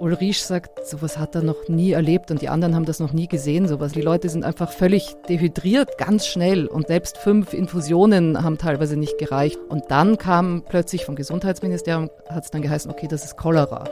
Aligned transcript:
Ulrich 0.00 0.42
sagt, 0.42 0.86
sowas 0.86 1.18
hat 1.18 1.34
er 1.34 1.42
noch 1.42 1.68
nie 1.68 1.92
erlebt 1.92 2.30
und 2.30 2.40
die 2.40 2.48
anderen 2.48 2.74
haben 2.74 2.86
das 2.86 3.00
noch 3.00 3.12
nie 3.12 3.28
gesehen, 3.28 3.68
sowas. 3.68 3.92
Die 3.92 4.00
Leute 4.00 4.30
sind 4.30 4.46
einfach 4.46 4.72
völlig 4.72 5.14
dehydriert, 5.28 5.98
ganz 5.98 6.26
schnell 6.26 6.66
und 6.66 6.86
selbst 6.86 7.18
fünf 7.18 7.52
Infusionen 7.52 8.42
haben 8.42 8.56
teilweise 8.56 8.96
nicht 8.96 9.18
gereicht. 9.18 9.58
Und 9.68 9.90
dann 9.90 10.16
kam 10.16 10.64
plötzlich 10.66 11.04
vom 11.04 11.16
Gesundheitsministerium, 11.16 12.08
hat 12.30 12.44
es 12.44 12.50
dann 12.50 12.62
geheißen, 12.62 12.90
okay, 12.90 13.08
das 13.08 13.26
ist 13.26 13.36
Cholera. 13.36 13.84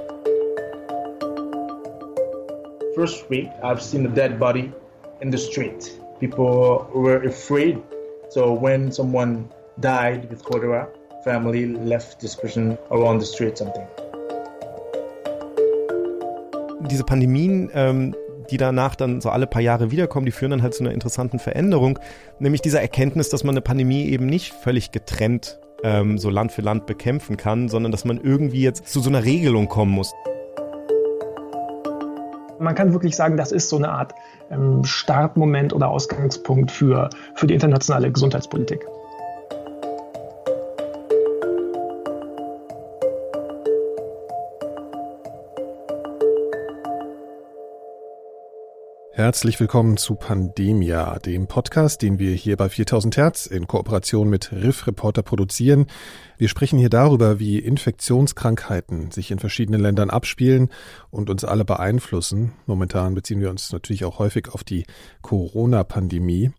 First 2.94 3.28
week, 3.28 3.50
I've 3.62 3.80
seen 3.80 4.06
a 4.06 4.10
dead 4.10 4.38
body 4.38 4.72
in 5.20 5.30
the 5.30 5.38
street. 5.38 6.00
People 6.20 6.86
were 6.94 7.22
afraid. 7.28 7.76
So 8.30 8.58
when 8.58 8.90
someone 8.90 9.44
died 9.82 10.30
with 10.30 10.42
cholera, 10.42 10.88
family 11.22 11.66
left 11.66 12.18
this 12.18 12.34
person 12.34 12.78
around 12.90 13.20
the 13.20 13.26
street 13.26 13.58
something 13.58 13.86
diese 16.88 17.04
Pandemien, 17.04 17.70
ähm, 17.74 18.14
die 18.50 18.56
danach 18.56 18.94
dann 18.94 19.20
so 19.20 19.30
alle 19.30 19.46
paar 19.46 19.62
Jahre 19.62 19.90
wiederkommen, 19.90 20.26
die 20.26 20.32
führen 20.32 20.50
dann 20.50 20.62
halt 20.62 20.74
zu 20.74 20.82
einer 20.82 20.92
interessanten 20.92 21.38
Veränderung, 21.38 21.98
nämlich 22.38 22.62
dieser 22.62 22.80
Erkenntnis, 22.80 23.28
dass 23.28 23.44
man 23.44 23.54
eine 23.54 23.60
Pandemie 23.60 24.06
eben 24.06 24.26
nicht 24.26 24.54
völlig 24.54 24.90
getrennt 24.90 25.58
ähm, 25.82 26.18
so 26.18 26.30
Land 26.30 26.52
für 26.52 26.62
Land 26.62 26.86
bekämpfen 26.86 27.36
kann, 27.36 27.68
sondern 27.68 27.92
dass 27.92 28.04
man 28.04 28.18
irgendwie 28.18 28.62
jetzt 28.62 28.88
zu 28.88 29.00
so 29.00 29.10
einer 29.10 29.24
Regelung 29.24 29.68
kommen 29.68 29.92
muss. 29.92 30.12
Man 32.58 32.74
kann 32.74 32.92
wirklich 32.92 33.14
sagen, 33.14 33.36
das 33.36 33.52
ist 33.52 33.68
so 33.68 33.76
eine 33.76 33.90
Art 33.90 34.14
ähm, 34.50 34.82
Startmoment 34.82 35.72
oder 35.72 35.88
Ausgangspunkt 35.88 36.72
für, 36.72 37.08
für 37.34 37.46
die 37.46 37.54
internationale 37.54 38.10
Gesundheitspolitik. 38.10 38.84
Herzlich 49.18 49.58
willkommen 49.58 49.96
zu 49.96 50.14
Pandemia, 50.14 51.18
dem 51.18 51.48
Podcast, 51.48 52.02
den 52.02 52.20
wir 52.20 52.30
hier 52.34 52.56
bei 52.56 52.68
4000 52.68 53.16
Hertz 53.16 53.46
in 53.46 53.66
Kooperation 53.66 54.30
mit 54.30 54.52
Riff 54.52 54.86
Reporter 54.86 55.24
produzieren. 55.24 55.88
Wir 56.36 56.48
sprechen 56.48 56.78
hier 56.78 56.88
darüber, 56.88 57.40
wie 57.40 57.58
Infektionskrankheiten 57.58 59.10
sich 59.10 59.32
in 59.32 59.40
verschiedenen 59.40 59.80
Ländern 59.80 60.10
abspielen 60.10 60.68
und 61.10 61.30
uns 61.30 61.42
alle 61.42 61.64
beeinflussen. 61.64 62.52
Momentan 62.66 63.16
beziehen 63.16 63.40
wir 63.40 63.50
uns 63.50 63.72
natürlich 63.72 64.04
auch 64.04 64.20
häufig 64.20 64.50
auf 64.50 64.62
die 64.62 64.84
Corona-Pandemie. 65.22 66.52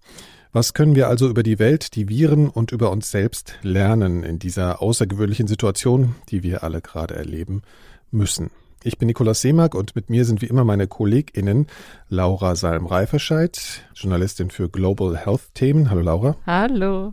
Was 0.51 0.73
können 0.73 0.95
wir 0.95 1.07
also 1.07 1.29
über 1.29 1.44
die 1.44 1.59
Welt, 1.59 1.95
die 1.95 2.09
Viren 2.09 2.49
und 2.49 2.73
über 2.73 2.91
uns 2.91 3.09
selbst 3.09 3.53
lernen 3.61 4.21
in 4.23 4.38
dieser 4.38 4.81
außergewöhnlichen 4.81 5.47
Situation, 5.47 6.16
die 6.27 6.44
wir 6.44 6.61
alle 6.63 6.81
gerade 6.81 7.16
erleben 7.16 7.61
müssen? 8.11 8.51
Ich 8.81 8.97
bin 8.97 9.08
Nikolaus 9.08 9.41
Seemack 9.41 9.75
und 9.75 9.94
mit 9.97 10.09
mir 10.09 10.23
sind 10.23 10.41
wie 10.41 10.45
immer 10.45 10.63
meine 10.63 10.88
KollegInnen 10.88 11.67
Laura 12.08 12.55
Salm-Reiferscheid, 12.55 13.83
Journalistin 13.94 14.52
für 14.52 14.69
Global 14.69 15.17
Health 15.17 15.53
Themen. 15.53 15.89
Hallo 15.89 16.02
Laura. 16.02 16.38
Hallo. 16.45 17.11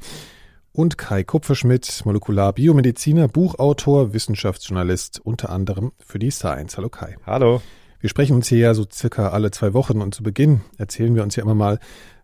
Und 0.70 0.97
Kai 0.97 1.25
Kupferschmidt, 1.25 2.03
Molekularbiomediziner, 2.05 3.27
Buchautor, 3.27 4.12
Wissenschaftsjournalist, 4.12 5.20
unter 5.25 5.50
anderem 5.50 5.91
für 5.98 6.20
die 6.20 6.31
Science. 6.31 6.77
Hallo 6.77 6.89
Kai. 6.89 7.17
Hallo. 7.27 7.61
Wir 7.98 8.11
sprechen 8.11 8.37
uns 8.37 8.47
hier 8.47 8.59
ja 8.59 8.75
so 8.75 8.87
circa 8.89 9.31
alle 9.31 9.50
zwei 9.50 9.75
Wochen 9.75 10.00
und 10.03 10.14
zu 10.14 10.22
Beginn 10.22 10.61
erzählen 10.78 11.17
wir 11.17 11.25
uns 11.25 11.34
ja 11.34 11.42
immer 11.42 11.56
mal, 11.56 11.81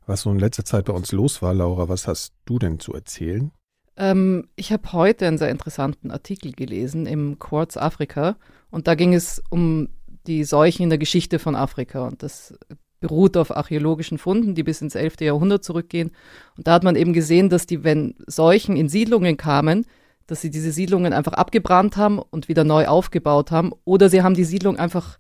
was 0.07 0.21
so 0.21 0.31
in 0.31 0.39
letzter 0.39 0.65
Zeit 0.65 0.85
bei 0.85 0.93
uns 0.93 1.11
los 1.11 1.43
war. 1.43 1.53
Laura, 1.53 1.89
was 1.89 2.07
hast 2.07 2.33
du 2.45 2.61
denn 2.61 2.79
zu 2.79 2.95
erzählen? 2.95 3.51
Ähm, 3.97 4.49
ich 4.57 4.73
habe 4.73 4.93
heute 4.93 5.27
einen 5.27 5.39
sehr 5.39 5.51
interessanten 5.51 6.11
Artikel 6.11 6.53
gelesen 6.53 7.07
im 7.07 7.39
Quartz 7.39 7.77
Afrika 7.77 8.37
und 8.71 8.87
da 8.87 8.95
ging 8.95 9.15
es 9.15 9.43
um 9.51 9.89
die 10.27 10.45
Seuchen 10.45 10.85
in 10.85 10.91
der 10.91 10.99
Geschichte 10.99 11.39
von 11.39 11.55
Afrika. 11.55 12.07
Und 12.07 12.23
das 12.23 12.55
beruht 13.01 13.37
auf 13.37 13.55
archäologischen 13.55 14.17
Funden, 14.17 14.55
die 14.55 14.63
bis 14.63 14.81
ins 14.81 14.95
11. 14.95 15.21
Jahrhundert 15.21 15.65
zurückgehen. 15.65 16.13
Und 16.57 16.67
da 16.67 16.73
hat 16.73 16.85
man 16.85 16.97
eben 16.97 17.13
gesehen, 17.13 17.51
dass 17.51 17.67
die, 17.67 17.85
wenn 17.85 18.15
Seuchen 18.27 18.77
in 18.77 18.89
Siedlungen 18.89 19.37
kamen, 19.37 19.85
dass 20.27 20.41
sie 20.41 20.51
diese 20.51 20.73
Siedlungen 20.73 21.13
einfach 21.13 21.33
abgebrannt 21.33 21.97
haben 21.97 22.19
und 22.19 22.49
wieder 22.49 22.65
neu 22.65 22.87
aufgebaut 22.87 23.51
haben. 23.51 23.73
Oder 23.85 24.09
sie 24.09 24.23
haben 24.23 24.35
die 24.35 24.45
Siedlung 24.45 24.79
einfach 24.79 25.19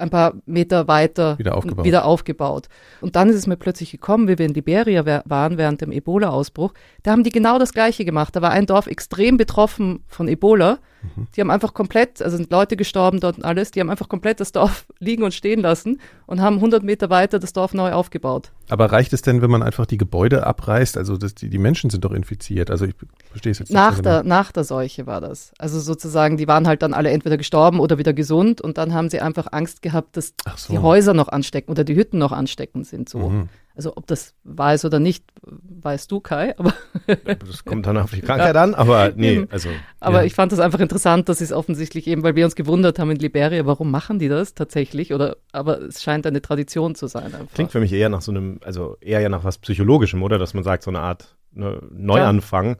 ein 0.00 0.10
paar 0.10 0.34
Meter 0.46 0.88
weiter 0.88 1.38
wieder 1.38 1.56
aufgebaut. 1.56 1.84
wieder 1.84 2.04
aufgebaut. 2.04 2.68
Und 3.00 3.16
dann 3.16 3.28
ist 3.28 3.36
es 3.36 3.46
mir 3.46 3.56
plötzlich 3.56 3.90
gekommen, 3.90 4.28
wie 4.28 4.38
wir 4.38 4.46
in 4.46 4.54
Liberia 4.54 5.22
waren 5.24 5.58
während 5.58 5.80
dem 5.80 5.92
Ebola-Ausbruch. 5.92 6.72
Da 7.02 7.12
haben 7.12 7.24
die 7.24 7.30
genau 7.30 7.58
das 7.58 7.72
Gleiche 7.72 8.04
gemacht. 8.04 8.34
Da 8.34 8.42
war 8.42 8.50
ein 8.50 8.66
Dorf 8.66 8.86
extrem 8.86 9.36
betroffen 9.36 10.04
von 10.06 10.28
Ebola. 10.28 10.78
Mhm. 11.02 11.26
Die 11.34 11.40
haben 11.40 11.50
einfach 11.50 11.74
komplett, 11.74 12.22
also 12.22 12.36
sind 12.36 12.50
Leute 12.50 12.76
gestorben 12.76 13.20
dort 13.20 13.38
und 13.38 13.44
alles, 13.44 13.70
die 13.70 13.80
haben 13.80 13.90
einfach 13.90 14.08
komplett 14.08 14.40
das 14.40 14.52
Dorf 14.52 14.86
liegen 14.98 15.22
und 15.22 15.32
stehen 15.32 15.60
lassen 15.60 16.00
und 16.26 16.40
haben 16.40 16.56
100 16.56 16.82
Meter 16.82 17.10
weiter 17.10 17.38
das 17.38 17.52
Dorf 17.52 17.74
neu 17.74 17.92
aufgebaut. 17.92 18.52
Aber 18.68 18.92
reicht 18.92 19.12
es 19.12 19.22
denn, 19.22 19.42
wenn 19.42 19.50
man 19.50 19.62
einfach 19.62 19.86
die 19.86 19.96
Gebäude 19.96 20.46
abreißt? 20.46 20.96
Also 20.96 21.16
das, 21.16 21.34
die, 21.34 21.50
die 21.50 21.58
Menschen 21.58 21.90
sind 21.90 22.04
doch 22.04 22.12
infiziert. 22.12 22.70
Also 22.70 22.84
ich 22.84 22.94
verstehe 23.30 23.52
es 23.52 23.58
jetzt 23.58 23.72
nach 23.72 23.92
nicht. 23.92 24.04
Der, 24.04 24.22
genau. 24.22 24.28
Nach 24.28 24.52
der 24.52 24.64
Seuche 24.64 25.06
war 25.06 25.20
das. 25.20 25.52
Also 25.58 25.80
sozusagen, 25.80 26.36
die 26.36 26.46
waren 26.46 26.66
halt 26.66 26.82
dann 26.82 26.94
alle 26.94 27.10
entweder 27.10 27.36
gestorben 27.36 27.80
oder 27.80 27.98
wieder 27.98 28.12
gesund 28.12 28.60
und 28.60 28.78
dann 28.78 28.94
haben 28.94 29.10
sie 29.10 29.20
einfach 29.20 29.48
Angst 29.50 29.82
gehabt, 29.82 30.16
dass 30.16 30.34
so. 30.56 30.72
die 30.72 30.78
Häuser 30.78 31.14
noch 31.14 31.28
anstecken 31.28 31.70
oder 31.70 31.84
die 31.84 31.96
Hütten 31.96 32.18
noch 32.18 32.32
ansteckend 32.32 32.86
sind. 32.86 33.08
So. 33.08 33.30
Mhm. 33.30 33.48
Also 33.74 33.96
ob 33.96 34.06
das 34.06 34.34
wahr 34.44 34.74
ist 34.74 34.84
oder 34.84 34.98
nicht, 34.98 35.24
weißt 35.42 36.10
du, 36.10 36.20
Kai. 36.20 36.54
Aber 36.58 36.74
das 37.06 37.64
kommt 37.64 37.86
dann 37.86 37.96
auf 37.96 38.10
die 38.10 38.20
Krankheit 38.20 38.54
ja. 38.54 38.62
an, 38.62 38.74
aber 38.74 39.12
nee, 39.14 39.46
also. 39.50 39.68
Aber 40.00 40.20
ja. 40.20 40.24
ich 40.24 40.34
fand 40.34 40.52
das 40.52 40.58
einfach 40.58 40.80
interessant, 40.80 41.28
dass 41.28 41.40
es 41.40 41.52
offensichtlich 41.52 42.06
eben, 42.06 42.22
weil 42.22 42.36
wir 42.36 42.44
uns 42.44 42.56
gewundert 42.56 42.98
haben 42.98 43.10
in 43.10 43.18
Liberia, 43.18 43.64
warum 43.66 43.90
machen 43.90 44.18
die 44.18 44.28
das 44.28 44.54
tatsächlich? 44.54 45.14
Oder 45.14 45.36
aber 45.52 45.80
es 45.80 46.02
scheint 46.02 46.26
eine 46.26 46.42
Tradition 46.42 46.94
zu 46.94 47.06
sein. 47.06 47.26
Einfach. 47.26 47.54
Klingt 47.54 47.72
für 47.72 47.80
mich 47.80 47.92
eher 47.92 48.08
nach 48.08 48.22
so 48.22 48.32
einem, 48.32 48.60
also 48.64 48.96
eher 49.00 49.20
ja 49.20 49.28
nach 49.28 49.44
was 49.44 49.58
Psychologischem, 49.58 50.22
oder? 50.22 50.38
Dass 50.38 50.54
man 50.54 50.64
sagt, 50.64 50.82
so 50.82 50.90
eine 50.90 51.00
Art 51.00 51.36
ne, 51.52 51.80
Neuanfang. 51.90 52.68
Ja. 52.68 52.76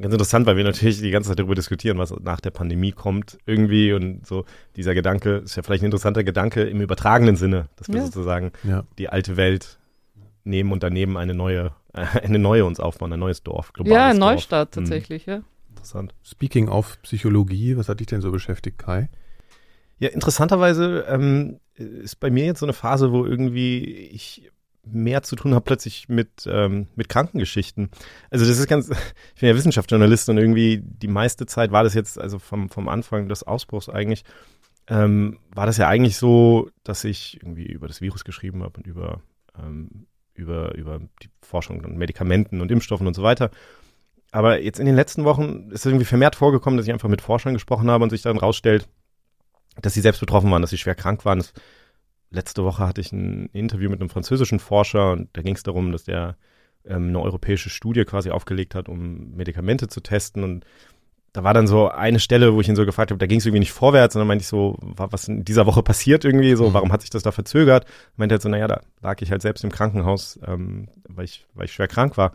Ganz 0.00 0.12
interessant, 0.12 0.46
weil 0.46 0.56
wir 0.56 0.64
natürlich 0.64 1.00
die 1.00 1.10
ganze 1.10 1.28
Zeit 1.28 1.38
darüber 1.38 1.54
diskutieren, 1.54 1.98
was 1.98 2.12
nach 2.20 2.40
der 2.40 2.50
Pandemie 2.50 2.90
kommt 2.90 3.38
irgendwie 3.46 3.92
und 3.92 4.26
so 4.26 4.44
dieser 4.74 4.92
Gedanke 4.92 5.36
ist 5.36 5.54
ja 5.54 5.62
vielleicht 5.62 5.82
ein 5.82 5.86
interessanter 5.86 6.24
Gedanke 6.24 6.64
im 6.64 6.80
übertragenen 6.80 7.36
Sinne, 7.36 7.68
dass 7.76 7.86
wir 7.86 7.98
ja. 7.98 8.04
sozusagen 8.04 8.50
ja. 8.64 8.82
die 8.98 9.08
alte 9.08 9.36
Welt 9.36 9.77
nehmen 10.44 10.72
und 10.72 10.82
daneben 10.82 11.16
eine 11.16 11.34
neue, 11.34 11.72
äh, 11.92 12.00
eine 12.22 12.38
neue 12.38 12.64
uns 12.64 12.80
aufbauen, 12.80 13.12
ein 13.12 13.20
neues 13.20 13.42
Dorf, 13.42 13.72
globales 13.72 13.94
Ja, 13.94 14.08
ein 14.08 14.18
Neustadt 14.18 14.74
hm. 14.74 14.84
tatsächlich, 14.84 15.26
hm. 15.26 15.32
ja. 15.32 15.42
Interessant. 15.70 16.14
Speaking 16.24 16.68
of 16.68 17.00
Psychologie, 17.02 17.76
was 17.76 17.88
hat 17.88 18.00
dich 18.00 18.08
denn 18.08 18.20
so 18.20 18.32
beschäftigt, 18.32 18.78
Kai? 18.78 19.08
Ja, 19.98 20.08
interessanterweise 20.08 21.04
ähm, 21.08 21.60
ist 21.74 22.20
bei 22.20 22.30
mir 22.30 22.44
jetzt 22.44 22.60
so 22.60 22.66
eine 22.66 22.72
Phase, 22.72 23.12
wo 23.12 23.24
irgendwie 23.24 23.84
ich 23.84 24.50
mehr 24.92 25.22
zu 25.22 25.36
tun 25.36 25.54
habe 25.54 25.64
plötzlich 25.64 26.08
mit, 26.08 26.46
ähm, 26.46 26.88
mit 26.96 27.08
Krankengeschichten. 27.08 27.90
Also 28.30 28.46
das 28.46 28.58
ist 28.58 28.68
ganz, 28.68 28.88
ich 29.34 29.40
bin 29.40 29.48
ja 29.48 29.54
Wissenschaftsjournalist 29.54 30.28
und 30.28 30.38
irgendwie 30.38 30.82
die 30.82 31.08
meiste 31.08 31.46
Zeit 31.46 31.72
war 31.72 31.84
das 31.84 31.94
jetzt, 31.94 32.18
also 32.18 32.38
vom, 32.38 32.70
vom 32.70 32.88
Anfang 32.88 33.28
des 33.28 33.42
Ausbruchs 33.42 33.88
eigentlich, 33.88 34.24
ähm, 34.88 35.38
war 35.50 35.66
das 35.66 35.76
ja 35.76 35.88
eigentlich 35.88 36.16
so, 36.16 36.70
dass 36.82 37.04
ich 37.04 37.38
irgendwie 37.42 37.66
über 37.66 37.88
das 37.88 38.00
Virus 38.00 38.24
geschrieben 38.24 38.62
habe 38.62 38.78
und 38.78 38.86
über 38.86 39.20
ähm, 39.58 40.06
über, 40.38 40.74
über 40.74 41.00
die 41.22 41.28
Forschung 41.42 41.84
und 41.84 41.96
Medikamenten 41.96 42.60
und 42.60 42.70
Impfstoffen 42.70 43.06
und 43.06 43.14
so 43.14 43.22
weiter. 43.22 43.50
Aber 44.30 44.60
jetzt 44.60 44.78
in 44.78 44.86
den 44.86 44.94
letzten 44.94 45.24
Wochen 45.24 45.70
ist 45.70 45.80
es 45.80 45.86
irgendwie 45.86 46.04
vermehrt 46.04 46.36
vorgekommen, 46.36 46.76
dass 46.76 46.86
ich 46.86 46.92
einfach 46.92 47.08
mit 47.08 47.22
Forschern 47.22 47.54
gesprochen 47.54 47.90
habe 47.90 48.04
und 48.04 48.10
sich 48.10 48.22
dann 48.22 48.38
rausstellt, 48.38 48.88
dass 49.80 49.94
sie 49.94 50.00
selbst 50.00 50.20
betroffen 50.20 50.50
waren, 50.50 50.62
dass 50.62 50.70
sie 50.70 50.78
schwer 50.78 50.94
krank 50.94 51.24
waren. 51.24 51.38
Das, 51.38 51.52
letzte 52.30 52.64
Woche 52.64 52.86
hatte 52.86 53.00
ich 53.00 53.12
ein 53.12 53.46
Interview 53.52 53.90
mit 53.90 54.00
einem 54.00 54.10
französischen 54.10 54.58
Forscher 54.58 55.12
und 55.12 55.28
da 55.32 55.42
ging 55.42 55.54
es 55.54 55.62
darum, 55.62 55.92
dass 55.92 56.04
der 56.04 56.36
ähm, 56.84 57.08
eine 57.08 57.20
europäische 57.20 57.70
Studie 57.70 58.04
quasi 58.04 58.30
aufgelegt 58.30 58.74
hat, 58.74 58.88
um 58.88 59.34
Medikamente 59.34 59.88
zu 59.88 60.00
testen 60.00 60.44
und 60.44 60.64
da 61.38 61.44
war 61.44 61.54
dann 61.54 61.68
so 61.68 61.88
eine 61.88 62.18
Stelle, 62.18 62.52
wo 62.52 62.60
ich 62.60 62.68
ihn 62.68 62.74
so 62.74 62.84
gefragt 62.84 63.12
habe, 63.12 63.18
da 63.18 63.26
ging 63.26 63.38
es 63.38 63.46
irgendwie 63.46 63.60
nicht 63.60 63.70
vorwärts 63.70 64.16
und 64.16 64.20
dann 64.20 64.26
meinte 64.26 64.42
ich 64.42 64.48
so, 64.48 64.76
was 64.80 65.28
in 65.28 65.44
dieser 65.44 65.66
Woche 65.66 65.84
passiert 65.84 66.24
irgendwie, 66.24 66.56
so, 66.56 66.70
mhm. 66.70 66.74
warum 66.74 66.90
hat 66.90 67.02
sich 67.02 67.10
das 67.10 67.22
da 67.22 67.30
verzögert? 67.30 67.86
Meinte 68.16 68.34
er 68.34 68.40
so, 68.40 68.48
naja, 68.48 68.66
da 68.66 68.80
lag 69.02 69.22
ich 69.22 69.30
halt 69.30 69.40
selbst 69.40 69.62
im 69.62 69.70
Krankenhaus, 69.70 70.40
ähm, 70.44 70.88
weil, 71.08 71.26
ich, 71.26 71.46
weil 71.54 71.66
ich 71.66 71.72
schwer 71.72 71.86
krank 71.86 72.16
war. 72.16 72.32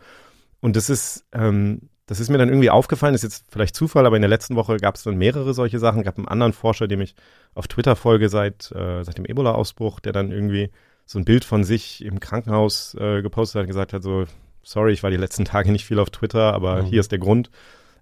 Und 0.60 0.74
das 0.74 0.88
ist, 0.88 1.26
ähm, 1.34 1.90
das 2.06 2.18
ist 2.18 2.30
mir 2.30 2.38
dann 2.38 2.48
irgendwie 2.48 2.70
aufgefallen, 2.70 3.14
ist 3.14 3.24
jetzt 3.24 3.44
vielleicht 3.50 3.76
Zufall, 3.76 4.06
aber 4.06 4.16
in 4.16 4.22
der 4.22 4.30
letzten 4.30 4.56
Woche 4.56 4.78
gab 4.78 4.94
es 4.94 5.02
dann 5.02 5.16
mehrere 5.16 5.52
solche 5.52 5.78
Sachen. 5.78 6.02
gab 6.02 6.16
einen 6.16 6.26
anderen 6.28 6.54
Forscher, 6.54 6.88
dem 6.88 7.02
ich 7.02 7.14
auf 7.52 7.68
Twitter 7.68 7.96
folge 7.96 8.30
seit, 8.30 8.72
äh, 8.72 9.02
seit 9.04 9.18
dem 9.18 9.26
Ebola-Ausbruch, 9.26 10.00
der 10.00 10.12
dann 10.14 10.32
irgendwie 10.32 10.70
so 11.04 11.18
ein 11.18 11.26
Bild 11.26 11.44
von 11.44 11.62
sich 11.62 12.02
im 12.02 12.20
Krankenhaus 12.20 12.94
äh, 12.98 13.20
gepostet 13.20 13.56
hat 13.56 13.62
und 13.64 13.68
gesagt 13.68 13.92
hat, 13.92 14.02
so, 14.02 14.24
sorry, 14.62 14.94
ich 14.94 15.02
war 15.02 15.10
die 15.10 15.18
letzten 15.18 15.44
Tage 15.44 15.72
nicht 15.72 15.84
viel 15.84 15.98
auf 15.98 16.08
Twitter, 16.08 16.54
aber 16.54 16.80
mhm. 16.80 16.86
hier 16.86 17.00
ist 17.00 17.12
der 17.12 17.18
Grund. 17.18 17.50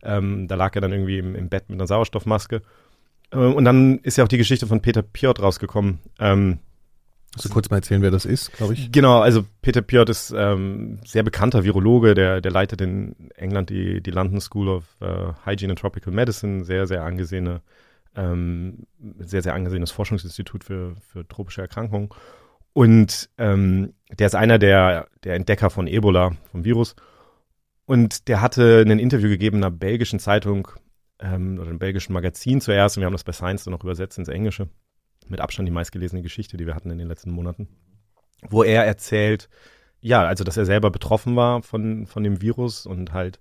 Ähm, 0.02 0.48
da 0.48 0.54
lag 0.54 0.74
er 0.74 0.80
dann 0.80 0.92
irgendwie 0.92 1.18
im, 1.18 1.34
im 1.34 1.48
Bett 1.48 1.68
mit 1.68 1.78
einer 1.78 1.86
Sauerstoffmaske. 1.86 2.62
Äh, 3.30 3.36
und 3.36 3.64
dann 3.64 3.98
ist 3.98 4.18
ja 4.18 4.24
auch 4.24 4.28
die 4.28 4.38
Geschichte 4.38 4.66
von 4.66 4.80
Peter 4.80 5.02
Piot 5.02 5.40
rausgekommen. 5.40 6.00
Ähm, 6.18 6.58
Kannst 7.32 7.46
du 7.46 7.48
kurz 7.48 7.70
mal 7.70 7.76
erzählen, 7.76 8.02
wer 8.02 8.10
das 8.10 8.26
ist, 8.26 8.52
glaube 8.52 8.74
ich? 8.74 8.92
Genau, 8.92 9.20
also 9.20 9.42
Peter 9.62 9.80
Piot 9.80 10.10
ist 10.10 10.34
ähm, 10.36 10.98
sehr 11.06 11.22
bekannter 11.22 11.64
Virologe, 11.64 12.14
der, 12.14 12.42
der 12.42 12.52
leitet 12.52 12.82
in 12.82 13.30
England 13.36 13.70
die, 13.70 14.02
die 14.02 14.10
London 14.10 14.38
School 14.38 14.68
of 14.68 14.84
uh, 15.00 15.32
Hygiene 15.46 15.72
and 15.72 15.78
Tropical 15.78 16.12
Medicine, 16.12 16.64
sehr, 16.64 16.86
sehr 16.86 17.04
angesehene 17.04 17.62
ähm, 18.16 18.86
sehr, 19.18 19.42
sehr 19.42 19.54
angesehenes 19.54 19.90
Forschungsinstitut 19.90 20.64
für, 20.64 20.94
für 21.00 21.26
tropische 21.26 21.62
Erkrankungen. 21.62 22.10
Und 22.72 23.28
ähm, 23.38 23.94
der 24.10 24.26
ist 24.26 24.34
einer 24.34 24.58
der, 24.58 25.06
der 25.24 25.34
Entdecker 25.34 25.70
von 25.70 25.86
Ebola, 25.86 26.32
vom 26.50 26.64
Virus. 26.64 26.96
Und 27.92 28.28
der 28.28 28.40
hatte 28.40 28.82
ein 28.86 28.98
Interview 28.98 29.28
gegeben 29.28 29.58
einer 29.58 29.70
belgischen 29.70 30.18
Zeitung 30.18 30.66
ähm, 31.18 31.58
oder 31.58 31.68
einem 31.68 31.78
belgischen 31.78 32.14
Magazin 32.14 32.62
zuerst. 32.62 32.96
Und 32.96 33.02
wir 33.02 33.04
haben 33.04 33.12
das 33.12 33.22
bei 33.22 33.32
Science 33.32 33.64
dann 33.64 33.72
noch 33.72 33.84
übersetzt 33.84 34.16
ins 34.16 34.28
Englische. 34.28 34.70
Mit 35.28 35.42
Abstand 35.42 35.68
die 35.68 35.72
meistgelesene 35.72 36.22
Geschichte, 36.22 36.56
die 36.56 36.64
wir 36.66 36.74
hatten 36.74 36.90
in 36.90 36.96
den 36.96 37.08
letzten 37.08 37.30
Monaten. 37.30 37.68
Wo 38.48 38.62
er 38.62 38.86
erzählt, 38.86 39.50
ja, 40.00 40.24
also 40.24 40.42
dass 40.42 40.56
er 40.56 40.64
selber 40.64 40.90
betroffen 40.90 41.36
war 41.36 41.62
von, 41.62 42.06
von 42.06 42.24
dem 42.24 42.40
Virus 42.40 42.86
und 42.86 43.12
halt 43.12 43.40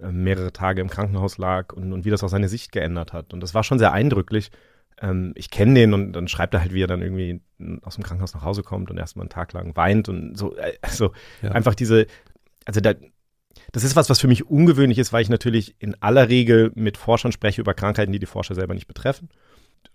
äh, 0.00 0.10
mehrere 0.10 0.52
Tage 0.52 0.80
im 0.80 0.90
Krankenhaus 0.90 1.38
lag 1.38 1.72
und, 1.72 1.92
und 1.92 2.04
wie 2.04 2.10
das 2.10 2.24
auch 2.24 2.28
seine 2.28 2.48
Sicht 2.48 2.72
geändert 2.72 3.12
hat. 3.12 3.32
Und 3.32 3.44
das 3.44 3.54
war 3.54 3.62
schon 3.62 3.78
sehr 3.78 3.92
eindrücklich. 3.92 4.50
Ähm, 5.00 5.34
ich 5.36 5.52
kenne 5.52 5.74
den 5.74 5.94
und 5.94 6.14
dann 6.14 6.26
schreibt 6.26 6.54
er 6.54 6.62
halt, 6.62 6.74
wie 6.74 6.82
er 6.82 6.88
dann 6.88 7.00
irgendwie 7.00 7.42
aus 7.82 7.94
dem 7.94 8.02
Krankenhaus 8.02 8.34
nach 8.34 8.42
Hause 8.42 8.64
kommt 8.64 8.90
und 8.90 8.98
erstmal 8.98 9.22
einen 9.22 9.30
Tag 9.30 9.52
lang 9.52 9.76
weint 9.76 10.08
und 10.08 10.36
so. 10.36 10.56
Äh, 10.56 10.78
also 10.82 11.12
ja. 11.42 11.52
einfach 11.52 11.76
diese, 11.76 12.08
also 12.64 12.80
da, 12.80 12.94
das 13.72 13.84
ist 13.84 13.96
was, 13.96 14.10
was 14.10 14.20
für 14.20 14.28
mich 14.28 14.46
ungewöhnlich 14.46 14.98
ist, 14.98 15.12
weil 15.12 15.22
ich 15.22 15.28
natürlich 15.28 15.74
in 15.78 16.00
aller 16.00 16.28
Regel 16.28 16.72
mit 16.74 16.96
Forschern 16.96 17.32
spreche 17.32 17.60
über 17.60 17.74
Krankheiten, 17.74 18.12
die 18.12 18.18
die 18.18 18.26
Forscher 18.26 18.54
selber 18.54 18.74
nicht 18.74 18.86
betreffen. 18.86 19.28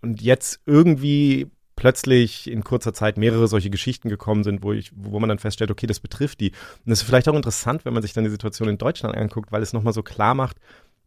Und 0.02 0.22
jetzt 0.22 0.62
irgendwie 0.66 1.48
plötzlich 1.76 2.50
in 2.50 2.64
kurzer 2.64 2.94
Zeit 2.94 3.18
mehrere 3.18 3.48
solche 3.48 3.70
Geschichten 3.70 4.10
gekommen 4.10 4.44
sind, 4.44 4.64
wo 4.64 4.74
ich, 4.74 4.92
wo 4.96 5.20
man 5.20 5.30
dann 5.30 5.40
feststellt, 5.40 5.72
okay, 5.72 5.88
das 5.88 6.02
betrifft 6.02 6.42
die. 6.42 6.50
Und 6.52 6.90
das 6.90 7.00
ist 7.00 7.08
vielleicht 7.08 7.30
auch 7.30 7.36
interessant, 7.36 7.86
wenn 7.86 7.94
man 7.94 8.04
sich 8.04 8.12
dann 8.12 8.26
die 8.26 8.30
Situation 8.30 8.68
in 8.68 8.78
Deutschland 8.78 9.16
anguckt, 9.16 9.52
weil 9.52 9.62
es 9.62 9.72
nochmal 9.72 9.94
so 9.94 10.04
klar 10.04 10.36
macht, 10.36 10.58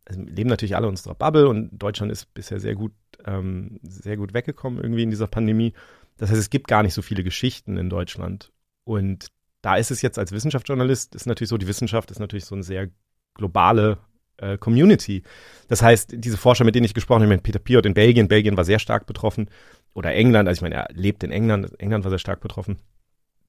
also 0.07 0.23
leben 0.23 0.49
natürlich 0.49 0.75
alle 0.75 0.87
in 0.87 0.93
unserer 0.93 1.15
Bubble 1.15 1.49
und 1.49 1.71
Deutschland 1.79 2.11
ist 2.11 2.33
bisher 2.35 2.59
sehr 2.59 2.75
gut, 2.75 2.93
ähm, 3.25 3.79
sehr 3.83 4.17
gut 4.17 4.35
weggekommen 4.35 4.83
irgendwie 4.83 5.03
in 5.03 5.11
dieser 5.11 5.27
Pandemie. 5.27 5.75
Das 6.17 6.31
heißt, 6.31 6.41
es 6.41 6.51
gibt 6.51 6.69
gar 6.69 6.83
nicht 6.83 6.95
so 6.95 7.03
viele 7.03 7.23
Geschichten 7.23 7.77
in 7.77 7.91
Deutschland. 7.91 8.51
Und 8.85 9.29
da 9.63 9.77
ist 9.77 9.91
es 9.91 10.03
jetzt 10.03 10.19
als 10.19 10.33
Wissenschaftsjournalist, 10.33 11.15
ist 11.15 11.27
natürlich 11.27 11.49
so, 11.49 11.57
die 11.57 11.69
Wissenschaft 11.69 12.11
ist 12.11 12.19
natürlich 12.19 12.45
so 12.45 12.55
eine 12.55 12.65
sehr 12.65 12.91
globale 13.35 13.99
äh, 14.37 14.59
Community. 14.59 15.23
Das 15.69 15.83
heißt, 15.83 16.15
diese 16.15 16.37
Forscher, 16.37 16.65
mit 16.65 16.75
denen 16.75 16.85
ich 16.85 16.95
gesprochen 16.95 17.23
habe, 17.23 17.39
Peter 17.39 17.59
Piot 17.59 17.87
in 17.87 17.95
Belgien, 17.95 18.29
Belgien 18.29 18.57
war 18.57 18.65
sehr 18.65 18.79
stark 18.79 19.07
betroffen, 19.07 19.49
oder 19.95 20.15
England, 20.15 20.49
also 20.49 20.59
ich 20.59 20.63
meine, 20.63 20.75
er 20.75 20.89
lebt 20.95 21.23
in 21.23 21.31
England, 21.31 21.79
England 21.79 22.05
war 22.05 22.11
sehr 22.11 22.19
stark 22.19 22.41
betroffen. 22.41 22.79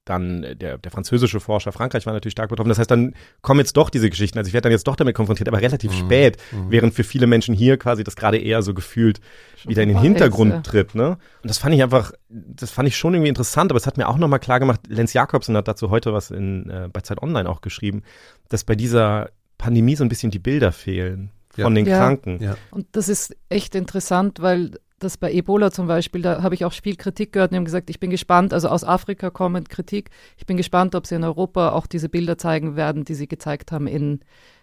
Dann 0.04 0.42
der, 0.42 0.76
der 0.76 0.90
französische 0.90 1.40
Forscher, 1.40 1.72
Frankreich 1.72 2.04
war 2.04 2.12
natürlich 2.12 2.32
stark 2.32 2.50
betroffen. 2.50 2.68
Das 2.68 2.78
heißt, 2.78 2.90
dann 2.90 3.14
kommen 3.40 3.60
jetzt 3.60 3.76
doch 3.76 3.88
diese 3.88 4.10
Geschichten. 4.10 4.36
Also 4.36 4.48
ich 4.48 4.54
werde 4.54 4.64
dann 4.64 4.72
jetzt 4.72 4.86
doch 4.86 4.96
damit 4.96 5.14
konfrontiert, 5.14 5.48
aber 5.48 5.62
relativ 5.62 5.92
mhm. 5.92 5.96
spät, 5.96 6.36
mhm. 6.52 6.70
während 6.70 6.94
für 6.94 7.04
viele 7.04 7.26
Menschen 7.26 7.54
hier 7.54 7.78
quasi 7.78 8.04
das 8.04 8.14
gerade 8.14 8.38
eher 8.38 8.62
so 8.62 8.74
gefühlt 8.74 9.20
schon 9.56 9.70
wieder 9.70 9.82
in 9.82 9.88
den 9.88 10.00
Hintergrund 10.00 10.54
ist, 10.54 10.66
tritt. 10.66 10.94
Ne? 10.94 11.10
Und 11.42 11.48
das 11.48 11.56
fand 11.56 11.74
ich 11.74 11.82
einfach, 11.82 12.12
das 12.28 12.70
fand 12.70 12.86
ich 12.88 12.96
schon 12.96 13.14
irgendwie 13.14 13.30
interessant, 13.30 13.72
aber 13.72 13.78
es 13.78 13.86
hat 13.86 13.96
mir 13.96 14.08
auch 14.08 14.18
nochmal 14.18 14.40
klar 14.40 14.60
gemacht, 14.60 14.80
Lenz 14.88 15.14
Jakobsen 15.14 15.56
hat 15.56 15.68
dazu 15.68 15.90
heute 15.90 16.12
was 16.12 16.30
in, 16.30 16.68
äh, 16.68 16.88
bei 16.92 17.00
Zeit 17.00 17.22
Online 17.22 17.48
auch 17.48 17.62
geschrieben, 17.62 18.02
dass 18.48 18.64
bei 18.64 18.74
dieser 18.74 19.30
Pandemie 19.56 19.96
so 19.96 20.04
ein 20.04 20.08
bisschen 20.08 20.30
die 20.30 20.38
Bilder 20.38 20.72
fehlen 20.72 21.30
von 21.54 21.74
ja. 21.76 21.82
den 21.82 21.86
ja. 21.86 21.98
Kranken. 21.98 22.42
Ja. 22.42 22.56
Und 22.70 22.86
das 22.92 23.08
ist 23.08 23.36
echt 23.48 23.74
interessant, 23.74 24.40
weil 24.40 24.72
das 24.98 25.16
bei 25.16 25.32
Ebola 25.32 25.70
zum 25.70 25.86
Beispiel, 25.86 26.22
da 26.22 26.42
habe 26.42 26.54
ich 26.54 26.64
auch 26.64 26.72
viel 26.72 26.96
Kritik 26.96 27.32
gehört 27.32 27.50
und 27.50 27.56
haben 27.58 27.64
gesagt, 27.64 27.90
ich 27.90 28.00
bin 28.00 28.10
gespannt, 28.10 28.52
also 28.52 28.68
aus 28.68 28.84
Afrika 28.84 29.30
kommend 29.30 29.68
Kritik, 29.68 30.10
ich 30.36 30.46
bin 30.46 30.56
gespannt, 30.56 30.94
ob 30.94 31.06
sie 31.06 31.16
in 31.16 31.24
Europa 31.24 31.70
auch 31.70 31.86
diese 31.86 32.08
Bilder 32.08 32.38
zeigen 32.38 32.76
werden, 32.76 33.04
die 33.04 33.14
sie 33.14 33.28
gezeigt 33.28 33.72
haben 33.72 33.86
in 33.86 34.20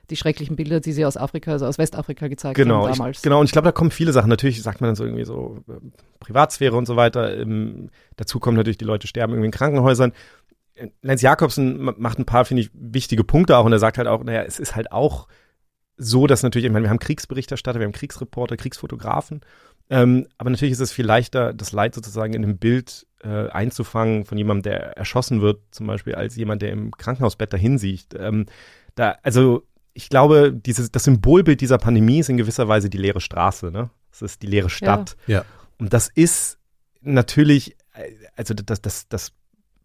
die 0.09 0.15
schrecklichen 0.17 0.55
Bilder, 0.55 0.79
die 0.79 0.91
sie 0.91 1.05
aus 1.05 1.15
Afrika, 1.15 1.51
also 1.51 1.65
aus 1.65 1.77
Westafrika 1.77 2.27
gezeigt 2.27 2.55
genau, 2.55 2.87
haben 2.87 2.93
damals. 2.93 3.17
Ich, 3.17 3.23
genau, 3.23 3.39
und 3.39 3.45
ich 3.45 3.51
glaube, 3.51 3.65
da 3.65 3.71
kommen 3.71 3.91
viele 3.91 4.11
Sachen. 4.11 4.29
Natürlich 4.29 4.61
sagt 4.61 4.81
man 4.81 4.89
dann 4.89 4.95
so 4.95 5.05
irgendwie 5.05 5.23
so 5.23 5.59
äh, 5.69 5.73
Privatsphäre 6.19 6.75
und 6.75 6.85
so 6.85 6.95
weiter. 6.95 7.37
Ähm, 7.37 7.89
dazu 8.17 8.39
kommen 8.39 8.57
natürlich, 8.57 8.77
die 8.77 8.85
Leute 8.85 9.07
sterben 9.07 9.33
irgendwie 9.33 9.47
in 9.47 9.51
Krankenhäusern. 9.51 10.11
Lenz 11.01 11.21
Jakobsen 11.21 11.93
macht 11.97 12.19
ein 12.19 12.25
paar, 12.25 12.45
finde 12.45 12.63
ich, 12.63 12.71
wichtige 12.73 13.23
Punkte 13.23 13.57
auch 13.57 13.65
und 13.65 13.71
er 13.71 13.79
sagt 13.79 13.97
halt 13.97 14.07
auch, 14.07 14.23
naja, 14.23 14.43
es 14.43 14.59
ist 14.59 14.75
halt 14.75 14.91
auch 14.91 15.27
so, 15.97 16.25
dass 16.25 16.41
natürlich, 16.41 16.65
ich 16.65 16.71
meine, 16.71 16.85
wir 16.85 16.89
haben 16.89 16.99
Kriegsberichterstatter, 16.99 17.79
wir 17.79 17.85
haben 17.85 17.93
Kriegsreporter, 17.93 18.57
Kriegsfotografen 18.57 19.41
ähm, 19.91 20.25
aber 20.37 20.49
natürlich 20.49 20.71
ist 20.71 20.79
es 20.79 20.93
viel 20.93 21.05
leichter, 21.05 21.53
das 21.53 21.73
Leid 21.73 21.93
sozusagen 21.93 22.33
in 22.33 22.45
einem 22.45 22.57
Bild 22.57 23.05
äh, 23.23 23.49
einzufangen 23.49 24.23
von 24.23 24.37
jemandem, 24.37 24.71
der 24.71 24.97
erschossen 24.97 25.41
wird, 25.41 25.59
zum 25.71 25.85
Beispiel, 25.85 26.15
als 26.15 26.37
jemand, 26.37 26.61
der 26.61 26.71
im 26.71 26.91
Krankenhausbett 26.91 27.51
dahin 27.51 27.77
sieht. 27.77 28.15
Ähm, 28.17 28.45
da, 28.95 29.17
also 29.21 29.67
ich 29.93 30.07
glaube, 30.07 30.53
dieses, 30.53 30.91
das 30.91 31.03
Symbolbild 31.03 31.59
dieser 31.59 31.77
Pandemie 31.77 32.19
ist 32.19 32.29
in 32.29 32.37
gewisser 32.37 32.69
Weise 32.69 32.89
die 32.89 32.97
leere 32.97 33.19
Straße, 33.19 33.69
ne? 33.69 33.89
Es 34.13 34.21
ist 34.21 34.41
die 34.41 34.47
leere 34.47 34.69
Stadt. 34.69 35.17
Ja. 35.27 35.39
ja. 35.39 35.45
Und 35.77 35.91
das 35.91 36.07
ist 36.07 36.57
natürlich, 37.01 37.75
äh, 37.93 38.13
also 38.37 38.53
das, 38.53 38.81
das, 38.81 39.09
das 39.09 39.33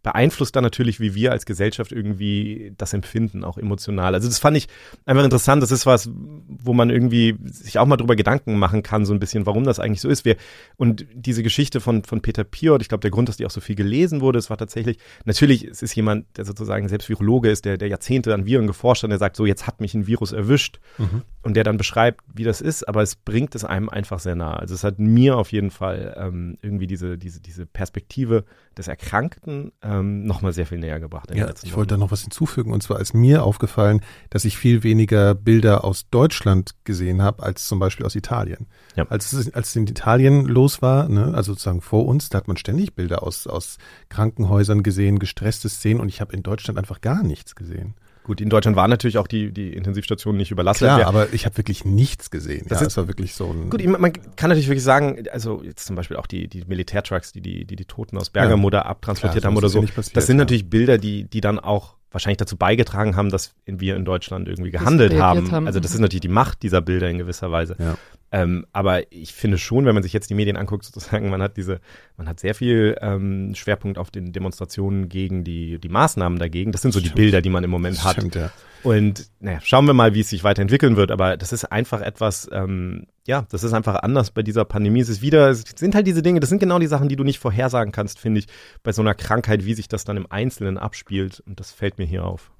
beeinflusst 0.06 0.54
dann 0.54 0.62
natürlich, 0.62 1.00
wie 1.00 1.16
wir 1.16 1.32
als 1.32 1.46
Gesellschaft 1.46 1.90
irgendwie 1.90 2.72
das 2.78 2.92
empfinden, 2.92 3.42
auch 3.42 3.58
emotional. 3.58 4.14
Also 4.14 4.28
das 4.28 4.38
fand 4.38 4.56
ich 4.56 4.68
einfach 5.04 5.24
interessant. 5.24 5.60
Das 5.64 5.72
ist 5.72 5.84
was, 5.84 6.08
wo 6.46 6.72
man 6.72 6.90
irgendwie 6.90 7.34
sich 7.42 7.80
auch 7.80 7.86
mal 7.86 7.96
drüber 7.96 8.14
Gedanken 8.14 8.56
machen 8.56 8.84
kann, 8.84 9.04
so 9.04 9.12
ein 9.12 9.18
bisschen, 9.18 9.46
warum 9.46 9.64
das 9.64 9.80
eigentlich 9.80 10.00
so 10.00 10.08
ist. 10.08 10.24
Wir, 10.24 10.36
und 10.76 11.08
diese 11.12 11.42
Geschichte 11.42 11.80
von, 11.80 12.04
von 12.04 12.20
Peter 12.20 12.44
Piot, 12.44 12.82
ich 12.82 12.88
glaube, 12.88 13.02
der 13.02 13.10
Grund, 13.10 13.28
dass 13.28 13.36
die 13.36 13.46
auch 13.46 13.50
so 13.50 13.60
viel 13.60 13.74
gelesen 13.74 14.20
wurde, 14.20 14.38
es 14.38 14.48
war 14.48 14.56
tatsächlich, 14.56 14.98
natürlich, 15.24 15.64
es 15.64 15.82
ist 15.82 15.96
jemand, 15.96 16.38
der 16.38 16.44
sozusagen 16.44 16.88
selbst 16.88 17.08
Virologe 17.08 17.50
ist, 17.50 17.64
der, 17.64 17.76
der 17.76 17.88
Jahrzehnte 17.88 18.32
an 18.32 18.46
Viren 18.46 18.68
geforscht 18.68 19.02
hat 19.02 19.08
und 19.08 19.10
der 19.10 19.18
sagt, 19.18 19.34
so, 19.34 19.44
jetzt 19.44 19.66
hat 19.66 19.80
mich 19.80 19.92
ein 19.94 20.06
Virus 20.06 20.30
erwischt 20.30 20.78
mhm. 20.98 21.22
und 21.42 21.54
der 21.54 21.64
dann 21.64 21.78
beschreibt, 21.78 22.20
wie 22.32 22.44
das 22.44 22.60
ist, 22.60 22.88
aber 22.88 23.02
es 23.02 23.16
bringt 23.16 23.56
es 23.56 23.64
einem 23.64 23.88
einfach 23.88 24.20
sehr 24.20 24.36
nah. 24.36 24.54
Also 24.54 24.72
es 24.72 24.84
hat 24.84 25.00
mir 25.00 25.36
auf 25.36 25.50
jeden 25.50 25.72
Fall 25.72 26.14
ähm, 26.16 26.58
irgendwie 26.62 26.86
diese, 26.86 27.18
diese, 27.18 27.40
diese 27.40 27.66
Perspektive 27.66 28.44
des 28.78 28.86
Erkrankten 28.86 29.72
ähm, 29.82 29.95
nochmal 30.02 30.52
sehr 30.52 30.66
viel 30.66 30.78
näher 30.78 31.00
gebracht. 31.00 31.34
ja, 31.34 31.48
ich 31.62 31.76
wollte 31.76 31.94
da 31.94 31.96
noch 31.98 32.10
was 32.10 32.22
hinzufügen. 32.22 32.72
Und 32.72 32.82
zwar 32.82 33.00
ist 33.00 33.14
mir 33.14 33.44
aufgefallen, 33.44 34.00
dass 34.30 34.44
ich 34.44 34.56
viel 34.56 34.82
weniger 34.82 35.34
Bilder 35.34 35.84
aus 35.84 36.08
Deutschland 36.10 36.74
gesehen 36.84 37.22
habe, 37.22 37.42
als 37.42 37.66
zum 37.66 37.78
Beispiel 37.78 38.06
aus 38.06 38.14
Italien. 38.14 38.66
Ja. 38.96 39.06
Als, 39.08 39.32
es, 39.32 39.52
als 39.54 39.68
es 39.68 39.76
in 39.76 39.86
Italien 39.86 40.46
los 40.46 40.82
war, 40.82 41.08
ne, 41.08 41.32
also 41.34 41.52
sozusagen 41.52 41.80
vor 41.80 42.06
uns, 42.06 42.28
da 42.28 42.38
hat 42.38 42.48
man 42.48 42.56
ständig 42.56 42.94
Bilder 42.94 43.22
aus, 43.22 43.46
aus 43.46 43.78
Krankenhäusern 44.08 44.82
gesehen, 44.82 45.18
gestresste 45.18 45.68
Szenen. 45.68 46.00
Und 46.00 46.08
ich 46.08 46.20
habe 46.20 46.34
in 46.34 46.42
Deutschland 46.42 46.78
einfach 46.78 47.00
gar 47.00 47.22
nichts 47.22 47.54
gesehen. 47.54 47.94
Gut, 48.26 48.40
in 48.40 48.48
Deutschland 48.48 48.76
waren 48.76 48.90
natürlich 48.90 49.18
auch 49.18 49.28
die, 49.28 49.52
die 49.52 49.72
Intensivstationen 49.72 50.36
nicht 50.36 50.50
überlastet. 50.50 50.88
Klar, 50.88 50.98
wir, 50.98 51.06
aber 51.06 51.32
ich 51.32 51.46
habe 51.46 51.56
wirklich 51.58 51.84
nichts 51.84 52.28
gesehen. 52.32 52.66
Das, 52.68 52.80
ja, 52.80 52.88
ist, 52.88 52.96
war 52.96 53.06
wirklich 53.06 53.34
so 53.34 53.52
ein. 53.52 53.70
Gut, 53.70 53.86
man 53.86 54.12
kann 54.34 54.48
natürlich 54.48 54.66
wirklich 54.66 54.82
sagen, 54.82 55.28
also 55.30 55.62
jetzt 55.62 55.86
zum 55.86 55.94
Beispiel 55.94 56.16
auch 56.16 56.26
die, 56.26 56.48
die 56.48 56.64
Militärtrucks, 56.66 57.30
die, 57.30 57.40
die 57.40 57.64
die 57.64 57.76
die 57.76 57.84
Toten 57.84 58.18
aus 58.18 58.30
Bergamo 58.30 58.68
ja. 58.70 58.82
abtransportiert 58.82 59.42
Klar, 59.42 59.52
haben 59.52 59.56
oder 59.56 59.68
so. 59.68 59.80
Ja 59.80 59.86
passiert, 59.86 60.16
das 60.16 60.26
sind 60.26 60.38
natürlich 60.38 60.68
Bilder, 60.68 60.98
die, 60.98 61.22
die 61.22 61.40
dann 61.40 61.60
auch 61.60 61.94
wahrscheinlich 62.10 62.38
dazu 62.38 62.56
beigetragen 62.56 63.14
haben, 63.14 63.30
dass 63.30 63.54
wir 63.64 63.94
in 63.94 64.04
Deutschland 64.04 64.48
irgendwie 64.48 64.72
gehandelt 64.72 65.14
haben. 65.20 65.52
haben. 65.52 65.68
Also 65.68 65.78
das 65.78 65.92
ist 65.92 66.00
natürlich 66.00 66.22
die 66.22 66.28
Macht 66.28 66.64
dieser 66.64 66.80
Bilder 66.80 67.08
in 67.08 67.18
gewisser 67.18 67.52
Weise. 67.52 67.76
Ja. 67.78 67.96
Ähm, 68.32 68.66
aber 68.72 69.10
ich 69.12 69.32
finde 69.32 69.56
schon, 69.56 69.86
wenn 69.86 69.94
man 69.94 70.02
sich 70.02 70.12
jetzt 70.12 70.30
die 70.30 70.34
Medien 70.34 70.56
anguckt, 70.56 70.84
sozusagen, 70.84 71.30
man 71.30 71.40
hat 71.40 71.56
diese, 71.56 71.80
man 72.16 72.28
hat 72.28 72.40
sehr 72.40 72.54
viel 72.54 72.96
ähm, 73.00 73.54
Schwerpunkt 73.54 73.98
auf 73.98 74.10
den 74.10 74.32
Demonstrationen 74.32 75.08
gegen 75.08 75.44
die, 75.44 75.78
die 75.78 75.88
Maßnahmen 75.88 76.38
dagegen. 76.38 76.72
Das 76.72 76.82
sind 76.82 76.92
so 76.92 76.98
Stimmt. 76.98 77.14
die 77.14 77.20
Bilder, 77.20 77.40
die 77.40 77.50
man 77.50 77.62
im 77.62 77.70
Moment 77.70 78.02
hat. 78.04 78.16
Stimmt, 78.16 78.34
ja. 78.34 78.50
Und 78.82 79.30
naja, 79.40 79.60
schauen 79.62 79.86
wir 79.86 79.94
mal, 79.94 80.14
wie 80.14 80.20
es 80.20 80.28
sich 80.28 80.44
weiterentwickeln 80.44 80.96
wird. 80.96 81.10
Aber 81.10 81.36
das 81.36 81.52
ist 81.52 81.64
einfach 81.64 82.00
etwas, 82.00 82.48
ähm, 82.52 83.06
ja, 83.26 83.46
das 83.50 83.64
ist 83.64 83.72
einfach 83.72 83.96
anders 83.96 84.30
bei 84.30 84.42
dieser 84.42 84.64
Pandemie. 84.64 85.00
Es 85.00 85.08
ist 85.08 85.22
wieder, 85.22 85.48
es 85.50 85.64
sind 85.76 85.94
halt 85.94 86.06
diese 86.06 86.22
Dinge, 86.22 86.40
das 86.40 86.50
sind 86.50 86.58
genau 86.58 86.78
die 86.78 86.86
Sachen, 86.86 87.08
die 87.08 87.16
du 87.16 87.24
nicht 87.24 87.38
vorhersagen 87.38 87.92
kannst, 87.92 88.18
finde 88.18 88.40
ich, 88.40 88.46
bei 88.82 88.92
so 88.92 89.02
einer 89.02 89.14
Krankheit, 89.14 89.64
wie 89.64 89.74
sich 89.74 89.88
das 89.88 90.04
dann 90.04 90.16
im 90.16 90.30
Einzelnen 90.30 90.78
abspielt. 90.78 91.42
Und 91.46 91.58
das 91.58 91.72
fällt 91.72 91.98
mir 91.98 92.06
hier 92.06 92.24
auf. 92.24 92.50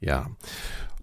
Ja. 0.00 0.26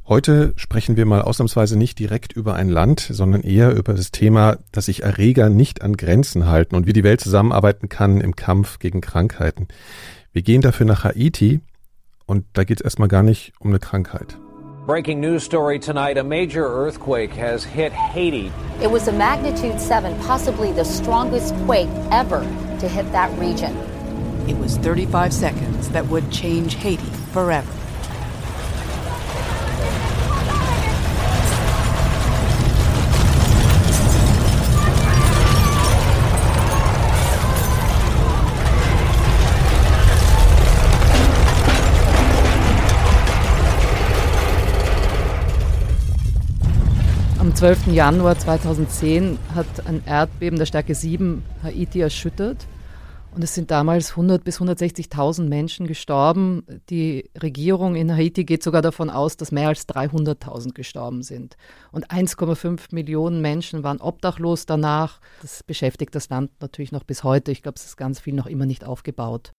Heute 0.06 0.52
sprechen 0.58 0.98
wir 0.98 1.06
mal 1.06 1.22
ausnahmsweise 1.22 1.78
nicht 1.78 1.98
direkt 1.98 2.34
über 2.34 2.56
ein 2.56 2.68
Land, 2.68 3.00
sondern 3.10 3.40
eher 3.40 3.74
über 3.74 3.94
das 3.94 4.12
Thema, 4.12 4.58
dass 4.74 4.88
sich 4.88 5.02
Erreger 5.02 5.48
nicht 5.48 5.82
an 5.82 5.96
Grenzen 5.96 6.48
halten 6.48 6.76
und 6.76 6.86
wie 6.86 6.92
die 6.92 7.06
Welt 7.06 7.22
zusammenarbeiten 7.22 7.88
kann 7.88 8.20
im 8.20 8.36
Kampf 8.36 8.80
gegen 8.80 9.00
Krankheiten. 9.00 9.70
Wir 10.34 10.42
gehen 10.42 10.60
dafür 10.60 10.86
nach 10.86 11.06
Haiti 11.06 11.62
und 12.26 12.44
da 12.52 12.66
geht 12.66 12.82
es 12.82 12.84
erstmal 12.84 13.08
gar 13.08 13.24
nicht 13.24 13.54
um 13.60 13.70
eine 13.70 13.80
Krankheit. 13.80 14.38
Breaking 14.86 15.22
news 15.22 15.46
story 15.46 15.80
tonight 15.80 16.18
a 16.18 16.24
major 16.24 16.66
earthquake 16.66 17.32
has 17.32 17.64
hit 17.64 17.94
Haiti. 17.94 18.52
It 18.82 18.92
was 18.92 19.08
a 19.08 19.14
magnitude 19.14 19.80
7, 19.80 20.14
possibly 20.28 20.74
the 20.74 20.84
strongest 20.84 21.56
quake 21.66 21.88
ever 22.12 22.42
to 22.82 22.90
hit 22.90 23.10
that 23.14 23.32
region. 23.40 23.72
It 24.50 24.58
was 24.58 24.78
35 24.80 25.32
seconds 25.32 25.88
that 25.94 26.06
would 26.10 26.30
change 26.30 26.76
Haiti 26.76 27.10
forever. 27.32 27.83
12. 47.56 47.94
Januar 47.94 48.38
2010 48.38 49.38
hat 49.54 49.86
ein 49.86 50.04
Erdbeben 50.06 50.58
der 50.58 50.66
Stärke 50.66 50.96
7 50.96 51.44
Haiti 51.62 52.02
erschüttert. 52.02 52.66
Und 53.36 53.44
es 53.44 53.54
sind 53.54 53.72
damals 53.72 54.12
100 54.12 54.44
bis 54.44 54.60
160.000 54.60 55.48
Menschen 55.48 55.88
gestorben. 55.88 56.66
Die 56.90 57.30
Regierung 57.42 57.96
in 57.96 58.12
Haiti 58.12 58.44
geht 58.44 58.64
sogar 58.64 58.82
davon 58.82 59.10
aus, 59.10 59.38
dass 59.38 59.52
mehr 59.52 59.68
als 59.68 59.88
300.000 59.88 60.74
gestorben 60.74 61.22
sind. 61.22 61.56
Und 61.92 62.10
1,5 62.10 62.94
Millionen 62.94 63.42
Menschen 63.42 63.84
waren 63.84 64.02
obdachlos 64.02 64.66
danach. 64.66 65.20
Das 65.42 65.64
beschäftigt 65.64 66.16
das 66.16 66.30
Land 66.30 66.52
natürlich 66.60 66.92
noch 66.92 67.04
bis 67.04 67.24
heute. 67.24 67.52
Ich 67.52 67.62
glaube, 67.62 67.76
es 67.78 67.86
ist 67.86 67.98
ganz 67.98 68.20
viel 68.20 68.34
noch 68.34 68.48
immer 68.48 68.66
nicht 68.66 68.84
aufgebaut. 68.84 69.52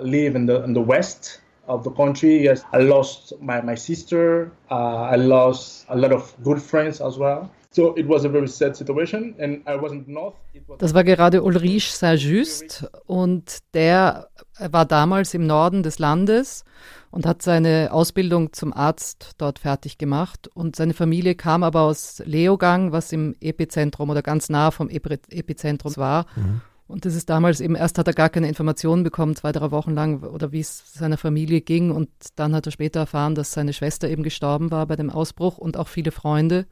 I 0.00 0.08
live 0.08 0.34
in 0.34 0.46
the, 0.46 0.54
in 0.54 0.74
the 0.74 0.86
west 0.86 1.41
of 1.66 1.84
the 1.84 1.90
country. 1.90 2.42
Yes, 2.42 2.64
I 2.72 2.78
lost 2.78 3.34
my, 3.40 3.62
my 3.62 3.76
sister. 3.76 4.50
Uh, 4.70 5.10
I 5.12 5.16
lost 5.16 5.86
a 5.88 5.96
lot 5.96 6.12
of 6.12 6.34
good 6.42 6.60
friends 6.60 7.00
as 7.00 7.18
well. 7.18 7.50
So 7.70 7.96
it 7.96 8.06
was 8.06 8.24
a 8.26 8.28
very 8.28 8.48
sad 8.48 8.76
situation 8.76 9.34
and 9.38 9.62
I 9.66 9.76
wasn't 9.76 10.06
north. 10.06 10.34
Was 10.66 10.78
das 10.78 10.94
war 10.94 11.04
gerade 11.04 11.42
Ulrich 11.42 11.90
Saint-Just 11.92 12.86
und 13.06 13.58
der 13.72 14.28
war 14.58 14.84
damals 14.84 15.32
im 15.32 15.46
Norden 15.46 15.82
des 15.82 15.98
Landes 15.98 16.64
und 17.10 17.24
hat 17.24 17.40
seine 17.40 17.90
Ausbildung 17.92 18.52
zum 18.52 18.74
Arzt 18.74 19.32
dort 19.38 19.58
fertig 19.58 19.96
gemacht. 19.96 20.48
Und 20.52 20.76
seine 20.76 20.92
Familie 20.92 21.34
kam 21.34 21.62
aber 21.62 21.82
aus 21.82 22.22
Leogang, 22.24 22.92
was 22.92 23.12
im 23.12 23.34
Epizentrum 23.40 24.10
oder 24.10 24.22
ganz 24.22 24.50
nah 24.50 24.70
vom 24.70 24.90
Epizentrum 24.90 25.96
war. 25.96 26.26
Mhm. 26.36 26.60
Und 26.92 27.06
das 27.06 27.14
ist 27.14 27.30
damals 27.30 27.62
eben, 27.62 27.74
erst 27.74 27.96
hat 27.96 28.06
er 28.06 28.12
gar 28.12 28.28
keine 28.28 28.48
Informationen 28.48 29.02
bekommen, 29.02 29.34
zwei, 29.34 29.50
drei 29.50 29.70
Wochen 29.70 29.94
lang, 29.94 30.22
oder 30.24 30.52
wie 30.52 30.60
es 30.60 30.92
seiner 30.92 31.16
Familie 31.16 31.62
ging. 31.62 31.90
Und 31.90 32.10
dann 32.36 32.54
hat 32.54 32.66
er 32.66 32.72
später 32.72 33.00
erfahren, 33.00 33.34
dass 33.34 33.52
seine 33.52 33.72
Schwester 33.72 34.10
eben 34.10 34.22
gestorben 34.22 34.70
war 34.70 34.86
bei 34.86 34.96
dem 34.96 35.08
Ausbruch 35.08 35.56
und 35.56 35.78
auch 35.78 35.88
viele 35.88 36.10
Freunde. 36.10 36.66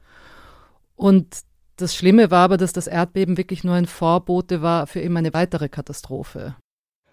Und 0.95 1.39
das 1.77 1.97
Schlimme 1.97 2.31
war 2.31 2.45
aber, 2.45 2.59
dass 2.59 2.75
das 2.75 2.87
Erdbeben 2.87 3.39
wirklich 3.39 3.65
nur 3.65 3.75
ein 3.75 3.87
Vorbote 3.87 4.61
war 4.61 4.87
für 4.87 5.01
eben 5.01 5.17
eine 5.17 5.33
weitere 5.33 5.71
Katastrophe. 5.71 6.55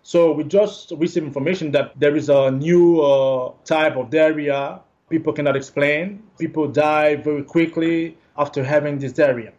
So 0.01 0.37
we 0.37 0.43
just 0.43 0.91
received 0.91 1.27
information 1.27 1.71
that 1.71 1.91
there 1.99 2.17
is 2.17 2.29
a 2.29 2.51
new 2.51 3.01
uh, 3.01 3.53
type 3.63 3.97
of 3.97 4.09
diarrhea 4.09 4.83
people 5.09 5.31
cannot 5.31 5.55
explain. 5.55 6.23
People 6.37 6.67
die 6.67 7.15
very 7.23 7.43
quickly 7.43 8.17
after 8.35 8.65
having 8.65 8.99
this 8.99 9.13
diarrhea. 9.13 9.53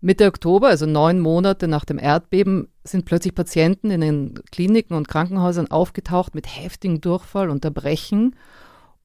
Mitte 0.00 0.26
Oktober, 0.26 0.68
also 0.68 0.86
neun 0.86 1.20
Monate 1.20 1.68
nach 1.68 1.84
dem 1.84 1.98
Erdbeben, 1.98 2.68
sind 2.84 3.04
plötzlich 3.04 3.34
Patienten 3.34 3.90
in 3.90 4.00
den 4.00 4.34
Kliniken 4.50 4.94
und 4.94 5.08
Krankenhäusern 5.08 5.70
aufgetaucht 5.70 6.34
mit 6.34 6.46
heftigem 6.46 7.00
Durchfall 7.00 7.50
und 7.50 7.64
Erbrechen. 7.64 8.34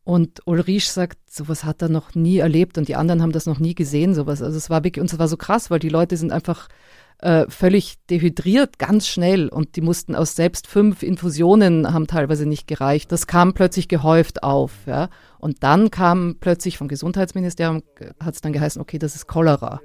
Und 0.06 0.42
Ulrich 0.46 0.90
sagt, 0.90 1.18
sowas 1.30 1.66
hat 1.66 1.82
er 1.82 1.90
noch 1.90 2.16
nie 2.16 2.38
erlebt 2.38 2.78
und 2.78 2.88
die 2.88 2.96
anderen 2.96 3.22
haben 3.22 3.32
das 3.32 3.46
noch 3.46 3.60
nie 3.60 3.76
gesehen, 3.76 4.14
sowas. 4.14 4.42
Also 4.42 4.58
es 4.58 4.70
war 4.70 4.84
wirklich, 4.84 5.02
und 5.02 5.12
es 5.12 5.20
war 5.20 5.28
so 5.28 5.36
krass, 5.36 5.70
weil 5.70 5.80
die 5.80 5.90
Leute 5.90 6.16
sind 6.16 6.32
einfach 6.32 6.70
äh, 7.20 7.46
völlig 7.50 7.96
dehydriert, 8.10 8.78
ganz 8.78 9.08
schnell 9.08 9.50
und 9.50 9.76
die 9.76 9.82
mussten 9.82 10.16
aus 10.16 10.36
selbst 10.36 10.68
fünf 10.68 11.02
Infusionen 11.02 11.92
haben 11.94 12.08
teilweise 12.08 12.46
nicht 12.46 12.68
gereicht. 12.68 13.12
Das 13.12 13.28
kam 13.28 13.54
plötzlich 13.54 13.88
gehäuft 13.88 14.44
auf, 14.44 14.72
ja. 14.86 15.10
Und 15.40 15.64
dann 15.64 15.92
kam 15.92 16.38
plötzlich 16.40 16.78
vom 16.78 16.88
Gesundheitsministerium, 16.88 17.84
hat 18.24 18.36
es 18.36 18.42
dann 18.42 18.54
geheißen, 18.54 18.82
okay, 18.82 19.00
das 19.00 19.16
ist 19.16 19.28
Cholera. 19.28 19.82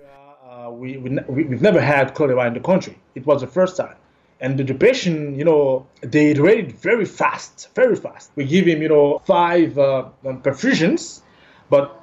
We, 0.70 0.96
we, 0.96 1.44
we've 1.44 1.62
never 1.62 1.80
had 1.80 2.14
cholera 2.14 2.46
in 2.46 2.54
the 2.54 2.60
country. 2.60 2.96
It 3.14 3.26
was 3.26 3.40
the 3.40 3.46
first 3.46 3.76
time. 3.76 3.96
And 4.40 4.58
the 4.58 4.74
patient, 4.74 5.36
you 5.36 5.44
know, 5.44 5.86
they 6.00 6.32
rated 6.32 6.72
very 6.72 7.04
fast, 7.04 7.68
very 7.74 7.94
fast. 7.94 8.30
We 8.36 8.46
give 8.46 8.66
him, 8.66 8.80
you 8.80 8.88
know, 8.88 9.20
five 9.26 9.76
uh, 9.78 10.08
perfusions, 10.42 11.22
but 11.68 11.94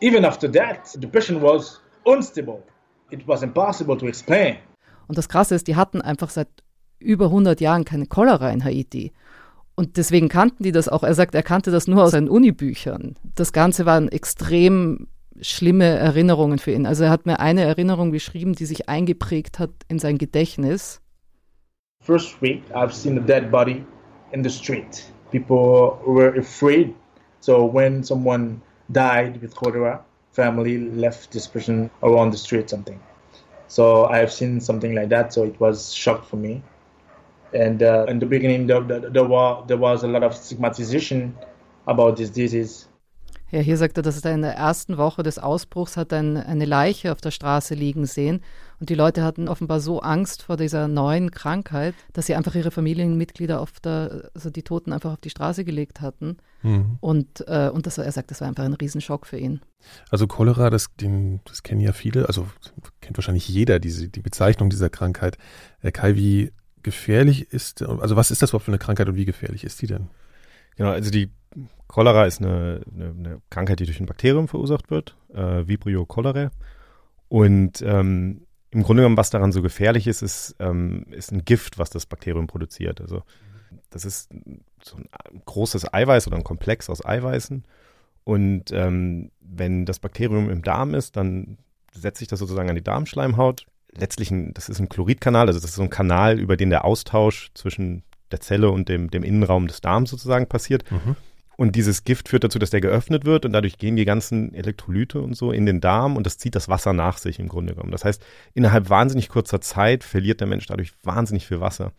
even 0.00 0.24
after 0.24 0.48
that, 0.52 0.90
the 0.98 1.06
patient 1.06 1.40
was 1.40 1.80
unstable. 2.06 2.64
It 3.10 3.26
was 3.28 3.42
impossible 3.42 3.96
to 3.98 4.06
explain. 4.06 4.56
Und 5.06 5.18
das 5.18 5.28
Krasse 5.28 5.54
ist, 5.54 5.66
die 5.66 5.76
hatten 5.76 6.00
einfach 6.00 6.30
seit 6.30 6.48
über 6.98 7.26
100 7.26 7.60
Jahren 7.60 7.84
keine 7.84 8.06
Cholera 8.06 8.50
in 8.50 8.64
Haiti. 8.64 9.12
Und 9.74 9.96
deswegen 9.96 10.28
kannten 10.28 10.62
die 10.62 10.72
das 10.72 10.88
auch. 10.88 11.02
Er 11.02 11.14
sagt, 11.14 11.34
er 11.34 11.42
kannte 11.42 11.70
das 11.70 11.86
nur 11.86 12.02
aus 12.02 12.12
seinen 12.12 12.28
Unibüchern. 12.28 13.16
Das 13.34 13.52
Ganze 13.52 13.84
waren 13.84 14.08
extrem 14.08 15.08
schlimme 15.40 15.84
Erinnerungen 15.84 16.58
für 16.58 16.72
ihn. 16.72 16.86
Also 16.86 17.04
er 17.04 17.10
hat 17.10 17.26
mir 17.26 17.40
eine 17.40 17.62
Erinnerung 17.62 18.10
beschrieben, 18.10 18.54
die 18.54 18.66
sich 18.66 18.88
eingeprägt 18.88 19.58
hat 19.58 19.70
in 19.88 19.98
sein 19.98 20.18
Gedächtnis. 20.18 21.00
First 22.00 22.40
week, 22.42 22.62
I've 22.74 22.92
seen 22.92 23.16
a 23.16 23.20
dead 23.20 23.50
body 23.50 23.84
in 24.32 24.42
the 24.42 24.50
street. 24.50 25.04
People 25.30 25.98
were 26.04 26.36
afraid. 26.38 26.94
So 27.40 27.64
when 27.64 28.02
someone 28.02 28.60
died 28.90 29.40
with 29.40 29.54
cholera, 29.54 30.04
family 30.32 30.78
left 30.78 31.30
this 31.30 31.46
person 31.46 31.90
around 32.02 32.32
the 32.32 32.38
street, 32.38 32.68
something. 32.68 32.98
So 33.68 34.06
I 34.06 34.18
have 34.18 34.32
seen 34.32 34.60
something 34.60 34.94
like 34.94 35.08
that. 35.10 35.32
So 35.32 35.44
it 35.44 35.58
was 35.60 35.94
shock 35.94 36.26
for 36.26 36.36
me. 36.36 36.62
And 37.54 37.82
uh, 37.82 38.06
in 38.08 38.18
the 38.18 38.26
beginning, 38.26 38.66
there, 38.66 38.80
there, 38.80 39.00
there, 39.00 39.24
was, 39.24 39.64
there 39.68 39.76
was 39.76 40.02
a 40.04 40.08
lot 40.08 40.22
of 40.22 40.34
stigmatization 40.34 41.36
about 41.86 42.16
this 42.16 42.30
disease. 42.30 42.88
Ja, 43.52 43.60
hier 43.60 43.76
sagt 43.76 43.98
er, 43.98 44.02
dass 44.02 44.24
er 44.24 44.32
in 44.32 44.40
der 44.40 44.54
ersten 44.54 44.96
Woche 44.96 45.22
des 45.22 45.38
Ausbruchs 45.38 45.98
hat 45.98 46.14
ein, 46.14 46.38
eine 46.38 46.64
Leiche 46.64 47.12
auf 47.12 47.20
der 47.20 47.30
Straße 47.30 47.74
liegen 47.74 48.06
sehen. 48.06 48.40
Und 48.80 48.88
die 48.88 48.94
Leute 48.94 49.22
hatten 49.22 49.46
offenbar 49.46 49.80
so 49.80 50.00
Angst 50.00 50.42
vor 50.42 50.56
dieser 50.56 50.88
neuen 50.88 51.30
Krankheit, 51.30 51.94
dass 52.14 52.24
sie 52.24 52.34
einfach 52.34 52.54
ihre 52.54 52.70
Familienmitglieder 52.70 53.60
auf 53.60 53.78
der, 53.78 54.30
also 54.34 54.48
die 54.48 54.62
Toten 54.62 54.94
einfach 54.94 55.12
auf 55.12 55.20
die 55.20 55.28
Straße 55.28 55.66
gelegt 55.66 56.00
hatten. 56.00 56.38
Mhm. 56.62 56.96
Und, 57.00 57.46
äh, 57.46 57.68
und 57.68 57.86
das, 57.86 57.98
er 57.98 58.10
sagt, 58.10 58.30
das 58.30 58.40
war 58.40 58.48
einfach 58.48 58.64
ein 58.64 58.72
Riesenschock 58.72 59.26
für 59.26 59.36
ihn. 59.36 59.60
Also 60.08 60.26
Cholera, 60.26 60.70
das, 60.70 60.86
den, 60.98 61.40
das 61.44 61.62
kennen 61.62 61.82
ja 61.82 61.92
viele, 61.92 62.28
also 62.28 62.48
kennt 63.02 63.18
wahrscheinlich 63.18 63.46
jeder 63.48 63.80
diese, 63.80 64.08
die 64.08 64.22
Bezeichnung 64.22 64.70
dieser 64.70 64.88
Krankheit. 64.88 65.36
Äh, 65.82 65.92
Kai, 65.92 66.16
wie 66.16 66.52
gefährlich 66.82 67.52
ist, 67.52 67.82
also 67.82 68.16
was 68.16 68.30
ist 68.30 68.40
das 68.40 68.50
überhaupt 68.50 68.64
für 68.64 68.70
eine 68.70 68.78
Krankheit 68.78 69.08
und 69.08 69.16
wie 69.16 69.26
gefährlich 69.26 69.62
ist 69.62 69.82
die 69.82 69.88
denn? 69.88 70.08
Genau, 70.76 70.90
also 70.90 71.10
die 71.10 71.30
Cholera 71.88 72.24
ist 72.24 72.40
eine, 72.40 72.80
eine, 72.94 73.10
eine, 73.10 73.42
Krankheit, 73.50 73.80
die 73.80 73.84
durch 73.84 74.00
ein 74.00 74.06
Bakterium 74.06 74.48
verursacht 74.48 74.90
wird, 74.90 75.16
äh, 75.34 75.66
Vibrio 75.66 76.06
cholerae. 76.06 76.50
Und 77.28 77.82
ähm, 77.82 78.46
im 78.70 78.82
Grunde 78.82 79.02
genommen, 79.02 79.18
was 79.18 79.30
daran 79.30 79.52
so 79.52 79.60
gefährlich 79.60 80.06
ist, 80.06 80.22
ist, 80.22 80.56
ähm, 80.58 81.04
ist 81.10 81.30
ein 81.32 81.44
Gift, 81.44 81.78
was 81.78 81.90
das 81.90 82.06
Bakterium 82.06 82.46
produziert. 82.46 83.00
Also 83.02 83.22
das 83.90 84.06
ist 84.06 84.30
so 84.82 84.96
ein 84.96 85.42
großes 85.44 85.92
Eiweiß 85.92 86.26
oder 86.26 86.36
ein 86.36 86.44
Komplex 86.44 86.88
aus 86.88 87.04
Eiweißen. 87.04 87.64
Und 88.24 88.70
ähm, 88.72 89.30
wenn 89.40 89.84
das 89.84 89.98
Bakterium 89.98 90.48
im 90.48 90.62
Darm 90.62 90.94
ist, 90.94 91.16
dann 91.16 91.58
setzt 91.92 92.20
sich 92.20 92.28
das 92.28 92.38
sozusagen 92.38 92.70
an 92.70 92.76
die 92.76 92.84
Darmschleimhaut. 92.84 93.66
Letztlich, 93.94 94.30
ein, 94.30 94.54
das 94.54 94.70
ist 94.70 94.80
ein 94.80 94.88
Chloridkanal, 94.88 95.48
also 95.48 95.60
das 95.60 95.70
ist 95.70 95.76
so 95.76 95.82
ein 95.82 95.90
Kanal, 95.90 96.40
über 96.40 96.56
den 96.56 96.70
der 96.70 96.86
Austausch 96.86 97.50
zwischen 97.52 98.04
der 98.32 98.40
Zelle 98.40 98.70
und 98.70 98.88
dem, 98.88 99.10
dem 99.10 99.22
Innenraum 99.22 99.66
des 99.66 99.80
Darms 99.80 100.10
sozusagen 100.10 100.46
passiert. 100.46 100.90
Mhm. 100.90 101.16
Und 101.56 101.76
dieses 101.76 102.04
Gift 102.04 102.28
führt 102.28 102.44
dazu, 102.44 102.58
dass 102.58 102.70
der 102.70 102.80
geöffnet 102.80 103.24
wird 103.24 103.44
und 103.44 103.52
dadurch 103.52 103.78
gehen 103.78 103.94
die 103.94 104.04
ganzen 104.04 104.54
Elektrolyte 104.54 105.20
und 105.20 105.36
so 105.36 105.52
in 105.52 105.66
den 105.66 105.80
Darm 105.80 106.16
und 106.16 106.26
das 106.26 106.38
zieht 106.38 106.54
das 106.54 106.68
Wasser 106.68 106.92
nach 106.92 107.18
sich 107.18 107.38
im 107.38 107.48
Grunde 107.48 107.74
genommen. 107.74 107.92
Das 107.92 108.04
heißt, 108.04 108.24
innerhalb 108.54 108.88
wahnsinnig 108.90 109.28
kurzer 109.28 109.60
Zeit 109.60 110.02
verliert 110.02 110.40
der 110.40 110.48
Mensch 110.48 110.66
dadurch 110.66 110.92
wahnsinnig 111.02 111.46
viel 111.46 111.60
Wasser. 111.60 111.92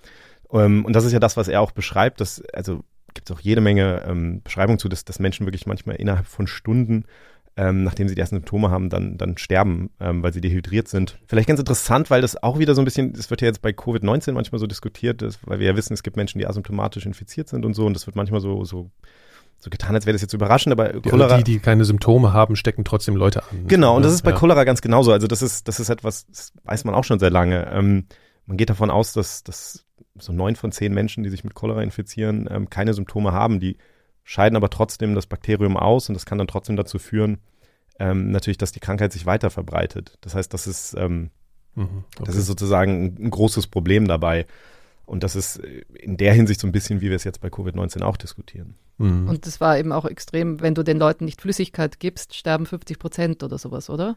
Ähm, 0.52 0.84
und 0.86 0.94
das 0.94 1.06
ist 1.06 1.14
ja 1.14 1.20
das, 1.20 1.38
was 1.38 1.48
er 1.48 1.62
auch 1.62 1.72
beschreibt, 1.72 2.20
dass, 2.20 2.44
also 2.54 2.84
gibt 3.14 3.30
es 3.30 3.36
auch 3.36 3.40
jede 3.40 3.62
Menge 3.62 4.04
ähm, 4.08 4.42
Beschreibungen 4.44 4.80
zu, 4.80 4.90
dass, 4.90 5.06
dass 5.06 5.20
Menschen 5.20 5.46
wirklich 5.46 5.68
manchmal 5.68 5.98
innerhalb 5.98 6.26
von 6.26 6.48
Stunden 6.48 7.06
ähm, 7.56 7.84
nachdem 7.84 8.08
sie 8.08 8.16
die 8.16 8.22
ersten 8.22 8.38
Symptome 8.38 8.72
haben, 8.72 8.90
dann, 8.90 9.18
dann 9.18 9.38
sterben, 9.38 9.92
ähm, 10.00 10.24
weil 10.24 10.34
sie 10.34 10.42
dehydriert 10.42 10.88
sind. 10.88 11.20
Vielleicht 11.28 11.48
ganz 11.48 11.60
interessant, 11.60 12.10
weil 12.10 12.22
das 12.22 12.42
auch 12.42 12.58
wieder 12.58 12.74
so 12.74 12.82
ein 12.82 12.86
bisschen, 12.86 13.14
das 13.14 13.30
wird 13.30 13.42
ja 13.42 13.48
jetzt 13.48 13.62
bei 13.62 13.70
Covid-19 13.70 14.32
manchmal 14.32 14.60
so 14.60 14.68
diskutiert, 14.68 15.22
dass, 15.22 15.40
weil 15.46 15.60
wir 15.60 15.68
ja 15.68 15.76
wissen, 15.76 15.94
es 15.94 16.04
gibt 16.04 16.18
Menschen, 16.18 16.40
die 16.40 16.48
asymptomatisch 16.48 17.06
infiziert 17.06 17.50
sind 17.50 17.66
und 17.66 17.74
so, 17.74 17.86
und 17.86 17.94
das 17.94 18.08
wird 18.08 18.16
manchmal 18.16 18.42
so, 18.42 18.64
so 18.66 18.90
so 19.64 19.70
getan, 19.70 19.96
als 19.96 20.06
wäre 20.06 20.14
das 20.14 20.22
jetzt 20.22 20.34
überraschend, 20.34 20.74
aber 20.74 20.90
Cholera. 21.02 21.38
Die, 21.38 21.44
die 21.44 21.60
keine 21.60 21.86
Symptome 21.86 22.34
haben, 22.34 22.58
stecken 22.58 22.84
trotzdem 22.84 23.16
Leute 23.16 23.44
an. 23.44 23.66
Genau, 23.68 23.96
und 23.96 24.04
das 24.04 24.14
ist 24.14 24.24
bei 24.24 24.32
ja. 24.32 24.36
Cholera 24.36 24.66
ganz 24.66 24.82
genauso. 24.82 25.14
Also 25.14 25.26
das 25.26 25.42
ist, 25.42 25.70
das 25.70 25.80
ist 25.80 25.88
etwas, 25.88 26.28
das 26.28 26.52
weiß 26.66 26.84
man 26.84 26.94
auch 26.94 27.06
schon 27.06 27.18
sehr 27.18 27.30
lange. 27.30 27.72
Ähm, 27.72 28.08
man 28.46 28.58
geht 28.58 28.70
davon 28.70 28.92
aus, 28.92 29.14
dass, 29.14 29.42
dass 29.44 29.86
so 30.20 30.34
neun 30.34 30.58
von 30.58 30.74
zehn 30.74 30.94
Menschen, 30.94 31.24
die 31.24 31.30
sich 31.30 31.46
mit 31.46 31.54
Cholera 31.54 31.82
infizieren, 31.82 32.50
ähm, 32.52 32.70
keine 32.70 32.94
Symptome 32.94 33.32
haben. 33.32 33.62
Die 33.62 33.78
scheiden 34.24 34.56
aber 34.56 34.70
trotzdem 34.70 35.16
das 35.16 35.28
Bakterium 35.28 35.78
aus 35.78 36.10
und 36.10 36.16
das 36.16 36.26
kann 36.26 36.38
dann 36.38 36.48
trotzdem 36.48 36.76
dazu 36.76 37.00
führen, 37.00 37.40
ähm, 38.00 38.32
natürlich, 38.32 38.58
dass 38.58 38.72
die 38.72 38.80
Krankheit 38.80 39.12
sich 39.12 39.26
weiter 39.26 39.50
verbreitet. 39.50 40.18
Das 40.22 40.36
heißt, 40.36 40.54
das 40.54 40.68
ist, 40.68 40.96
ähm, 40.98 41.30
mhm, 41.76 42.04
okay. 42.16 42.24
das 42.26 42.36
ist 42.36 42.48
sozusagen 42.48 43.06
ein, 43.06 43.26
ein 43.26 43.30
großes 43.30 43.68
Problem 43.68 44.08
dabei. 44.08 44.46
Und 45.06 45.24
das 45.24 45.36
ist 45.36 45.58
in 45.58 46.16
der 46.16 46.34
Hinsicht 46.34 46.62
so 46.62 46.68
ein 46.68 46.72
bisschen, 46.72 47.02
wie 47.02 47.10
wir 47.10 47.16
es 47.16 47.26
jetzt 47.26 47.42
bei 47.42 47.50
Covid-19 47.50 48.02
auch 48.04 48.16
diskutieren. 48.16 48.76
Mhm. 48.98 49.28
Und 49.28 49.46
das 49.46 49.60
war 49.60 49.78
eben 49.78 49.92
auch 49.92 50.06
extrem, 50.06 50.62
wenn 50.62 50.76
du 50.76 50.84
den 50.84 50.98
Leuten 50.98 51.26
nicht 51.26 51.42
Flüssigkeit 51.42 52.00
gibst, 52.00 52.36
sterben 52.36 52.66
50 52.66 53.00
Prozent 53.00 53.44
oder 53.44 53.58
sowas, 53.58 53.90
oder? 53.90 54.16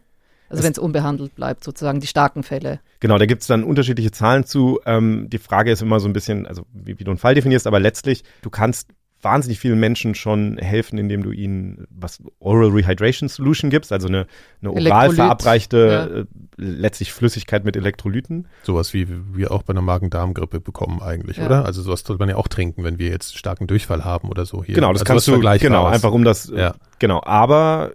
Also 0.48 0.62
wenn 0.62 0.70
es 0.70 0.78
unbehandelt 0.78 1.34
bleibt, 1.34 1.64
sozusagen 1.64 1.98
die 1.98 2.06
starken 2.06 2.44
Fälle. 2.44 2.78
Genau, 3.00 3.18
da 3.18 3.26
gibt 3.26 3.42
es 3.42 3.48
dann 3.48 3.64
unterschiedliche 3.64 4.12
Zahlen 4.12 4.44
zu. 4.44 4.80
Ähm, 4.86 5.28
die 5.28 5.38
Frage 5.38 5.72
ist 5.72 5.82
immer 5.82 5.98
so 5.98 6.08
ein 6.08 6.12
bisschen, 6.12 6.46
also 6.46 6.66
wie, 6.72 7.00
wie, 7.00 7.04
du 7.04 7.10
einen 7.10 7.18
Fall 7.18 7.34
definierst, 7.34 7.66
aber 7.66 7.80
letztlich, 7.80 8.22
du 8.42 8.50
kannst 8.50 8.90
wahnsinnig 9.26 9.58
vielen 9.58 9.80
Menschen 9.80 10.14
schon 10.14 10.56
helfen, 10.58 10.98
indem 10.98 11.24
du 11.24 11.32
ihnen 11.32 11.86
was 11.90 12.22
Oral 12.38 12.70
Rehydration 12.70 13.28
Solution 13.28 13.70
gibst, 13.70 13.90
also 13.92 14.06
eine, 14.06 14.26
eine 14.62 14.70
oral 14.70 15.10
verabreichte 15.12 15.76
ja. 16.08 16.20
äh, 16.20 16.24
letztlich 16.56 17.12
Flüssigkeit 17.12 17.64
mit 17.64 17.76
Elektrolyten. 17.76 18.46
Sowas 18.62 18.94
wie 18.94 19.08
wir 19.34 19.50
auch 19.50 19.64
bei 19.64 19.72
einer 19.72 19.82
Magen-Darm-Grippe 19.82 20.60
bekommen 20.60 21.02
eigentlich, 21.02 21.38
Ja. 21.38 21.46
oder? 21.46 21.64
Also 21.64 21.82
sowas 21.82 22.04
sollte 22.06 22.20
man 22.20 22.28
ja 22.28 22.36
auch 22.36 22.46
trinken, 22.46 22.84
wenn 22.84 23.00
wir 23.00 23.08
jetzt 23.08 23.36
starken 23.36 23.66
Durchfall 23.66 24.04
haben 24.04 24.28
oder 24.28 24.46
so 24.46 24.62
hier. 24.62 24.76
Genau, 24.76 24.92
das 24.92 25.02
also 25.02 25.12
kannst 25.12 25.26
du, 25.26 25.32
Vergleichbares. 25.32 25.68
genau, 25.68 25.86
einfach 25.86 26.12
um 26.12 26.22
das, 26.22 26.52
Ja. 26.54 26.76
genau, 27.00 27.20
aber 27.24 27.92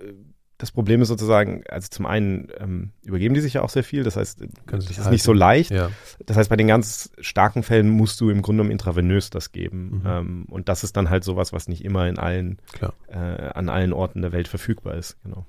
das 0.61 0.71
Problem 0.71 1.01
ist 1.01 1.07
sozusagen, 1.07 1.63
also 1.67 1.87
zum 1.89 2.05
einen 2.05 2.49
ähm, 2.59 2.91
übergeben 3.03 3.33
die 3.33 3.41
sich 3.41 3.55
ja 3.55 3.63
auch 3.63 3.69
sehr 3.69 3.83
viel, 3.83 4.03
das 4.03 4.15
heißt, 4.15 4.39
Können 4.39 4.53
das 4.67 4.91
ist 4.91 4.95
sich 4.97 5.09
nicht 5.09 5.23
so 5.23 5.31
halten. 5.31 5.39
leicht. 5.39 5.71
Ja. 5.71 5.89
Das 6.27 6.37
heißt, 6.37 6.51
bei 6.51 6.55
den 6.55 6.67
ganz 6.67 7.11
starken 7.19 7.63
Fällen 7.63 7.89
musst 7.89 8.21
du 8.21 8.29
im 8.29 8.43
Grunde 8.43 8.57
genommen 8.61 8.71
intravenös 8.71 9.31
das 9.31 9.51
geben. 9.51 10.01
Mhm. 10.03 10.03
Ähm, 10.05 10.45
und 10.49 10.69
das 10.69 10.83
ist 10.83 10.95
dann 10.97 11.09
halt 11.09 11.23
sowas, 11.23 11.51
was 11.51 11.67
nicht 11.67 11.83
immer 11.83 12.07
in 12.07 12.19
allen, 12.19 12.59
Klar. 12.73 12.93
äh, 13.07 13.15
an 13.17 13.69
allen 13.69 13.91
Orten 13.91 14.21
der 14.21 14.31
Welt 14.33 14.47
verfügbar 14.47 14.95
ist. 14.95 15.17
Genau. 15.23 15.45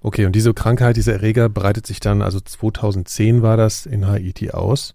Okay, 0.00 0.24
und 0.24 0.32
diese 0.34 0.54
Krankheit, 0.54 0.96
dieser 0.96 1.12
Erreger 1.12 1.50
breitet 1.50 1.86
sich 1.86 2.00
dann, 2.00 2.22
also 2.22 2.40
2010 2.40 3.42
war 3.42 3.58
das 3.58 3.84
in 3.84 4.06
Haiti 4.06 4.50
aus. 4.50 4.94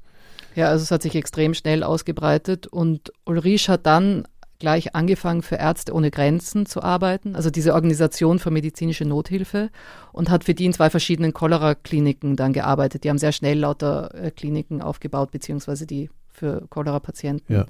Ja, 0.55 0.69
also 0.69 0.81
es 0.81 0.89
hat 0.89 1.03
sich 1.03 1.15
extrem 1.15 1.53
schnell 1.53 1.83
ausgebreitet 1.83 2.65
und 2.65 3.13
Ulrich 3.25 3.69
hat 3.69 3.85
dann 3.85 4.27
gleich 4.59 4.93
angefangen 4.93 5.41
für 5.41 5.55
Ärzte 5.55 5.93
ohne 5.93 6.11
Grenzen 6.11 6.65
zu 6.65 6.83
arbeiten, 6.83 7.35
also 7.35 7.49
diese 7.49 7.73
Organisation 7.73 8.39
für 8.39 8.51
medizinische 8.51 9.05
Nothilfe 9.05 9.69
und 10.11 10.29
hat 10.29 10.43
für 10.43 10.53
die 10.53 10.65
in 10.65 10.73
zwei 10.73 10.89
verschiedenen 10.89 11.33
Cholera-Kliniken 11.33 12.35
dann 12.35 12.53
gearbeitet. 12.53 13.03
Die 13.03 13.09
haben 13.09 13.17
sehr 13.17 13.31
schnell 13.31 13.59
lauter 13.59 14.13
äh, 14.13 14.31
Kliniken 14.31 14.81
aufgebaut, 14.81 15.31
beziehungsweise 15.31 15.87
die 15.87 16.09
für 16.27 16.67
Cholera-Patienten 16.69 17.53
Ja. 17.53 17.65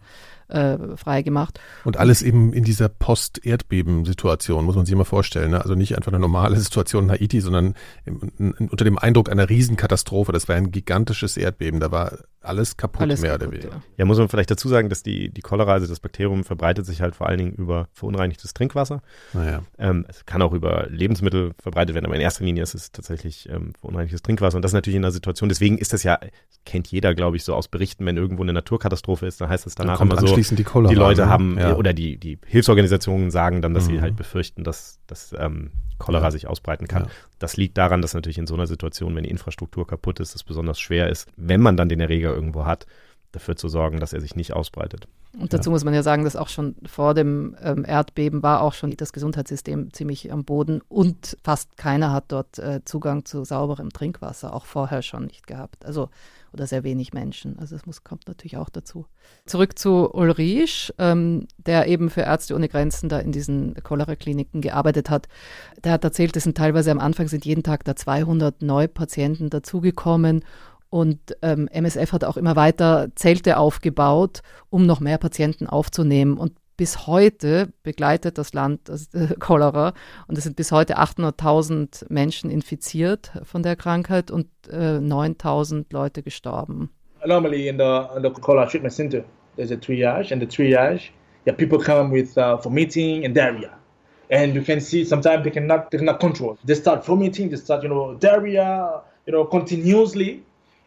Äh, 0.49 0.97
freigemacht. 0.97 1.59
Und 1.85 1.97
alles 1.97 2.21
eben 2.21 2.53
in 2.53 2.63
dieser 2.63 2.89
Post-Erdbeben-Situation, 2.89 4.65
muss 4.65 4.75
man 4.75 4.85
sich 4.85 4.95
mal 4.95 5.03
vorstellen. 5.03 5.51
Ne? 5.51 5.61
Also 5.61 5.75
nicht 5.75 5.95
einfach 5.95 6.11
eine 6.11 6.19
normale 6.19 6.55
Situation 6.59 7.05
in 7.05 7.11
Haiti, 7.11 7.41
sondern 7.41 7.75
im, 8.05 8.31
in, 8.37 8.69
unter 8.69 8.83
dem 8.83 8.97
Eindruck 8.97 9.29
einer 9.29 9.49
Riesenkatastrophe. 9.49 10.31
Das 10.31 10.47
war 10.49 10.55
ein 10.55 10.71
gigantisches 10.71 11.37
Erdbeben. 11.37 11.79
Da 11.79 11.91
war 11.91 12.19
alles 12.41 12.77
kaputt, 12.77 13.01
Alles 13.01 13.21
mehr 13.21 13.31
kaputt, 13.31 13.47
oder 13.47 13.53
weniger. 13.57 13.75
ja. 13.75 13.81
Ja, 13.97 14.05
muss 14.05 14.17
man 14.17 14.29
vielleicht 14.29 14.49
dazu 14.49 14.69
sagen, 14.69 14.89
dass 14.89 15.03
die, 15.03 15.29
die 15.29 15.41
Cholera, 15.41 15.73
also 15.73 15.87
das 15.87 15.99
Bakterium, 15.99 16.43
verbreitet 16.43 16.85
sich 16.85 17.01
halt 17.01 17.15
vor 17.15 17.27
allen 17.27 17.37
Dingen 17.37 17.53
über 17.53 17.89
verunreinigtes 17.93 18.53
Trinkwasser. 18.53 19.01
Naja. 19.33 19.63
Ähm, 19.77 20.05
es 20.07 20.25
kann 20.25 20.41
auch 20.41 20.53
über 20.53 20.87
Lebensmittel 20.89 21.51
verbreitet 21.61 21.95
werden, 21.95 22.05
aber 22.05 22.15
in 22.15 22.21
erster 22.21 22.45
Linie 22.45 22.63
ist 22.63 22.75
es 22.75 22.91
tatsächlich 22.91 23.49
ähm, 23.49 23.73
verunreinigtes 23.79 24.21
Trinkwasser. 24.21 24.55
Und 24.55 24.61
das 24.61 24.71
ist 24.71 24.75
natürlich 24.75 24.95
in 24.95 25.03
einer 25.03 25.11
Situation, 25.11 25.49
deswegen 25.49 25.77
ist 25.77 25.91
das 25.91 26.03
ja, 26.03 26.17
kennt 26.65 26.87
jeder, 26.87 27.13
glaube 27.13 27.35
ich, 27.35 27.43
so 27.43 27.53
aus 27.53 27.67
Berichten, 27.67 28.05
wenn 28.05 28.15
irgendwo 28.15 28.43
eine 28.43 28.53
Naturkatastrophe 28.53 29.27
ist, 29.27 29.41
dann 29.41 29.49
heißt 29.49 29.67
es 29.67 29.75
Dann 29.75 29.87
danach 29.87 30.01
immer 30.01 30.17
so, 30.19 30.38
anschließend 30.39 30.59
die 30.59 30.63
die 30.89 30.95
Leute 30.95 31.21
ne? 31.21 31.29
haben, 31.29 31.57
ja. 31.59 31.75
oder 31.75 31.93
die, 31.93 32.17
die 32.17 32.37
Hilfsorganisationen 32.45 33.31
sagen 33.31 33.61
dann, 33.61 33.73
dass 33.73 33.87
Mhm. 33.87 33.91
sie 33.91 34.01
halt 34.01 34.15
befürchten, 34.15 34.63
dass, 34.63 34.99
dass 35.07 35.35
ähm, 35.37 35.71
Cholera 35.97 36.25
Ja. 36.25 36.31
sich 36.31 36.47
ausbreiten 36.47 36.87
kann. 36.87 37.03
Ja. 37.03 37.09
Das 37.39 37.57
liegt 37.57 37.77
daran, 37.77 38.01
dass 38.01 38.13
natürlich 38.13 38.37
in 38.37 38.47
so 38.47 38.53
einer 38.55 38.67
Situation, 38.67 39.15
wenn 39.15 39.23
die 39.23 39.29
Infrastruktur 39.29 39.85
kaputt 39.85 40.19
ist, 40.19 40.35
es 40.35 40.43
besonders 40.43 40.79
schwer 40.79 41.09
ist, 41.09 41.27
wenn 41.35 41.61
man 41.61 41.75
dann 41.77 41.89
den 41.89 41.99
Erreger 41.99 42.33
irgendwo 42.33 42.65
hat, 42.65 42.85
dafür 43.31 43.55
zu 43.55 43.67
sorgen, 43.67 43.99
dass 43.99 44.13
er 44.13 44.21
sich 44.21 44.35
nicht 44.35 44.53
ausbreitet. 44.53 45.07
Und 45.37 45.53
dazu 45.53 45.69
muss 45.69 45.83
man 45.83 45.93
ja 45.93 46.01
sagen, 46.01 46.23
dass 46.23 46.35
auch 46.35 46.49
schon 46.49 46.75
vor 46.87 47.13
dem 47.13 47.55
ähm, 47.61 47.85
Erdbeben 47.85 48.41
war 48.41 48.61
auch 48.61 48.73
schon 48.73 48.95
das 48.97 49.13
Gesundheitssystem 49.13 49.93
ziemlich 49.93 50.31
am 50.31 50.43
Boden 50.43 50.81
und 50.87 51.37
fast 51.43 51.77
keiner 51.77 52.11
hat 52.11 52.25
dort 52.29 52.57
äh, 52.57 52.81
Zugang 52.83 53.25
zu 53.25 53.43
sauberem 53.43 53.91
Trinkwasser, 53.91 54.53
auch 54.53 54.65
vorher 54.65 55.03
schon 55.03 55.25
nicht 55.25 55.45
gehabt. 55.45 55.85
Also 55.85 56.09
oder 56.53 56.67
sehr 56.67 56.83
wenig 56.83 57.13
Menschen. 57.13 57.59
Also 57.59 57.75
das 57.75 57.85
muss, 57.85 58.03
kommt 58.03 58.27
natürlich 58.27 58.57
auch 58.57 58.69
dazu. 58.69 59.05
Zurück 59.45 59.77
zu 59.77 60.11
Ulrich, 60.13 60.93
ähm, 60.97 61.47
der 61.57 61.87
eben 61.87 62.09
für 62.09 62.21
Ärzte 62.21 62.55
ohne 62.55 62.69
Grenzen 62.69 63.09
da 63.09 63.19
in 63.19 63.31
diesen 63.31 63.75
Cholera-Kliniken 63.75 64.61
gearbeitet 64.61 65.09
hat. 65.09 65.27
Der 65.83 65.91
hat 65.91 66.03
erzählt, 66.03 66.35
es 66.35 66.43
sind 66.43 66.57
teilweise 66.57 66.91
am 66.91 66.99
Anfang 66.99 67.27
sind 67.27 67.45
jeden 67.45 67.63
Tag 67.63 67.83
da 67.83 67.95
200 67.95 68.61
Neupatienten 68.61 69.49
dazugekommen 69.49 70.43
und 70.89 71.19
ähm, 71.41 71.67
MSF 71.71 72.13
hat 72.13 72.23
auch 72.23 72.37
immer 72.37 72.55
weiter 72.55 73.09
Zelte 73.15 73.57
aufgebaut, 73.57 74.41
um 74.69 74.85
noch 74.85 74.99
mehr 74.99 75.17
Patienten 75.17 75.67
aufzunehmen. 75.67 76.37
Und 76.37 76.53
bis 76.79 77.07
heute 77.07 77.73
begleitet 77.83 78.37
das 78.37 78.53
Land 78.53 78.87
das, 78.87 79.13
äh, 79.13 79.35
Cholera 79.37 79.93
und 80.27 80.37
es 80.37 80.45
sind 80.45 80.55
bis 80.55 80.71
heute 80.71 80.97
800.000 80.97 82.05
Menschen 82.07 82.49
infiziert 82.49 83.33
von 83.43 83.63
der 83.63 83.75
Krankheit 83.75 84.31
und 84.31 84.47
äh, 84.69 84.97
9.000 84.97 85.87
Leute 85.91 86.23
gestorben. 86.23 86.89
Normally 87.25 87.67
in 87.67 87.77
the 87.77 88.07
in 88.15 88.23
the 88.23 88.29
cholera 88.29 88.65
treatment 88.65 88.93
center, 88.93 89.25
there's 89.57 89.71
a 89.71 89.75
triage, 89.75 90.31
and 90.31 90.41
the 90.41 90.47
triage, 90.47 91.11
yeah, 91.45 91.53
people 91.53 91.77
come 91.77 92.13
with 92.13 92.37
uh, 92.37 92.55
vomiting 92.55 93.25
and 93.25 93.35
diarrhea, 93.35 93.77
and 94.31 94.55
you 94.55 94.61
can 94.61 94.79
see 94.79 95.03
sometimes 95.03 95.43
they 95.43 95.51
cannot 95.51 95.91
they 95.91 95.97
cannot 95.97 96.21
control. 96.21 96.57
They 96.63 96.75
start 96.75 97.05
vomiting, 97.05 97.49
they 97.49 97.57
start 97.57 97.83
you 97.83 97.89
know 97.89 98.15
diarrhea, 98.15 99.01
you 99.25 99.33
know 99.33 99.43
continuously, 99.43 100.43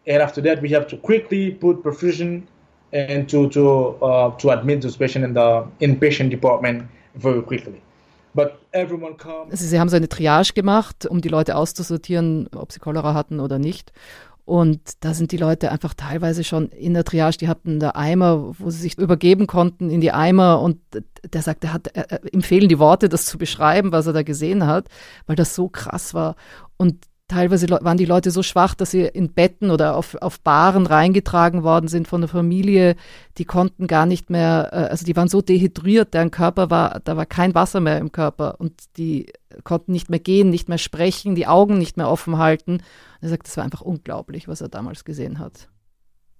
and 0.06 0.22
after 0.22 0.42
that 0.42 0.62
we 0.62 0.74
have 0.74 0.86
to 0.86 0.96
quickly 0.96 1.50
put 1.50 1.82
perfusion 1.82 2.42
and 2.92 3.28
to 3.28 3.48
to 3.48 3.96
uh, 4.02 4.30
to 4.38 4.50
admit 4.50 4.82
this 4.82 4.96
patient 4.96 5.24
in 5.24 5.34
the 5.34 5.64
inpatient 5.80 6.30
department 6.30 6.84
very 7.14 7.42
quickly. 7.42 7.80
But 8.34 8.60
everyone 8.72 9.16
comes. 9.16 9.50
Also 9.50 9.66
sie 9.66 9.78
haben 9.78 9.88
so 9.88 9.96
eine 9.96 10.08
Triage 10.08 10.54
gemacht, 10.54 11.06
um 11.06 11.20
die 11.20 11.28
Leute 11.28 11.56
auszusortieren, 11.56 12.48
ob 12.54 12.72
sie 12.72 12.80
Cholera 12.80 13.14
hatten 13.14 13.40
oder 13.40 13.58
nicht. 13.58 13.92
Und 14.44 14.80
da 15.00 15.14
sind 15.14 15.30
die 15.30 15.36
Leute 15.36 15.70
einfach 15.70 15.94
teilweise 15.94 16.42
schon 16.42 16.68
in 16.70 16.94
der 16.94 17.04
Triage, 17.04 17.38
die 17.38 17.48
hatten 17.48 17.78
da 17.78 17.90
Eimer, 17.94 18.54
wo 18.58 18.70
sie 18.70 18.80
sich 18.82 18.98
übergeben 18.98 19.46
konnten 19.46 19.88
in 19.88 20.00
die 20.00 20.10
Eimer 20.10 20.60
und 20.60 20.80
der 21.32 21.42
sagt, 21.42 21.62
er 21.62 21.72
hat, 21.72 21.86
er, 21.88 22.10
er, 22.10 22.34
ihm 22.34 22.42
fehlen 22.42 22.68
die 22.68 22.80
Worte, 22.80 23.08
das 23.08 23.26
zu 23.26 23.38
beschreiben, 23.38 23.92
was 23.92 24.08
er 24.08 24.12
da 24.12 24.24
gesehen 24.24 24.66
hat, 24.66 24.88
weil 25.26 25.36
das 25.36 25.54
so 25.54 25.68
krass 25.68 26.12
war. 26.12 26.34
Und 26.76 27.04
teilweise 27.32 27.68
waren 27.70 27.96
die 27.96 28.04
Leute 28.04 28.30
so 28.30 28.42
schwach, 28.42 28.74
dass 28.74 28.90
sie 28.90 29.02
in 29.02 29.32
Betten 29.32 29.70
oder 29.70 29.96
auf, 29.96 30.14
auf 30.20 30.40
Baren 30.40 30.86
reingetragen 30.86 31.62
worden 31.62 31.88
sind 31.88 32.06
von 32.06 32.20
der 32.20 32.28
Familie. 32.28 32.96
Die 33.38 33.44
konnten 33.44 33.86
gar 33.86 34.06
nicht 34.06 34.30
mehr, 34.30 34.68
äh, 34.72 34.76
also 34.90 35.04
die 35.04 35.16
waren 35.16 35.28
so 35.28 35.40
dehydriert, 35.40 36.14
deren 36.14 36.30
Körper 36.30 36.70
war, 36.70 37.00
da 37.04 37.16
war 37.16 37.26
kein 37.26 37.54
Wasser 37.54 37.80
mehr 37.80 37.98
im 37.98 38.12
Körper 38.12 38.56
und 38.58 38.74
die 38.96 39.32
konnten 39.64 39.92
nicht 39.92 40.10
mehr 40.10 40.20
gehen, 40.20 40.50
nicht 40.50 40.68
mehr 40.68 40.78
sprechen, 40.78 41.34
die 41.34 41.46
Augen 41.46 41.78
nicht 41.78 41.96
mehr 41.96 42.08
offen 42.08 42.38
halten. 42.38 42.72
Und 42.72 42.82
er 43.20 43.28
sagt, 43.30 43.46
das 43.46 43.56
war 43.56 43.64
einfach 43.64 43.80
unglaublich, 43.80 44.48
was 44.48 44.60
er 44.60 44.68
damals 44.68 45.04
gesehen 45.04 45.38
hat. 45.38 45.68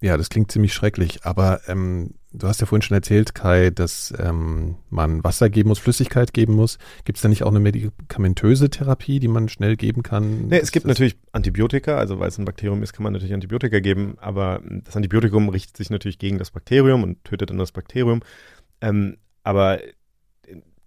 Ja, 0.03 0.17
das 0.17 0.27
klingt 0.27 0.51
ziemlich 0.51 0.73
schrecklich. 0.73 1.23
Aber 1.23 1.61
ähm, 1.65 2.15
du 2.33 2.45
hast 2.45 2.59
ja 2.59 2.67
vorhin 2.67 2.81
schon 2.81 2.95
erzählt, 2.95 3.33
Kai, 3.33 3.69
dass 3.69 4.13
ähm, 4.19 4.75
man 4.89 5.23
Wasser 5.23 5.49
geben 5.49 5.69
muss, 5.69 5.79
Flüssigkeit 5.79 6.33
geben 6.33 6.55
muss. 6.55 6.77
Gibt 7.05 7.17
es 7.17 7.21
da 7.21 7.29
nicht 7.29 7.43
auch 7.43 7.51
eine 7.51 7.61
medikamentöse 7.61 8.69
Therapie, 8.69 9.21
die 9.21 9.29
man 9.29 9.47
schnell 9.47 9.77
geben 9.77 10.03
kann? 10.03 10.49
Nee, 10.49 10.59
es 10.59 10.73
gibt 10.73 10.85
natürlich 10.87 11.15
Antibiotika, 11.31 11.95
also 11.95 12.19
weil 12.19 12.27
es 12.27 12.37
ein 12.37 12.43
Bakterium 12.43 12.83
ist, 12.83 12.91
kann 12.91 13.03
man 13.03 13.13
natürlich 13.13 13.33
Antibiotika 13.33 13.79
geben, 13.79 14.17
aber 14.19 14.61
das 14.83 14.97
Antibiotikum 14.97 15.47
richtet 15.47 15.77
sich 15.77 15.89
natürlich 15.89 16.19
gegen 16.19 16.37
das 16.37 16.51
Bakterium 16.51 17.01
und 17.01 17.23
tötet 17.23 17.51
dann 17.51 17.57
das 17.57 17.71
Bakterium. 17.71 18.23
Ähm, 18.81 19.15
aber 19.43 19.79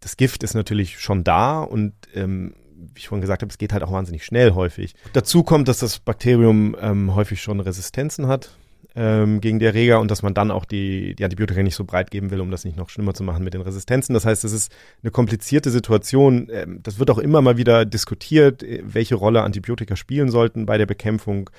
das 0.00 0.18
Gift 0.18 0.42
ist 0.42 0.52
natürlich 0.52 1.00
schon 1.00 1.24
da 1.24 1.62
und 1.62 1.94
ähm, 2.12 2.52
wie 2.76 2.98
ich 2.98 3.08
vorhin 3.08 3.22
gesagt 3.22 3.40
habe, 3.40 3.50
es 3.50 3.56
geht 3.56 3.72
halt 3.72 3.82
auch 3.82 3.92
wahnsinnig 3.92 4.26
schnell 4.26 4.52
häufig. 4.52 4.94
Dazu 5.14 5.42
kommt, 5.42 5.68
dass 5.68 5.78
das 5.78 6.00
Bakterium 6.00 6.76
ähm, 6.78 7.14
häufig 7.14 7.40
schon 7.40 7.60
Resistenzen 7.60 8.26
hat 8.26 8.58
ähm, 8.96 9.42
gegen 9.42 9.58
die 9.58 9.66
Erreger 9.66 10.00
und 10.00 10.10
dass 10.10 10.22
man 10.22 10.32
dann 10.32 10.50
auch 10.50 10.64
die, 10.64 11.14
die 11.14 11.24
Antibiotika 11.24 11.62
nicht 11.62 11.74
so 11.74 11.84
breit 11.84 12.10
geben 12.10 12.30
will, 12.30 12.40
um 12.40 12.50
das 12.50 12.64
nicht 12.64 12.78
noch 12.78 12.88
schlimmer 12.88 13.12
zu 13.12 13.22
machen 13.22 13.44
mit 13.44 13.52
den 13.52 13.60
Resistenzen. 13.60 14.14
Das 14.14 14.24
heißt, 14.24 14.42
es 14.44 14.52
ist 14.52 14.74
eine 15.02 15.10
komplizierte 15.10 15.70
Situation. 15.70 16.48
Ähm, 16.50 16.80
das 16.82 16.98
wird 16.98 17.10
auch 17.10 17.18
immer 17.18 17.42
mal 17.42 17.58
wieder 17.58 17.84
diskutiert, 17.84 18.62
äh, 18.62 18.82
welche 18.84 19.14
Rolle 19.14 19.42
Antibiotika 19.42 19.96
spielen 19.96 20.30
sollten 20.30 20.64
bei 20.64 20.78
der 20.78 20.86
Bekämpfung. 20.86 21.50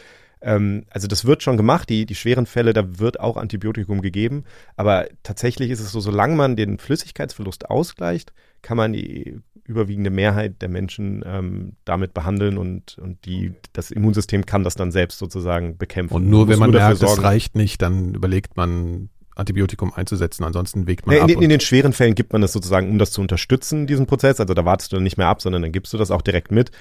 Ähm, 0.41 0.85
also 0.89 1.07
das 1.07 1.25
wird 1.25 1.43
schon 1.43 1.57
gemacht, 1.57 1.89
die, 1.89 2.07
die 2.07 2.15
schweren 2.15 2.47
Fälle, 2.47 2.73
da 2.73 2.99
wird 2.99 3.19
auch 3.19 3.37
Antibiotikum 3.37 4.01
gegeben. 4.01 4.43
Aber 4.75 5.07
tatsächlich 5.21 5.69
ist 5.69 5.79
es 5.79 5.91
so, 5.91 5.99
solange 5.99 6.35
man 6.35 6.55
den 6.55 6.79
Flüssigkeitsverlust 6.79 7.69
ausgleicht, 7.69 8.33
kann 8.61 8.77
man 8.77 8.93
die 8.93 9.39
überwiegende 9.63 10.09
Mehrheit 10.09 10.61
der 10.61 10.69
Menschen 10.69 11.23
ähm, 11.25 11.73
damit 11.85 12.13
behandeln 12.13 12.57
und, 12.57 12.97
und 12.99 13.25
die, 13.25 13.53
das 13.73 13.91
Immunsystem 13.91 14.45
kann 14.45 14.63
das 14.63 14.75
dann 14.75 14.91
selbst 14.91 15.19
sozusagen 15.19 15.77
bekämpfen. 15.77 16.13
Und 16.15 16.29
nur 16.29 16.47
wenn 16.47 16.57
man 16.59 16.71
dafür 16.71 16.87
merkt, 16.89 17.01
das 17.03 17.09
sorgen- 17.11 17.23
reicht 17.23 17.55
nicht, 17.55 17.81
dann 17.81 18.15
überlegt 18.15 18.55
man, 18.55 19.09
Antibiotikum 19.35 19.93
einzusetzen. 19.93 20.43
Ansonsten 20.45 20.87
wägt 20.87 21.05
man 21.05 21.13
Nee, 21.13 21.17
in, 21.19 21.23
ab. 21.23 21.27
den- 21.27 21.37
in 21.39 21.43
und- 21.43 21.49
den 21.49 21.59
schweren 21.59 21.93
Fällen 21.93 22.15
gibt 22.15 22.33
man 22.33 22.41
das 22.41 22.53
sozusagen, 22.53 22.89
um 22.89 22.97
das 22.97 23.11
zu 23.11 23.21
unterstützen, 23.21 23.85
diesen 23.87 24.05
Prozess. 24.07 24.39
Also 24.39 24.53
da 24.53 24.65
wartest 24.65 24.91
du 24.91 24.95
dann 24.95 25.03
nicht 25.03 25.17
mehr 25.17 25.27
ab, 25.27 25.41
sondern 25.41 25.61
dann 25.61 25.71
gibst 25.71 25.93
du 25.93 25.97
das 25.97 26.09
auch 26.11 26.21
direkt 26.21 26.49
mit. 26.51 26.71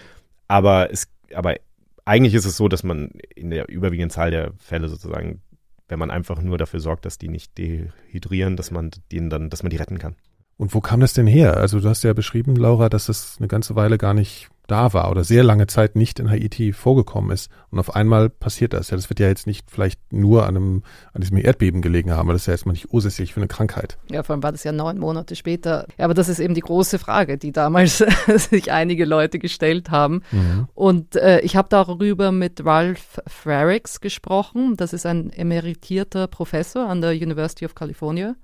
Aber 0.49 0.91
es, 0.93 1.09
aber 1.35 1.57
eigentlich 2.05 2.35
ist 2.35 2.45
es 2.47 2.57
so, 2.57 2.69
dass 2.69 2.83
man 2.85 3.11
in 3.35 3.51
der 3.51 3.69
überwiegenden 3.69 4.11
Zahl 4.11 4.31
der 4.31 4.53
Fälle 4.59 4.89
sozusagen, 4.89 5.43
wenn 5.89 5.99
man 5.99 6.11
einfach 6.11 6.41
nur 6.41 6.57
dafür 6.57 6.81
sorgt, 6.81 7.05
dass 7.05 7.19
die 7.19 7.29
nicht 7.29 7.59
dehydrieren, 7.59 8.57
dass 8.57 8.71
man 8.71 8.91
denen 9.13 9.29
dann, 9.29 9.51
dass 9.51 9.63
man 9.63 9.71
die 9.71 9.77
retten 9.77 9.99
kann. 9.99 10.15
Und 10.59 10.75
wo 10.75 10.81
kam 10.81 11.01
das 11.01 11.13
denn 11.13 11.27
her? 11.27 11.57
Also 11.57 11.81
du 11.81 11.89
hast 11.89 12.03
ja 12.03 12.13
beschrieben, 12.13 12.57
Laura, 12.57 12.89
dass 12.89 13.07
das 13.07 13.37
eine 13.39 13.49
ganze 13.49 13.77
Weile 13.77 13.99
gar 13.99 14.15
nicht 14.15 14.49
da 14.67 14.93
war 14.93 15.11
oder 15.11 15.25
sehr 15.25 15.45
lange 15.45 15.67
Zeit 15.67 15.97
nicht 15.97 16.19
in 16.19 16.31
Haiti 16.31 16.73
vorgekommen 16.73 17.31
ist. 17.31 17.51
Und 17.71 17.79
auf 17.79 17.95
einmal 17.95 18.29
passiert 18.29 18.73
das. 18.73 18.91
Ja, 18.91 18.97
das 18.97 19.09
wird 19.09 19.21
ja 19.21 19.29
jetzt 19.29 19.47
nicht 19.47 19.71
vielleicht 19.71 20.01
nur 20.13 20.47
an, 20.47 20.57
einem, 20.57 20.83
an 21.13 21.21
diesem 21.21 21.37
Erdbeben 21.37 21.83
gelegen 21.83 22.11
haben, 22.11 22.27
aber 22.27 22.33
das 22.33 22.43
ist 22.43 22.47
ja 22.47 22.55
erstmal 22.55 22.73
nicht 22.73 22.93
ursächlich 22.93 23.33
für 23.33 23.41
eine 23.41 23.49
Krankheit. 23.49 23.99
Ja, 24.11 24.23
vor 24.23 24.35
allem 24.35 24.43
war 24.43 24.53
das 24.53 24.65
ja 24.65 24.73
neun 24.73 24.99
Monate 24.99 25.37
später. 25.37 25.87
Ja, 25.99 26.07
aber 26.07 26.15
das 26.15 26.29
ist 26.29 26.41
eben 26.41 26.55
die 26.55 26.61
große 26.61 26.99
Frage, 26.99 27.39
die 27.39 27.53
damals 27.53 27.99
sich 28.37 28.73
einige 28.73 29.05
Leute 29.05 29.39
gestellt 29.39 29.91
haben. 29.91 30.23
Mhm. 30.33 30.69
Und 30.75 31.17
äh, 31.17 31.41
ich 31.41 31.57
habe 31.57 31.69
darüber 31.69 32.33
mit 32.33 32.65
Ralph 32.65 33.21
Frericks 33.27 34.01
gesprochen. 34.01 34.77
Das 34.77 34.93
ist 34.93 35.07
ein 35.07 35.31
emeritierter 35.31 36.27
Professor 36.27 36.89
an 36.89 37.01
der 37.01 37.13
University 37.13 37.65
of 37.65 37.75
California 37.75 38.35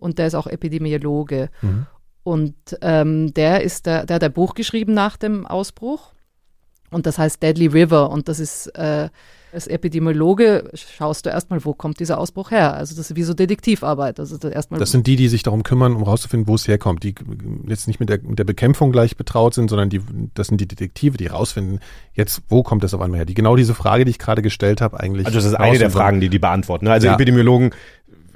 und 0.00 0.18
der 0.18 0.26
ist 0.26 0.34
auch 0.34 0.46
Epidemiologe. 0.46 1.50
Mhm. 1.62 1.86
Und 2.22 2.54
ähm, 2.82 3.32
der 3.34 3.62
ist 3.62 3.86
der, 3.86 4.06
der 4.06 4.16
hat 4.16 4.24
ein 4.24 4.32
Buch 4.32 4.54
geschrieben 4.54 4.94
nach 4.94 5.16
dem 5.16 5.46
Ausbruch. 5.46 6.12
Und 6.90 7.06
das 7.06 7.18
heißt 7.18 7.42
Deadly 7.42 7.68
River. 7.68 8.10
Und 8.10 8.28
das 8.28 8.40
ist 8.40 8.66
äh, 8.76 9.08
als 9.52 9.66
Epidemiologe 9.66 10.70
schaust 10.74 11.26
du 11.26 11.30
erstmal, 11.30 11.64
wo 11.64 11.74
kommt 11.74 11.98
dieser 12.00 12.18
Ausbruch 12.18 12.50
her? 12.50 12.74
Also 12.74 12.94
das 12.94 13.10
ist 13.10 13.16
wie 13.16 13.22
so 13.22 13.34
Detektivarbeit. 13.34 14.20
Also 14.20 14.36
das, 14.38 14.52
erstmal 14.52 14.78
das 14.78 14.90
sind 14.90 15.06
die, 15.06 15.16
die 15.16 15.28
sich 15.28 15.42
darum 15.42 15.62
kümmern, 15.62 15.94
um 15.94 16.02
rauszufinden, 16.02 16.46
wo 16.46 16.54
es 16.54 16.68
herkommt, 16.68 17.02
die 17.02 17.14
jetzt 17.66 17.88
nicht 17.88 18.00
mit 18.00 18.08
der, 18.08 18.20
mit 18.22 18.38
der 18.38 18.44
Bekämpfung 18.44 18.92
gleich 18.92 19.16
betraut 19.16 19.54
sind, 19.54 19.68
sondern 19.68 19.90
die, 19.90 20.00
das 20.34 20.48
sind 20.48 20.60
die 20.60 20.68
Detektive, 20.68 21.16
die 21.16 21.26
rausfinden, 21.26 21.80
jetzt, 22.14 22.42
wo 22.48 22.62
kommt 22.62 22.84
das 22.84 22.94
auf 22.94 23.00
einmal 23.00 23.18
her? 23.18 23.26
Die 23.26 23.34
genau 23.34 23.56
diese 23.56 23.74
Frage, 23.74 24.04
die 24.04 24.10
ich 24.10 24.18
gerade 24.18 24.42
gestellt 24.42 24.80
habe, 24.80 25.00
eigentlich. 25.00 25.26
Also 25.26 25.38
das 25.38 25.46
ist 25.46 25.54
eine 25.54 25.78
der 25.78 25.90
Fragen, 25.90 26.20
die 26.20 26.28
die 26.28 26.38
beantworten. 26.38 26.84
Ne? 26.84 26.92
Also 26.92 27.08
ja. 27.08 27.14
Epidemiologen 27.14 27.70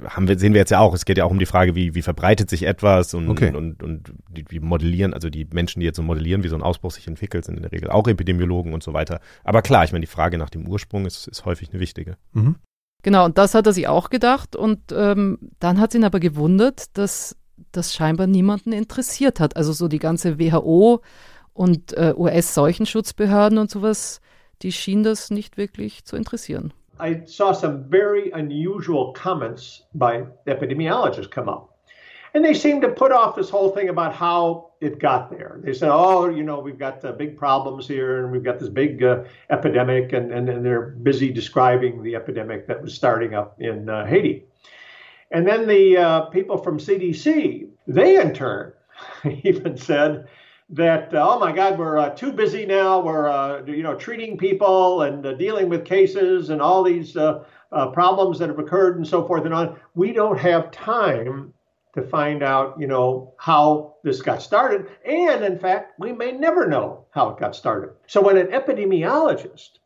haben 0.03 0.27
wir, 0.27 0.37
sehen 0.37 0.53
wir 0.53 0.59
jetzt 0.59 0.71
ja 0.71 0.79
auch, 0.79 0.93
es 0.93 1.05
geht 1.05 1.17
ja 1.17 1.25
auch 1.25 1.31
um 1.31 1.39
die 1.39 1.45
Frage, 1.45 1.75
wie, 1.75 1.95
wie 1.95 2.01
verbreitet 2.01 2.49
sich 2.49 2.63
etwas 2.63 3.13
und, 3.13 3.29
okay. 3.29 3.49
und, 3.49 3.55
und, 3.55 3.83
und 3.83 4.13
die, 4.29 4.43
die 4.43 4.59
modellieren, 4.59 5.13
also 5.13 5.29
die 5.29 5.47
Menschen, 5.51 5.79
die 5.79 5.85
jetzt 5.85 5.97
so 5.97 6.03
modellieren, 6.03 6.43
wie 6.43 6.47
so 6.47 6.55
ein 6.55 6.61
Ausbruch 6.61 6.91
sich 6.91 7.07
entwickelt, 7.07 7.45
sind 7.45 7.55
in 7.55 7.63
der 7.63 7.71
Regel 7.71 7.89
auch 7.89 8.07
Epidemiologen 8.07 8.73
und 8.73 8.83
so 8.83 8.93
weiter. 8.93 9.19
Aber 9.43 9.61
klar, 9.61 9.83
ich 9.83 9.91
meine, 9.91 10.05
die 10.05 10.11
Frage 10.11 10.37
nach 10.37 10.49
dem 10.49 10.67
Ursprung 10.67 11.05
ist, 11.05 11.27
ist 11.27 11.45
häufig 11.45 11.69
eine 11.71 11.79
wichtige. 11.79 12.17
Mhm. 12.33 12.55
Genau, 13.03 13.25
und 13.25 13.37
das 13.37 13.53
hat 13.53 13.67
er 13.67 13.73
sich 13.73 13.87
auch 13.87 14.09
gedacht 14.09 14.55
und 14.55 14.91
ähm, 14.91 15.37
dann 15.59 15.79
hat 15.79 15.91
es 15.91 15.95
ihn 15.95 16.03
aber 16.03 16.19
gewundert, 16.19 16.97
dass 16.97 17.35
das 17.71 17.93
scheinbar 17.93 18.27
niemanden 18.27 18.71
interessiert 18.71 19.39
hat. 19.39 19.55
Also 19.55 19.73
so 19.73 19.87
die 19.87 19.99
ganze 19.99 20.39
WHO 20.39 21.01
und 21.53 21.93
äh, 21.93 22.13
US-Seuchenschutzbehörden 22.17 23.57
und 23.57 23.69
sowas, 23.69 24.21
die 24.61 24.71
schien 24.71 25.03
das 25.03 25.29
nicht 25.29 25.57
wirklich 25.57 26.05
zu 26.05 26.15
interessieren. 26.15 26.73
I 26.99 27.23
saw 27.25 27.51
some 27.51 27.89
very 27.89 28.31
unusual 28.31 29.11
comments 29.13 29.83
by 29.93 30.25
epidemiologists 30.47 31.29
come 31.29 31.49
up. 31.49 31.71
And 32.33 32.43
they 32.43 32.53
seemed 32.53 32.81
to 32.81 32.89
put 32.89 33.13
off 33.13 33.35
this 33.35 33.49
whole 33.49 33.71
thing 33.71 33.87
about 33.87 34.13
how 34.13 34.71
it 34.81 34.99
got 34.99 35.29
there. 35.29 35.59
They 35.63 35.73
said, 35.73 35.89
oh, 35.89 36.27
you 36.27 36.43
know, 36.43 36.59
we've 36.59 36.77
got 36.77 37.03
uh, 37.05 37.13
big 37.13 37.37
problems 37.37 37.87
here 37.87 38.23
and 38.23 38.31
we've 38.31 38.43
got 38.43 38.59
this 38.59 38.67
big 38.67 39.01
uh, 39.03 39.23
epidemic, 39.49 40.11
and, 40.11 40.33
and, 40.33 40.49
and, 40.49 40.65
they're 40.65 40.87
busy 40.87 41.31
describing 41.31 42.03
the 42.03 42.13
epidemic 42.13 42.67
that 42.67 42.81
was 42.81 42.93
starting 42.93 43.35
up 43.35 43.55
in 43.61 43.87
uh, 43.87 44.05
Haiti. 44.05 44.43
And 45.31 45.47
then 45.47 45.65
the 45.65 45.97
uh, 45.97 46.21
people 46.25 46.57
from 46.57 46.77
CDC, 46.77 47.69
they 47.87 48.19
in 48.19 48.33
turn 48.33 48.73
even 49.43 49.77
said, 49.77 50.27
that 50.69 51.13
uh, 51.13 51.33
oh 51.33 51.39
my 51.39 51.51
God, 51.51 51.77
we're 51.77 51.97
uh, 51.97 52.09
too 52.09 52.31
busy 52.31 52.65
now. 52.65 52.99
We're 52.99 53.29
uh, 53.29 53.63
you 53.65 53.83
know 53.83 53.95
treating 53.95 54.37
people 54.37 55.03
and 55.03 55.25
uh, 55.25 55.33
dealing 55.33 55.69
with 55.69 55.85
cases 55.85 56.49
and 56.49 56.61
all 56.61 56.83
these 56.83 57.15
uh, 57.15 57.43
uh, 57.71 57.87
problems 57.87 58.39
that 58.39 58.49
have 58.49 58.59
occurred 58.59 58.97
and 58.97 59.07
so 59.07 59.25
forth 59.25 59.45
and 59.45 59.53
on. 59.53 59.79
We 59.93 60.11
don't 60.11 60.39
have 60.39 60.71
time 60.71 61.53
to 61.93 62.01
find 62.01 62.43
out 62.43 62.79
you 62.79 62.87
know 62.87 63.33
how 63.37 63.95
this 64.03 64.21
got 64.21 64.41
started, 64.41 64.87
and 65.05 65.43
in 65.43 65.59
fact, 65.59 65.99
we 65.99 66.11
may 66.11 66.31
never 66.31 66.67
know 66.67 67.05
how 67.11 67.29
it 67.29 67.39
got 67.39 67.55
started. 67.55 67.91
So 68.07 68.21
when 68.21 68.37
an 68.37 68.47
epidemiologist 68.47 69.79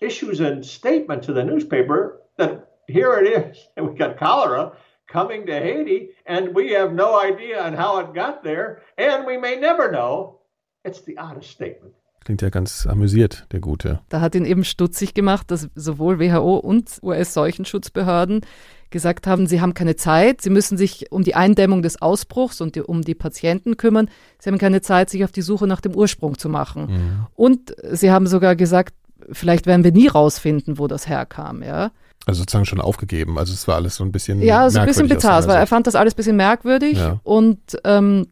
issues 0.00 0.40
a 0.40 0.62
statement 0.62 1.22
to 1.24 1.32
the 1.32 1.44
newspaper 1.44 2.20
that 2.36 2.68
here 2.88 3.14
it 3.14 3.26
is, 3.28 3.68
and 3.76 3.88
we 3.90 3.96
got 3.96 4.18
cholera 4.18 4.72
coming 5.08 5.46
to 5.46 5.52
Haiti, 5.52 6.10
and 6.26 6.54
we 6.54 6.74
have 6.74 6.92
no 6.92 7.18
idea 7.20 7.64
on 7.64 7.76
how 7.76 8.00
it 8.00 8.14
got 8.14 8.42
there, 8.42 8.78
and 8.96 9.26
we 9.26 9.38
may 9.38 9.56
never 9.56 9.90
know. 9.90 10.40
It's 10.84 11.04
the 11.04 11.18
oddest 11.18 11.50
statement. 11.50 11.94
Klingt 12.24 12.42
ja 12.42 12.50
ganz 12.50 12.86
amüsiert, 12.86 13.46
der 13.52 13.60
Gute. 13.60 14.00
Da 14.10 14.20
hat 14.20 14.34
ihn 14.34 14.44
eben 14.44 14.64
stutzig 14.64 15.14
gemacht, 15.14 15.50
dass 15.50 15.68
sowohl 15.74 16.20
WHO 16.20 16.56
und 16.56 16.98
US-Seuchenschutzbehörden 17.02 18.42
gesagt 18.90 19.26
haben, 19.26 19.46
sie 19.46 19.60
haben 19.60 19.74
keine 19.74 19.96
Zeit, 19.96 20.40
sie 20.42 20.50
müssen 20.50 20.76
sich 20.76 21.10
um 21.10 21.22
die 21.22 21.34
Eindämmung 21.34 21.82
des 21.82 22.02
Ausbruchs 22.02 22.60
und 22.60 22.74
die, 22.74 22.82
um 22.82 23.02
die 23.02 23.14
Patienten 23.14 23.76
kümmern. 23.76 24.10
Sie 24.38 24.50
haben 24.50 24.58
keine 24.58 24.80
Zeit, 24.82 25.10
sich 25.10 25.24
auf 25.24 25.32
die 25.32 25.42
Suche 25.42 25.66
nach 25.66 25.80
dem 25.80 25.94
Ursprung 25.94 26.38
zu 26.38 26.48
machen. 26.48 26.86
Mhm. 26.90 27.26
Und 27.34 27.74
sie 27.92 28.10
haben 28.10 28.26
sogar 28.26 28.56
gesagt, 28.56 28.94
vielleicht 29.30 29.66
werden 29.66 29.84
wir 29.84 29.92
nie 29.92 30.08
rausfinden, 30.08 30.78
wo 30.78 30.86
das 30.86 31.08
herkam, 31.08 31.62
ja. 31.62 31.92
Also 32.26 32.40
sozusagen 32.40 32.66
schon 32.66 32.80
aufgegeben. 32.80 33.38
Also 33.38 33.54
es 33.54 33.66
war 33.66 33.76
alles 33.76 33.96
so 33.96 34.04
ein 34.04 34.12
bisschen. 34.12 34.42
Ja, 34.42 34.68
so 34.68 34.78
ein 34.78 34.86
bisschen 34.86 35.08
bizarr, 35.08 35.46
weil 35.46 35.56
er 35.56 35.66
fand 35.66 35.86
das 35.86 35.94
alles 35.94 36.14
ein 36.14 36.16
bisschen 36.16 36.36
merkwürdig. 36.36 36.98
Ja. 36.98 37.20
Und 37.22 37.58
ähm, 37.84 38.26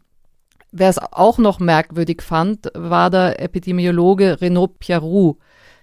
wer 0.70 0.90
es 0.90 0.98
auch 0.98 1.38
noch 1.38 1.60
merkwürdig 1.60 2.22
fand, 2.22 2.70
war 2.74 3.10
der 3.10 3.40
Epidemiologe 3.40 4.40
Renaud 4.40 4.78
Pierroux. 4.78 5.38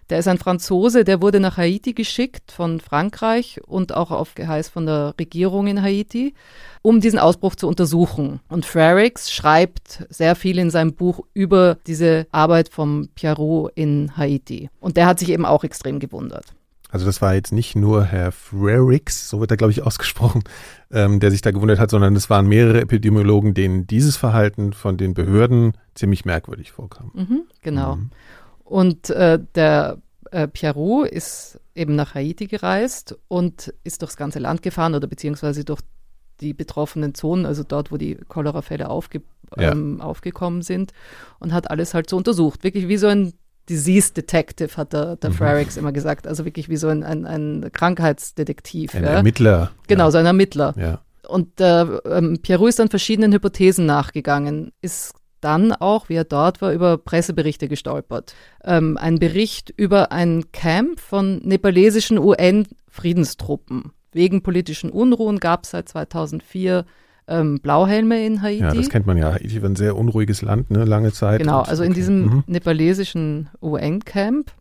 Der 0.10 0.20
ist 0.20 0.28
ein 0.28 0.38
Franzose, 0.38 1.06
der 1.06 1.22
wurde 1.22 1.40
nach 1.40 1.58
Haiti 1.58 1.94
geschickt 1.94 2.52
von 2.52 2.80
Frankreich 2.80 3.60
und 3.66 3.94
auch 3.94 4.12
auf 4.12 4.36
Geheiß 4.36 4.70
von 4.70 4.86
der 4.86 5.16
Regierung 5.20 5.68
in 5.68 5.82
Haiti, 5.82 6.34
um 6.82 7.00
diesen 7.00 7.20
Ausbruch 7.20 7.56
zu 7.56 7.68
untersuchen. 7.68 8.42
Und 8.50 8.66
Frericks 8.66 9.32
schreibt 9.32 10.06
sehr 10.10 10.36
viel 10.36 10.60
in 10.60 10.70
seinem 10.70 10.94
Buch 10.94 11.22
über 11.34 11.78
diese 11.88 12.28
Arbeit 12.32 12.70
vom 12.70 13.10
Pierrot 13.16 13.72
in 13.76 14.16
Haiti. 14.18 14.70
Und 14.80 14.98
der 14.98 15.06
hat 15.06 15.20
sich 15.20 15.30
eben 15.30 15.46
auch 15.46 15.64
extrem 15.64 16.00
gewundert. 16.00 16.54
Also 16.94 17.08
das 17.08 17.24
war 17.24 17.34
jetzt 17.34 17.52
nicht 17.52 17.76
nur 17.76 18.06
Herr 18.06 18.32
Frericks, 18.32 19.28
so 19.28 19.40
wird 19.40 19.50
er, 19.50 19.58
glaube 19.58 19.72
ich, 19.72 19.82
ausgesprochen, 19.82 20.44
ähm, 20.92 21.20
der 21.20 21.32
sich 21.32 21.42
da 21.42 21.50
gewundert 21.50 21.80
hat, 21.80 21.90
sondern 21.90 22.16
es 22.16 22.30
waren 22.30 22.46
mehrere 22.46 22.82
Epidemiologen, 22.82 23.56
denen 23.56 23.88
dieses 23.88 24.16
Verhalten 24.16 24.74
von 24.74 24.96
den 24.96 25.16
Behörden 25.16 25.74
ziemlich 25.96 26.24
merkwürdig 26.24 26.72
vorkam. 26.72 27.12
Mhm, 27.16 27.42
genau. 27.64 27.96
Mhm. 27.96 28.12
Und 28.64 29.10
äh, 29.10 29.40
der 29.56 29.98
äh, 30.30 30.48
Pierrot 30.48 31.08
ist 31.08 31.60
eben 31.74 31.96
nach 31.96 32.14
Haiti 32.14 32.46
gereist 32.46 33.18
und 33.28 33.74
ist 33.84 34.04
durchs 34.04 34.16
ganze 34.16 34.38
Land 34.38 34.62
gefahren 34.62 34.94
oder 34.94 35.08
beziehungsweise 35.08 35.66
durch 35.66 35.82
die 36.42 36.54
betroffenen 36.54 37.16
Zonen, 37.16 37.48
also 37.48 37.64
dort, 37.64 37.92
wo 37.92 37.98
die 37.98 38.18
Cholerafälle 38.28 38.88
aufge 38.88 39.24
ja. 39.58 39.72
ähm, 39.72 40.00
aufgekommen 40.00 40.62
sind 40.62 40.94
und 41.40 41.54
hat 41.54 41.72
alles 41.72 41.96
halt 41.96 42.08
so 42.08 42.18
untersucht. 42.18 42.64
Wirklich 42.64 42.88
wie 42.88 42.98
so 42.98 43.08
ein 43.08 43.34
Disease 43.70 44.14
Detective, 44.14 44.76
hat 44.78 44.94
der, 44.94 45.16
der 45.16 45.30
mhm. 45.30 45.36
Frericks 45.36 45.78
immer 45.78 45.92
gesagt. 45.92 46.28
Also 46.28 46.46
wirklich 46.46 46.70
wie 46.70 46.78
so 46.78 46.88
ein, 46.88 47.04
ein, 47.04 47.26
ein 47.26 47.70
Krankheitsdetektiv. 47.72 48.94
Ein 48.96 49.04
ja. 49.04 49.10
Ermittler. 49.10 49.72
Genau, 49.88 50.06
ja. 50.06 50.12
so 50.12 50.18
ein 50.18 50.26
Ermittler. 50.26 50.74
Ja. 50.78 51.00
Und 51.28 51.62
äh, 51.62 51.82
ähm, 51.82 52.40
Pierrot 52.42 52.70
ist 52.70 52.80
dann 52.80 52.90
verschiedenen 52.90 53.32
Hypothesen 53.32 53.86
nachgegangen, 53.86 54.74
ist 54.82 55.14
dann 55.40 55.74
auch, 55.74 56.10
wie 56.10 56.16
er 56.16 56.24
dort 56.24 56.62
war, 56.62 56.72
über 56.74 56.98
Presseberichte 56.98 57.68
gestolpert. 57.68 58.34
Ähm, 58.64 58.98
ein 58.98 59.20
Bericht 59.20 59.74
über 59.76 60.12
ein 60.12 60.52
Camp 60.52 61.00
von 61.00 61.38
nepalesischen 61.44 62.18
UN-Friedenstruppen. 62.18 63.92
Wegen 64.12 64.44
politischen 64.44 64.90
Unruhen 64.90 65.40
gab 65.40 65.64
es 65.64 65.72
seit 65.72 65.90
2004 65.90 66.86
ähm, 67.28 67.60
Blauhelme 67.62 68.26
in 68.26 68.42
Haiti. 68.42 68.62
Ja, 68.62 68.74
das 68.74 68.90
kennt 68.90 69.06
man 69.06 69.18
ja. 69.18 69.34
Haiti 69.34 69.62
war 69.62 69.70
ein 69.70 69.76
sehr 69.76 69.96
unruhiges 69.96 70.42
Land, 70.42 70.72
ne, 70.72 70.86
lange 70.86 71.12
Zeit. 71.12 71.40
Genau, 71.40 71.62
also 71.62 71.84
in 71.84 71.94
diesem 71.94 72.26
mhm. 72.26 72.44
nepalesischen 72.48 73.50
UN-Camp, 73.62 74.52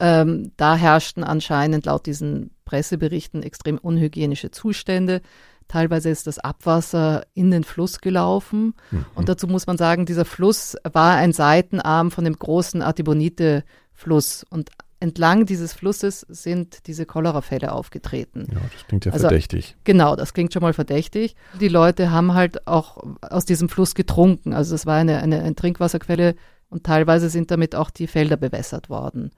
ähm, 0.00 0.52
da 0.56 0.76
herrschten 0.76 1.24
anscheinend 1.24 1.86
laut 1.86 2.06
diesen 2.06 2.50
Presseberichten 2.64 3.42
extrem 3.42 3.78
unhygienische 3.78 4.50
Zustände. 4.50 5.20
Teilweise 5.68 6.10
ist 6.10 6.26
das 6.26 6.38
Abwasser 6.38 7.22
in 7.34 7.50
den 7.50 7.64
Fluss 7.64 8.00
gelaufen. 8.00 8.74
Mhm. 8.90 9.06
Und 9.14 9.28
dazu 9.28 9.46
muss 9.46 9.66
man 9.66 9.78
sagen, 9.78 10.06
dieser 10.06 10.24
Fluss 10.24 10.76
war 10.92 11.16
ein 11.16 11.32
Seitenarm 11.32 12.10
von 12.10 12.24
dem 12.24 12.38
großen 12.38 12.82
Artibonite-Fluss. 12.82 14.44
Und 14.50 14.70
entlang 15.02 15.46
dieses 15.46 15.72
Flusses 15.72 16.24
sind 16.28 16.86
diese 16.86 17.06
Cholerafälle 17.06 17.72
aufgetreten. 17.72 18.46
Ja, 18.52 18.60
das 18.72 18.86
klingt 18.86 19.04
ja 19.04 19.12
also, 19.12 19.28
verdächtig. 19.28 19.76
Genau, 19.82 20.14
das 20.14 20.32
klingt 20.32 20.52
schon 20.52 20.62
mal 20.62 20.72
verdächtig. 20.72 21.34
Die 21.60 21.68
Leute 21.68 22.12
haben 22.12 22.34
halt 22.34 22.68
auch 22.68 23.02
aus 23.20 23.44
diesem 23.44 23.68
Fluss 23.68 23.96
getrunken. 23.96 24.54
Also 24.54 24.76
es 24.76 24.86
war 24.86 24.96
eine, 24.96 25.18
eine, 25.18 25.40
eine 25.40 25.56
Trinkwasserquelle 25.56 26.36
und 26.70 26.84
teilweise 26.84 27.28
sind 27.30 27.50
damit 27.50 27.74
auch 27.74 27.90
die 27.90 28.06
Felder 28.06 28.36
bewässert 28.36 28.88
worden. 28.88 29.32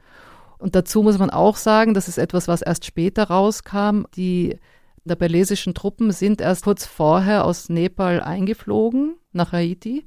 Und 0.58 0.74
dazu 0.74 1.02
muss 1.02 1.18
man 1.18 1.30
auch 1.30 1.56
sagen, 1.56 1.94
das 1.94 2.08
ist 2.08 2.18
etwas, 2.18 2.46
was 2.46 2.60
erst 2.60 2.84
später 2.84 3.24
rauskam. 3.24 4.04
Die 4.16 4.58
nepalesischen 5.04 5.74
Truppen 5.74 6.12
sind 6.12 6.42
erst 6.42 6.64
kurz 6.64 6.84
vorher 6.84 7.46
aus 7.46 7.70
Nepal 7.70 8.20
eingeflogen 8.20 9.16
nach 9.32 9.52
Haiti. 9.52 10.04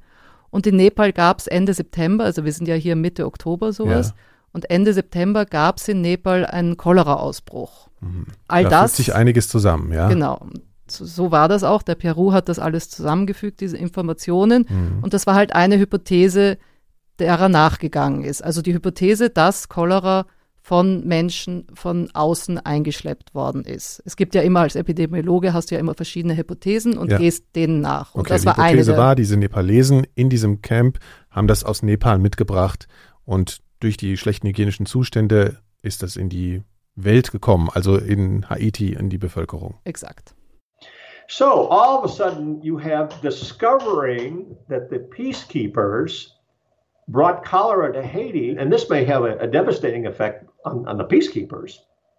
Und 0.50 0.68
in 0.68 0.76
Nepal 0.76 1.12
gab 1.12 1.40
es 1.40 1.48
Ende 1.48 1.74
September, 1.74 2.24
also 2.24 2.44
wir 2.44 2.52
sind 2.52 2.68
ja 2.68 2.74
hier 2.74 2.96
Mitte 2.96 3.26
Oktober 3.26 3.72
sowas, 3.72 4.08
ja. 4.08 4.14
Und 4.52 4.70
Ende 4.70 4.92
September 4.92 5.44
gab 5.44 5.78
es 5.78 5.88
in 5.88 6.00
Nepal 6.00 6.46
einen 6.46 6.76
Cholera-Ausbruch. 6.76 7.88
Mhm. 8.00 8.26
All 8.48 8.64
da 8.64 8.82
das. 8.82 8.96
sich 8.96 9.14
einiges 9.14 9.48
zusammen, 9.48 9.92
ja. 9.92 10.08
Genau. 10.08 10.46
So, 10.90 11.30
war 11.30 11.48
das 11.48 11.64
auch. 11.64 11.82
Der 11.82 11.96
Peru 11.96 12.32
hat 12.32 12.48
das 12.48 12.58
alles 12.58 12.88
zusammengefügt, 12.88 13.60
diese 13.60 13.76
Informationen. 13.76 14.66
Mhm. 14.68 15.02
Und 15.02 15.12
das 15.12 15.26
war 15.26 15.34
halt 15.34 15.54
eine 15.54 15.78
Hypothese, 15.78 16.56
derer 17.18 17.48
nachgegangen 17.48 18.24
ist. 18.24 18.42
Also 18.42 18.62
die 18.62 18.72
Hypothese, 18.72 19.30
dass 19.30 19.68
Cholera 19.68 20.26
von 20.68 21.06
Menschen 21.06 21.66
von 21.72 22.10
außen 22.12 22.58
eingeschleppt 22.58 23.34
worden 23.34 23.64
ist. 23.64 24.02
Es 24.04 24.16
gibt 24.16 24.34
ja 24.34 24.42
immer 24.42 24.60
als 24.60 24.76
Epidemiologe 24.76 25.54
hast 25.54 25.70
du 25.70 25.74
ja 25.74 25.80
immer 25.80 25.94
verschiedene 25.94 26.36
Hypothesen 26.36 26.98
und 26.98 27.10
ja. 27.10 27.16
gehst 27.16 27.56
denen 27.56 27.80
nach. 27.80 28.14
Und 28.14 28.20
okay, 28.20 28.34
das 28.34 28.44
war 28.44 28.54
die 28.54 28.60
Hypothese 28.60 28.92
eine 28.92 29.00
war, 29.00 29.16
diese 29.16 29.36
Nepalesen 29.38 30.06
in 30.14 30.28
diesem 30.28 30.60
Camp 30.60 30.98
haben 31.30 31.48
das 31.48 31.64
aus 31.64 31.82
Nepal 31.82 32.18
mitgebracht 32.18 32.86
und 33.24 33.60
durch 33.80 33.96
die 33.96 34.16
schlechten 34.16 34.48
hygienischen 34.48 34.86
Zustände 34.86 35.58
ist 35.82 36.02
das 36.02 36.16
in 36.16 36.28
die 36.28 36.62
Welt 36.96 37.30
gekommen, 37.30 37.68
also 37.72 37.96
in 37.96 38.48
Haiti, 38.48 38.92
in 38.92 39.08
die 39.08 39.18
Bevölkerung. 39.18 39.78
Exakt. 39.84 40.34
So 41.28 41.68
all 41.68 41.98
of 41.98 42.04
a 42.04 42.08
sudden 42.08 42.62
you 42.62 42.78
have 42.78 43.20
discovering 43.22 44.56
that 44.68 44.88
the 44.90 44.98
peacekeepers 44.98 46.32
brought 47.06 47.44
cholera 47.44 47.92
to 47.92 48.02
Haiti, 48.02 48.56
and 48.56 48.72
this 48.72 48.88
may 48.88 49.04
have 49.04 49.24
a, 49.24 49.38
a 49.38 49.46
devastating 49.46 50.06
effect 50.06 50.46
on, 50.64 50.86
on 50.88 50.96
the 50.96 51.04
peacekeepers. 51.04 51.78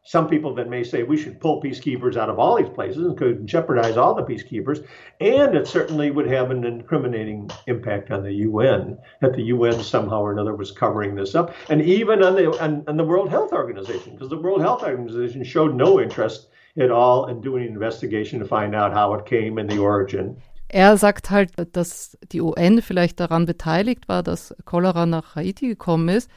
Some 0.10 0.28
people 0.28 0.56
that 0.56 0.72
may 0.72 0.84
say 0.84 1.04
we 1.04 1.18
should 1.18 1.40
pull 1.40 1.62
peacekeepers 1.62 2.18
out 2.18 2.32
of 2.32 2.40
all 2.40 2.58
these 2.58 2.74
places 2.74 3.06
and 3.06 3.16
could 3.16 3.46
jeopardize 3.46 3.96
all 3.96 4.16
the 4.16 4.24
peacekeepers, 4.24 4.84
and 5.20 5.54
it 5.54 5.68
certainly 5.68 6.10
would 6.10 6.26
have 6.26 6.50
an 6.50 6.64
incriminating 6.64 7.48
impact 7.68 8.10
on 8.10 8.24
the 8.24 8.34
UN 8.34 8.98
that 9.22 9.34
the 9.34 9.44
UN 9.54 9.84
somehow 9.84 10.22
or 10.22 10.32
another 10.32 10.56
was 10.56 10.72
covering 10.72 11.14
this 11.14 11.36
up, 11.36 11.54
and 11.70 11.80
even 11.84 12.24
on 12.24 12.34
the 12.34 12.48
on, 12.60 12.84
on 12.88 12.98
the 12.98 13.04
World 13.04 13.30
Health 13.30 13.54
Organization 13.54 14.14
because 14.14 14.30
the 14.30 14.42
World 14.42 14.62
Health 14.62 14.82
Organization 14.82 15.44
showed 15.44 15.76
no 15.76 16.02
interest 16.02 16.48
at 16.80 16.90
all 16.90 17.28
in 17.28 17.40
doing 17.40 17.68
an 17.68 17.74
investigation 17.74 18.40
to 18.40 18.46
find 18.46 18.74
out 18.74 18.92
how 18.92 19.14
it 19.14 19.28
came 19.28 19.60
and 19.60 19.70
the 19.70 19.78
origin. 19.78 20.42
Er 20.74 20.98
sagt 20.98 21.30
halt, 21.30 21.52
dass 21.74 22.18
die 22.32 22.42
UN 22.42 22.82
vielleicht 22.82 23.20
daran 23.20 23.46
beteiligt 23.46 24.10
war, 24.10 24.24
dass 24.24 24.56
Cholera 24.66 25.06
nach 25.06 25.36
Haiti 25.36 25.68
gekommen 25.68 26.10
ist. 26.10 26.32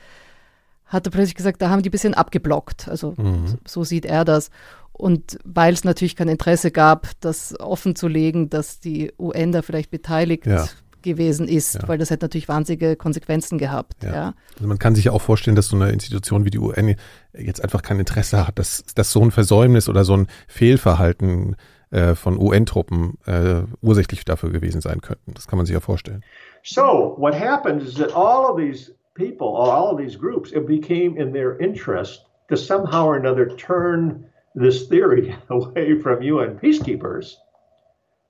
Hat 0.92 1.06
er 1.06 1.10
plötzlich 1.10 1.34
gesagt, 1.34 1.62
da 1.62 1.70
haben 1.70 1.82
die 1.82 1.88
ein 1.88 1.92
bisschen 1.92 2.12
abgeblockt. 2.12 2.86
Also 2.86 3.14
mhm. 3.16 3.58
so, 3.66 3.82
sieht 3.82 4.04
er 4.04 4.26
das. 4.26 4.50
Und 4.92 5.38
weil 5.42 5.72
es 5.72 5.84
natürlich 5.84 6.16
kein 6.16 6.28
Interesse 6.28 6.70
gab, 6.70 7.08
das 7.20 7.58
offen 7.58 7.96
zu 7.96 8.08
legen, 8.08 8.50
dass 8.50 8.78
die 8.78 9.10
UN 9.18 9.52
da 9.52 9.62
vielleicht 9.62 9.90
beteiligt 9.90 10.46
ja. 10.46 10.66
gewesen 11.00 11.48
ist, 11.48 11.76
ja. 11.76 11.88
weil 11.88 11.96
das 11.96 12.10
hätte 12.10 12.26
natürlich 12.26 12.46
wahnsinnige 12.48 12.94
Konsequenzen 12.96 13.56
gehabt. 13.56 14.04
Ja. 14.04 14.14
ja. 14.14 14.34
Also 14.56 14.68
man 14.68 14.78
kann 14.78 14.94
sich 14.94 15.06
ja 15.06 15.12
auch 15.12 15.22
vorstellen, 15.22 15.56
dass 15.56 15.68
so 15.68 15.76
eine 15.76 15.90
Institution 15.90 16.44
wie 16.44 16.50
die 16.50 16.58
UN 16.58 16.96
jetzt 17.32 17.64
einfach 17.64 17.80
kein 17.80 17.98
Interesse 17.98 18.46
hat, 18.46 18.58
dass, 18.58 18.84
dass 18.94 19.10
so 19.10 19.22
ein 19.22 19.30
Versäumnis 19.30 19.88
oder 19.88 20.04
so 20.04 20.14
ein 20.14 20.26
Fehlverhalten 20.46 21.56
äh, 21.90 22.14
von 22.14 22.38
UN-Truppen 22.38 23.16
äh, 23.24 23.62
ursächlich 23.80 24.26
dafür 24.26 24.50
gewesen 24.50 24.82
sein 24.82 25.00
könnten. 25.00 25.32
Das 25.32 25.46
kann 25.46 25.56
man 25.56 25.64
sich 25.64 25.72
ja 25.72 25.80
vorstellen. 25.80 26.22
So, 26.62 27.14
what 27.16 27.34
happened 27.34 27.82
is 27.82 27.94
that 27.94 28.14
all 28.14 28.44
of 28.44 28.58
these 28.58 28.92
people, 29.14 29.48
all 29.48 29.90
of 29.90 29.98
these 29.98 30.16
groups, 30.16 30.52
it 30.52 30.66
became 30.66 31.16
in 31.16 31.32
their 31.32 31.58
interest 31.58 32.24
to 32.48 32.56
somehow 32.56 33.06
or 33.06 33.16
another 33.16 33.46
turn 33.56 34.26
this 34.54 34.88
theory 34.88 35.34
away 35.50 35.98
from 35.98 36.22
UN 36.22 36.58
peacekeepers 36.58 37.36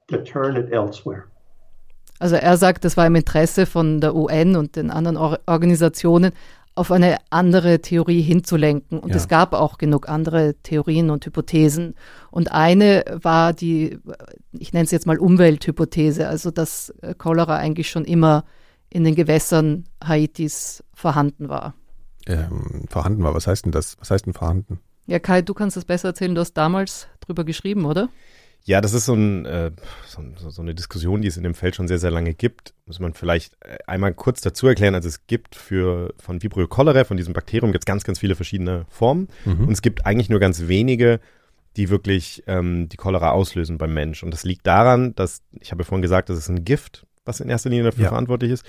to 0.08 0.22
turn 0.22 0.56
it 0.56 0.72
elsewhere. 0.72 1.28
Also 2.18 2.36
er 2.36 2.56
sagt, 2.56 2.84
es 2.84 2.96
war 2.96 3.06
im 3.06 3.16
Interesse 3.16 3.66
von 3.66 4.00
der 4.00 4.14
UN 4.14 4.54
und 4.54 4.76
den 4.76 4.90
anderen 4.90 5.16
Or 5.16 5.40
Organisationen, 5.46 6.30
auf 6.74 6.90
eine 6.90 7.18
andere 7.30 7.80
Theorie 7.80 8.22
hinzulenken. 8.22 8.98
Und 8.98 9.10
ja. 9.10 9.16
es 9.16 9.28
gab 9.28 9.52
auch 9.52 9.76
genug 9.76 10.08
andere 10.08 10.54
Theorien 10.62 11.10
und 11.10 11.26
Hypothesen. 11.26 11.94
Und 12.30 12.52
eine 12.52 13.04
war 13.20 13.52
die, 13.52 13.98
ich 14.52 14.72
nenne 14.72 14.84
es 14.84 14.90
jetzt 14.90 15.06
mal 15.06 15.18
Umwelthypothese, 15.18 16.28
also 16.28 16.50
dass 16.50 16.90
äh, 17.02 17.14
Cholera 17.14 17.56
eigentlich 17.56 17.90
schon 17.90 18.04
immer 18.04 18.44
in 18.92 19.04
den 19.04 19.14
Gewässern 19.14 19.84
Haitis 20.04 20.84
vorhanden 20.92 21.48
war. 21.48 21.74
Ähm, 22.26 22.84
vorhanden 22.88 23.22
war, 23.24 23.34
was 23.34 23.46
heißt 23.46 23.64
denn 23.64 23.72
das? 23.72 23.96
Was 23.98 24.10
heißt 24.10 24.26
denn 24.26 24.34
vorhanden? 24.34 24.80
Ja, 25.06 25.18
Kai, 25.18 25.42
du 25.42 25.54
kannst 25.54 25.76
das 25.76 25.84
besser 25.84 26.08
erzählen, 26.08 26.34
du 26.34 26.40
hast 26.40 26.54
damals 26.54 27.08
drüber 27.20 27.44
geschrieben, 27.44 27.86
oder? 27.86 28.08
Ja, 28.64 28.80
das 28.80 28.92
ist 28.92 29.06
so, 29.06 29.14
ein, 29.14 29.44
äh, 29.44 29.72
so, 30.06 30.22
so, 30.50 30.62
eine 30.62 30.74
Diskussion, 30.74 31.20
die 31.20 31.26
es 31.26 31.36
in 31.36 31.42
dem 31.42 31.54
Feld 31.54 31.74
schon 31.74 31.88
sehr, 31.88 31.98
sehr 31.98 32.12
lange 32.12 32.32
gibt. 32.32 32.74
Muss 32.86 33.00
man 33.00 33.12
vielleicht 33.12 33.54
äh, 33.64 33.78
einmal 33.88 34.14
kurz 34.14 34.40
dazu 34.40 34.68
erklären. 34.68 34.94
Also 34.94 35.08
es 35.08 35.26
gibt 35.26 35.56
für 35.56 36.14
von 36.16 36.40
Vibrio 36.40 36.68
cholerae, 36.68 37.04
von 37.04 37.16
diesem 37.16 37.32
Bakterium, 37.32 37.72
gibt 37.72 37.82
es 37.82 37.86
ganz, 37.86 38.04
ganz 38.04 38.20
viele 38.20 38.36
verschiedene 38.36 38.84
Formen. 38.88 39.28
Mhm. 39.44 39.66
Und 39.66 39.72
es 39.72 39.82
gibt 39.82 40.06
eigentlich 40.06 40.28
nur 40.28 40.38
ganz 40.38 40.68
wenige, 40.68 41.18
die 41.76 41.90
wirklich 41.90 42.44
ähm, 42.46 42.88
die 42.88 42.96
Cholera 42.96 43.30
auslösen 43.30 43.78
beim 43.78 43.94
Mensch. 43.94 44.22
Und 44.22 44.30
das 44.30 44.44
liegt 44.44 44.64
daran, 44.64 45.14
dass, 45.16 45.42
ich 45.60 45.72
habe 45.72 45.82
vorhin 45.82 46.02
gesagt, 46.02 46.28
das 46.28 46.38
ist 46.38 46.48
ein 46.48 46.64
Gift, 46.64 47.04
was 47.24 47.40
in 47.40 47.48
erster 47.48 47.70
Linie 47.70 47.84
dafür 47.84 48.04
ja. 48.04 48.08
verantwortlich 48.10 48.52
ist. 48.52 48.64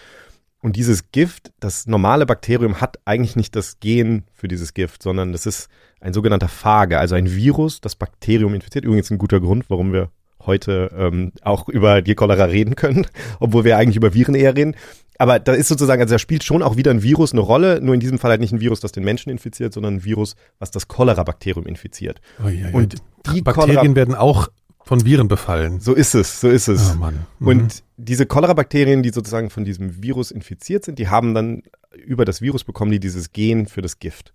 Und 0.62 0.78
dieses 0.78 1.12
Gift, 1.12 1.52
das 1.60 1.88
normale 1.88 2.26
Bakterium 2.26 2.80
hat 2.80 2.98
eigentlich 3.04 3.36
nicht 3.36 3.56
das 3.56 3.82
Gen 3.82 4.24
für 4.34 4.48
dieses 4.48 4.74
Gift, 4.74 5.04
sondern 5.04 5.34
das 5.34 5.46
ist 5.46 5.68
ein 6.00 6.14
sogenannter 6.14 6.48
Phage, 6.48 7.00
also 7.00 7.16
ein 7.16 7.30
Virus, 7.36 7.82
das 7.82 7.96
Bakterium 7.96 8.54
infiziert. 8.54 8.86
Übrigens 8.86 9.12
ein 9.12 9.18
guter 9.18 9.42
Grund, 9.42 9.70
warum 9.70 9.92
wir 9.92 10.10
heute 10.46 10.90
ähm, 10.98 11.32
auch 11.42 11.68
über 11.68 12.02
die 12.02 12.16
Cholera 12.16 12.46
reden 12.46 12.76
können, 12.76 13.08
obwohl 13.40 13.66
wir 13.66 13.78
eigentlich 13.78 13.98
über 13.98 14.14
Viren 14.14 14.36
eher 14.36 14.56
reden. 14.56 14.76
Aber 15.18 15.40
da 15.40 15.54
ist 15.54 15.68
sozusagen, 15.68 16.02
also 16.02 16.16
da 16.16 16.20
spielt 16.20 16.44
schon 16.44 16.64
auch 16.64 16.76
wieder 16.76 16.92
ein 16.92 17.04
Virus 17.04 17.34
eine 17.34 17.42
Rolle, 17.42 17.82
nur 17.82 17.94
in 17.94 18.00
diesem 18.00 18.18
Fall 18.18 18.32
halt 18.32 18.42
nicht 18.42 18.54
ein 18.54 18.62
Virus, 18.62 18.80
das 18.80 18.92
den 18.92 19.04
Menschen 19.04 19.30
infiziert, 19.30 19.74
sondern 19.74 19.96
ein 19.96 20.04
Virus, 20.04 20.36
was 20.60 20.72
das 20.72 20.88
Cholera-Bakterium 20.88 21.66
infiziert. 21.66 22.20
Oh, 22.44 22.48
ja, 22.48 22.70
ja. 22.70 22.74
Und 22.74 22.96
die 23.34 23.42
Bakterien 23.42 23.76
Cholera 23.76 23.96
werden 23.96 24.16
auch 24.16 24.50
von 24.84 25.06
Viren 25.06 25.28
befallen. 25.28 25.80
So 25.80 25.94
ist 25.94 26.14
es, 26.14 26.42
so 26.42 26.50
ist 26.50 26.68
es. 26.68 26.94
Oh 26.94 26.98
Mann. 26.98 27.26
Mhm. 27.40 27.48
Und 27.48 27.84
diese 27.98 28.26
Cholera-Bakterien, 28.26 29.04
die 29.04 29.12
sozusagen 29.12 29.50
von 29.50 29.64
diesem 29.64 30.04
Virus 30.04 30.32
infiziert 30.32 30.86
sind, 30.86 31.00
die 31.00 31.08
haben 31.08 31.34
dann 31.34 31.64
über 32.06 32.26
das 32.26 32.42
Virus 32.42 32.64
bekommen 32.64 32.92
die 32.92 33.00
dieses 33.00 33.32
Gen 33.32 33.68
für 33.68 33.82
das 33.82 34.00
Gift. 34.00 34.34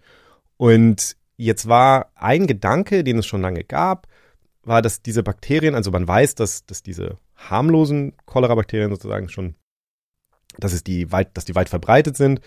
Und 0.57 1.17
jetzt 1.37 1.69
war 1.69 2.11
ein 2.15 2.47
Gedanke, 2.47 3.05
den 3.05 3.19
es 3.19 3.27
schon 3.27 3.43
lange 3.43 3.65
gab, 3.65 4.07
war, 4.63 4.83
dass 4.83 5.03
diese 5.03 5.23
Bakterien, 5.23 5.75
also 5.75 5.91
man 5.91 6.07
weiß, 6.07 6.35
dass, 6.35 6.65
dass 6.67 6.83
diese 6.83 7.19
harmlosen 7.37 8.15
Cholera-Bakterien 8.27 8.91
sozusagen 8.91 9.29
schon, 9.29 9.55
dass 10.59 10.73
es 10.73 10.83
die 10.83 11.13
weit, 11.13 11.37
dass 11.37 11.45
die 11.45 11.55
weit 11.55 11.69
verbreitet 11.69 12.17
sind, 12.17 12.41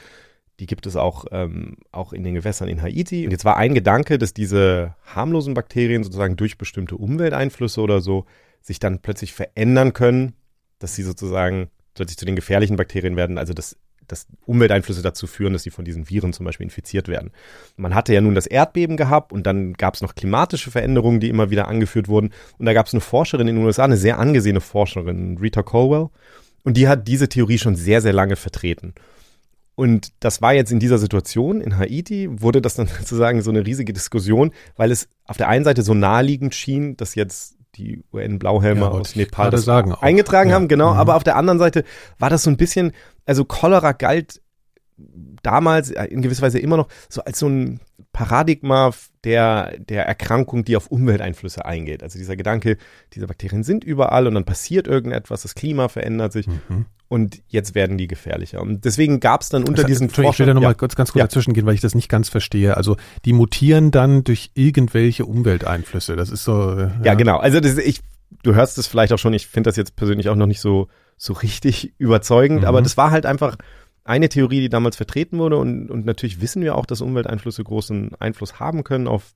die 0.61 0.67
gibt 0.67 0.85
es 0.85 0.95
auch, 0.95 1.25
ähm, 1.31 1.77
auch 1.91 2.13
in 2.13 2.23
den 2.23 2.35
Gewässern 2.35 2.69
in 2.69 2.83
Haiti. 2.83 3.25
Und 3.25 3.31
jetzt 3.31 3.45
war 3.45 3.57
ein 3.57 3.73
Gedanke, 3.73 4.19
dass 4.19 4.31
diese 4.31 4.95
harmlosen 5.03 5.55
Bakterien 5.55 6.03
sozusagen 6.03 6.35
durch 6.35 6.59
bestimmte 6.59 6.95
Umwelteinflüsse 6.97 7.81
oder 7.81 7.99
so 7.99 8.25
sich 8.61 8.77
dann 8.77 8.99
plötzlich 8.99 9.33
verändern 9.33 9.93
können, 9.93 10.33
dass 10.77 10.93
sie 10.93 11.01
sozusagen 11.01 11.71
plötzlich 11.95 12.17
zu 12.17 12.25
den 12.25 12.35
gefährlichen 12.35 12.75
Bakterien 12.75 13.15
werden, 13.15 13.39
also 13.39 13.53
dass, 13.55 13.75
dass 14.07 14.27
Umwelteinflüsse 14.45 15.01
dazu 15.01 15.25
führen, 15.25 15.53
dass 15.53 15.63
sie 15.63 15.71
von 15.71 15.83
diesen 15.83 16.11
Viren 16.11 16.31
zum 16.31 16.45
Beispiel 16.45 16.65
infiziert 16.65 17.07
werden. 17.07 17.31
Man 17.75 17.95
hatte 17.95 18.13
ja 18.13 18.21
nun 18.21 18.35
das 18.35 18.45
Erdbeben 18.45 18.97
gehabt 18.97 19.33
und 19.33 19.47
dann 19.47 19.73
gab 19.73 19.95
es 19.95 20.01
noch 20.01 20.13
klimatische 20.13 20.69
Veränderungen, 20.69 21.19
die 21.19 21.29
immer 21.29 21.49
wieder 21.49 21.67
angeführt 21.67 22.07
wurden. 22.07 22.29
Und 22.59 22.67
da 22.67 22.73
gab 22.73 22.85
es 22.85 22.93
eine 22.93 23.01
Forscherin 23.01 23.47
in 23.47 23.55
den 23.55 23.65
USA, 23.65 23.85
eine 23.85 23.97
sehr 23.97 24.19
angesehene 24.19 24.61
Forscherin, 24.61 25.39
Rita 25.39 25.63
Colwell, 25.63 26.09
und 26.63 26.77
die 26.77 26.87
hat 26.87 27.07
diese 27.07 27.27
Theorie 27.27 27.57
schon 27.57 27.73
sehr, 27.73 28.01
sehr 28.01 28.13
lange 28.13 28.35
vertreten. 28.35 28.93
Und 29.75 30.11
das 30.19 30.41
war 30.41 30.53
jetzt 30.53 30.71
in 30.71 30.79
dieser 30.79 30.97
Situation 30.97 31.61
in 31.61 31.77
Haiti, 31.77 32.29
wurde 32.29 32.61
das 32.61 32.75
dann 32.75 32.87
sozusagen 32.99 33.41
so 33.41 33.51
eine 33.51 33.65
riesige 33.65 33.93
Diskussion, 33.93 34.51
weil 34.75 34.91
es 34.91 35.07
auf 35.25 35.37
der 35.37 35.47
einen 35.47 35.65
Seite 35.65 35.83
so 35.83 35.93
naheliegend 35.93 36.55
schien, 36.55 36.97
dass 36.97 37.15
jetzt 37.15 37.55
die 37.75 38.03
UN-Blauhelme 38.11 38.81
ja, 38.81 38.89
aus 38.89 39.15
Nepal 39.15 39.49
das 39.49 39.63
sagen 39.63 39.93
eingetragen 39.93 40.49
ja. 40.49 40.55
haben, 40.55 40.67
genau. 40.67 40.93
Mhm. 40.93 40.99
Aber 40.99 41.15
auf 41.15 41.23
der 41.23 41.37
anderen 41.37 41.59
Seite 41.59 41.85
war 42.19 42.29
das 42.29 42.43
so 42.43 42.49
ein 42.49 42.57
bisschen, 42.57 42.91
also 43.25 43.45
Cholera 43.45 43.93
galt 43.93 44.41
damals 45.43 45.91
äh, 45.91 46.05
in 46.05 46.21
gewisser 46.21 46.43
Weise 46.43 46.59
immer 46.59 46.77
noch 46.77 46.87
so 47.09 47.23
als 47.23 47.39
so 47.39 47.47
ein 47.47 47.79
Paradigma 48.13 48.91
der, 49.23 49.77
der 49.79 50.05
Erkrankung, 50.05 50.65
die 50.65 50.75
auf 50.75 50.87
Umwelteinflüsse 50.87 51.65
eingeht. 51.65 52.03
Also 52.03 52.17
dieser 52.17 52.35
Gedanke, 52.35 52.77
diese 53.13 53.27
Bakterien 53.27 53.63
sind 53.63 53.83
überall 53.83 54.27
und 54.27 54.33
dann 54.33 54.43
passiert 54.43 54.87
irgendetwas, 54.87 55.43
das 55.43 55.55
Klima 55.55 55.87
verändert 55.87 56.33
sich 56.33 56.47
mhm. 56.47 56.85
und 57.07 57.41
jetzt 57.47 57.73
werden 57.73 57.97
die 57.97 58.07
gefährlicher. 58.07 58.61
Und 58.61 58.83
deswegen 58.83 59.19
gab 59.19 59.41
es 59.41 59.49
dann 59.49 59.63
unter 59.63 59.83
also, 59.83 59.87
diesen 59.87 60.09
Forschern... 60.09 60.31
Ich 60.31 60.39
will 60.39 60.45
da 60.47 60.53
nochmal 60.55 60.71
ja. 60.71 60.77
kurz, 60.77 60.95
ganz 60.95 61.11
kurz 61.11 61.19
ja. 61.19 61.27
dazwischen 61.27 61.53
gehen, 61.53 61.65
weil 61.65 61.75
ich 61.75 61.81
das 61.81 61.95
nicht 61.95 62.09
ganz 62.09 62.29
verstehe. 62.29 62.75
Also 62.75 62.97
die 63.23 63.33
mutieren 63.33 63.91
dann 63.91 64.23
durch 64.23 64.51
irgendwelche 64.55 65.25
Umwelteinflüsse. 65.25 66.15
Das 66.15 66.29
ist 66.29 66.43
so... 66.43 66.77
Ja, 66.77 66.91
ja 67.03 67.13
genau. 67.13 67.37
Also 67.37 67.59
das, 67.59 67.77
ich, 67.77 68.01
du 68.43 68.55
hörst 68.55 68.77
es 68.77 68.87
vielleicht 68.87 69.13
auch 69.13 69.19
schon, 69.19 69.33
ich 69.33 69.47
finde 69.47 69.69
das 69.69 69.77
jetzt 69.77 69.95
persönlich 69.95 70.27
auch 70.27 70.35
noch 70.35 70.47
nicht 70.47 70.59
so, 70.59 70.87
so 71.15 71.33
richtig 71.33 71.93
überzeugend, 71.97 72.61
mhm. 72.61 72.67
aber 72.67 72.81
das 72.81 72.97
war 72.97 73.11
halt 73.11 73.25
einfach 73.25 73.57
eine 74.03 74.29
Theorie, 74.29 74.61
die 74.61 74.69
damals 74.69 74.95
vertreten 74.95 75.37
wurde. 75.39 75.57
Und, 75.57 75.89
und 75.89 76.05
natürlich 76.05 76.41
wissen 76.41 76.61
wir 76.61 76.75
auch, 76.75 76.85
dass 76.85 77.01
Umwelteinflüsse 77.01 77.63
großen 77.63 78.15
Einfluss 78.19 78.59
haben 78.59 78.83
können 78.83 79.07
auf, 79.07 79.33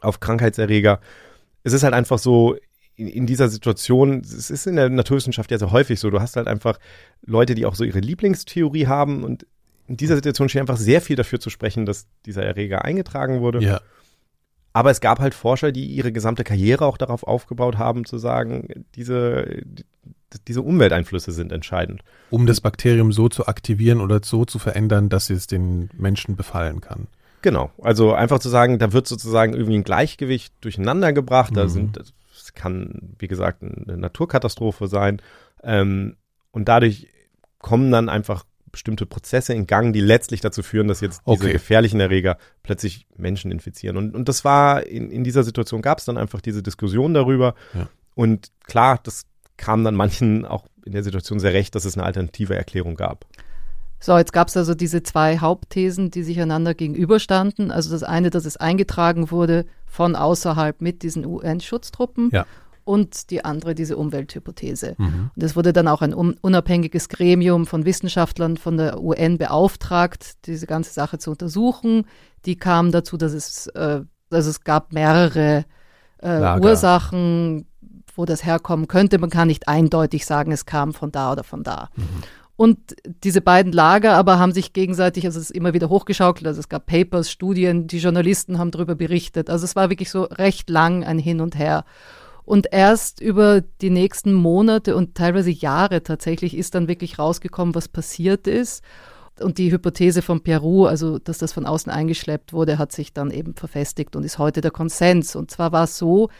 auf 0.00 0.20
Krankheitserreger. 0.20 1.00
Es 1.62 1.72
ist 1.72 1.82
halt 1.82 1.94
einfach 1.94 2.18
so, 2.18 2.56
in, 2.96 3.08
in 3.08 3.26
dieser 3.26 3.48
Situation, 3.48 4.20
es 4.20 4.50
ist 4.50 4.66
in 4.66 4.76
der 4.76 4.88
Naturwissenschaft 4.88 5.50
ja 5.50 5.58
sehr 5.58 5.70
häufig 5.70 6.00
so, 6.00 6.10
du 6.10 6.20
hast 6.20 6.36
halt 6.36 6.48
einfach 6.48 6.78
Leute, 7.24 7.54
die 7.54 7.66
auch 7.66 7.74
so 7.74 7.84
ihre 7.84 8.00
Lieblingstheorie 8.00 8.86
haben 8.86 9.22
und 9.22 9.46
in 9.86 9.96
dieser 9.96 10.16
Situation 10.16 10.48
steht 10.48 10.62
einfach 10.62 10.78
sehr 10.78 11.00
viel 11.00 11.14
dafür 11.14 11.38
zu 11.38 11.48
sprechen, 11.48 11.86
dass 11.86 12.08
dieser 12.24 12.42
Erreger 12.42 12.84
eingetragen 12.84 13.40
wurde. 13.40 13.60
Ja. 13.62 13.80
Aber 14.72 14.90
es 14.90 15.00
gab 15.00 15.20
halt 15.20 15.32
Forscher, 15.32 15.70
die 15.70 15.86
ihre 15.86 16.10
gesamte 16.10 16.42
Karriere 16.42 16.84
auch 16.86 16.98
darauf 16.98 17.22
aufgebaut 17.22 17.78
haben, 17.78 18.04
zu 18.04 18.18
sagen, 18.18 18.84
diese, 18.94 19.62
diese 20.48 20.62
Umwelteinflüsse 20.62 21.32
sind 21.32 21.52
entscheidend. 21.52 22.02
Um 22.30 22.46
das 22.46 22.60
Bakterium 22.60 23.12
so 23.12 23.28
zu 23.28 23.46
aktivieren 23.46 24.00
oder 24.00 24.20
so 24.22 24.44
zu 24.44 24.58
verändern, 24.58 25.08
dass 25.08 25.30
es 25.30 25.46
den 25.46 25.90
Menschen 25.96 26.36
befallen 26.36 26.80
kann. 26.80 27.06
Genau. 27.42 27.70
Also 27.80 28.12
einfach 28.12 28.40
zu 28.40 28.48
sagen, 28.48 28.78
da 28.78 28.92
wird 28.92 29.06
sozusagen 29.06 29.54
irgendwie 29.54 29.76
ein 29.76 29.84
Gleichgewicht 29.84 30.52
durcheinander 30.62 31.12
gebracht. 31.12 31.56
Da 31.56 31.64
mhm. 31.64 31.68
sind, 31.68 31.98
es 31.98 32.54
kann, 32.54 33.14
wie 33.18 33.28
gesagt, 33.28 33.62
eine 33.62 33.96
Naturkatastrophe 33.96 34.88
sein. 34.88 35.22
Ähm, 35.62 36.16
und 36.50 36.68
dadurch 36.68 37.08
kommen 37.58 37.90
dann 37.90 38.08
einfach 38.08 38.44
bestimmte 38.72 39.06
Prozesse 39.06 39.54
in 39.54 39.66
Gang, 39.66 39.92
die 39.92 40.00
letztlich 40.00 40.40
dazu 40.40 40.62
führen, 40.62 40.88
dass 40.88 41.00
jetzt 41.00 41.22
diese 41.26 41.32
okay. 41.44 41.52
gefährlichen 41.52 41.98
Erreger 42.00 42.36
plötzlich 42.62 43.06
Menschen 43.16 43.50
infizieren. 43.50 43.96
Und, 43.96 44.14
und 44.14 44.28
das 44.28 44.44
war, 44.44 44.84
in, 44.84 45.10
in 45.10 45.24
dieser 45.24 45.44
Situation 45.44 45.82
gab 45.82 45.98
es 45.98 46.04
dann 46.04 46.18
einfach 46.18 46.40
diese 46.40 46.62
Diskussion 46.62 47.14
darüber. 47.14 47.54
Ja. 47.74 47.88
Und 48.14 48.50
klar, 48.64 49.00
das 49.02 49.24
kam 49.56 49.84
dann 49.84 49.94
manchen 49.94 50.44
auch 50.44 50.66
in 50.84 50.92
der 50.92 51.02
Situation 51.02 51.40
sehr 51.40 51.52
recht, 51.52 51.74
dass 51.74 51.84
es 51.84 51.96
eine 51.96 52.04
alternative 52.04 52.54
Erklärung 52.54 52.94
gab. 52.94 53.26
So, 53.98 54.16
jetzt 54.18 54.32
gab 54.32 54.48
es 54.48 54.56
also 54.56 54.74
diese 54.74 55.02
zwei 55.02 55.38
Hauptthesen, 55.38 56.10
die 56.10 56.22
sich 56.22 56.40
einander 56.40 56.74
gegenüberstanden. 56.74 57.70
Also 57.70 57.90
das 57.90 58.02
eine, 58.02 58.30
dass 58.30 58.44
es 58.44 58.56
eingetragen 58.56 59.30
wurde 59.30 59.64
von 59.86 60.14
außerhalb 60.14 60.80
mit 60.80 61.02
diesen 61.02 61.24
UN-Schutztruppen. 61.24 62.30
Ja 62.32 62.46
und 62.86 63.30
die 63.30 63.44
andere 63.44 63.74
diese 63.74 63.96
Umwelthypothese. 63.96 64.94
Mhm. 64.96 65.30
Und 65.34 65.42
es 65.42 65.56
wurde 65.56 65.72
dann 65.72 65.88
auch 65.88 66.02
ein 66.02 66.14
unabhängiges 66.14 67.08
Gremium 67.08 67.66
von 67.66 67.84
Wissenschaftlern 67.84 68.56
von 68.56 68.76
der 68.76 69.02
UN 69.02 69.38
beauftragt, 69.38 70.46
diese 70.46 70.68
ganze 70.68 70.92
Sache 70.92 71.18
zu 71.18 71.32
untersuchen. 71.32 72.06
Die 72.44 72.54
kamen 72.54 72.92
dazu, 72.92 73.16
dass 73.16 73.32
es, 73.32 73.66
äh, 73.68 74.02
also 74.30 74.50
es 74.50 74.60
gab 74.60 74.92
mehrere 74.92 75.64
äh, 76.18 76.60
Ursachen, 76.60 77.66
wo 78.16 78.24
das 78.24 78.44
herkommen 78.44 78.88
könnte. 78.88 79.18
Man 79.18 79.30
kann 79.30 79.48
nicht 79.48 79.68
eindeutig 79.68 80.26
sagen, 80.26 80.52
es 80.52 80.66
kam 80.66 80.92
von 80.92 81.12
da 81.12 81.32
oder 81.32 81.44
von 81.44 81.62
da. 81.62 81.90
Mhm. 81.96 82.04
Und 82.56 82.96
diese 83.22 83.42
beiden 83.42 83.72
Lager 83.72 84.14
aber 84.14 84.38
haben 84.38 84.52
sich 84.52 84.72
gegenseitig, 84.72 85.26
also 85.26 85.38
es 85.38 85.50
ist 85.50 85.56
immer 85.56 85.74
wieder 85.74 85.90
hochgeschaukelt, 85.90 86.46
also 86.46 86.58
es 86.58 86.70
gab 86.70 86.86
Papers, 86.86 87.30
Studien, 87.30 87.86
die 87.86 87.98
Journalisten 87.98 88.58
haben 88.58 88.70
darüber 88.70 88.94
berichtet. 88.94 89.50
Also 89.50 89.64
es 89.64 89.76
war 89.76 89.90
wirklich 89.90 90.10
so 90.10 90.22
recht 90.22 90.70
lang 90.70 91.04
ein 91.04 91.18
Hin 91.18 91.42
und 91.42 91.58
Her. 91.58 91.84
Und 92.46 92.68
erst 92.70 93.20
über 93.20 93.60
die 93.60 93.90
nächsten 93.90 94.32
Monate 94.32 94.96
und 94.96 95.16
teilweise 95.16 95.50
Jahre 95.50 96.02
tatsächlich 96.02 96.56
ist 96.56 96.74
dann 96.74 96.88
wirklich 96.88 97.18
rausgekommen, 97.18 97.74
was 97.74 97.88
passiert 97.88 98.46
ist. 98.46 98.82
Und 99.40 99.58
die 99.58 99.70
Hypothese 99.70 100.22
von 100.22 100.42
Peru, 100.42 100.86
also 100.86 101.18
dass 101.18 101.36
das 101.36 101.52
von 101.52 101.66
außen 101.66 101.92
eingeschleppt 101.92 102.54
wurde, 102.54 102.78
hat 102.78 102.92
sich 102.92 103.12
dann 103.12 103.30
eben 103.30 103.54
verfestigt 103.54 104.16
und 104.16 104.24
ist 104.24 104.38
heute 104.38 104.62
der 104.62 104.70
Konsens. 104.70 105.36
Und 105.36 105.50
zwar 105.50 105.72
war 105.72 105.84
es 105.84 105.98
so, 105.98 106.30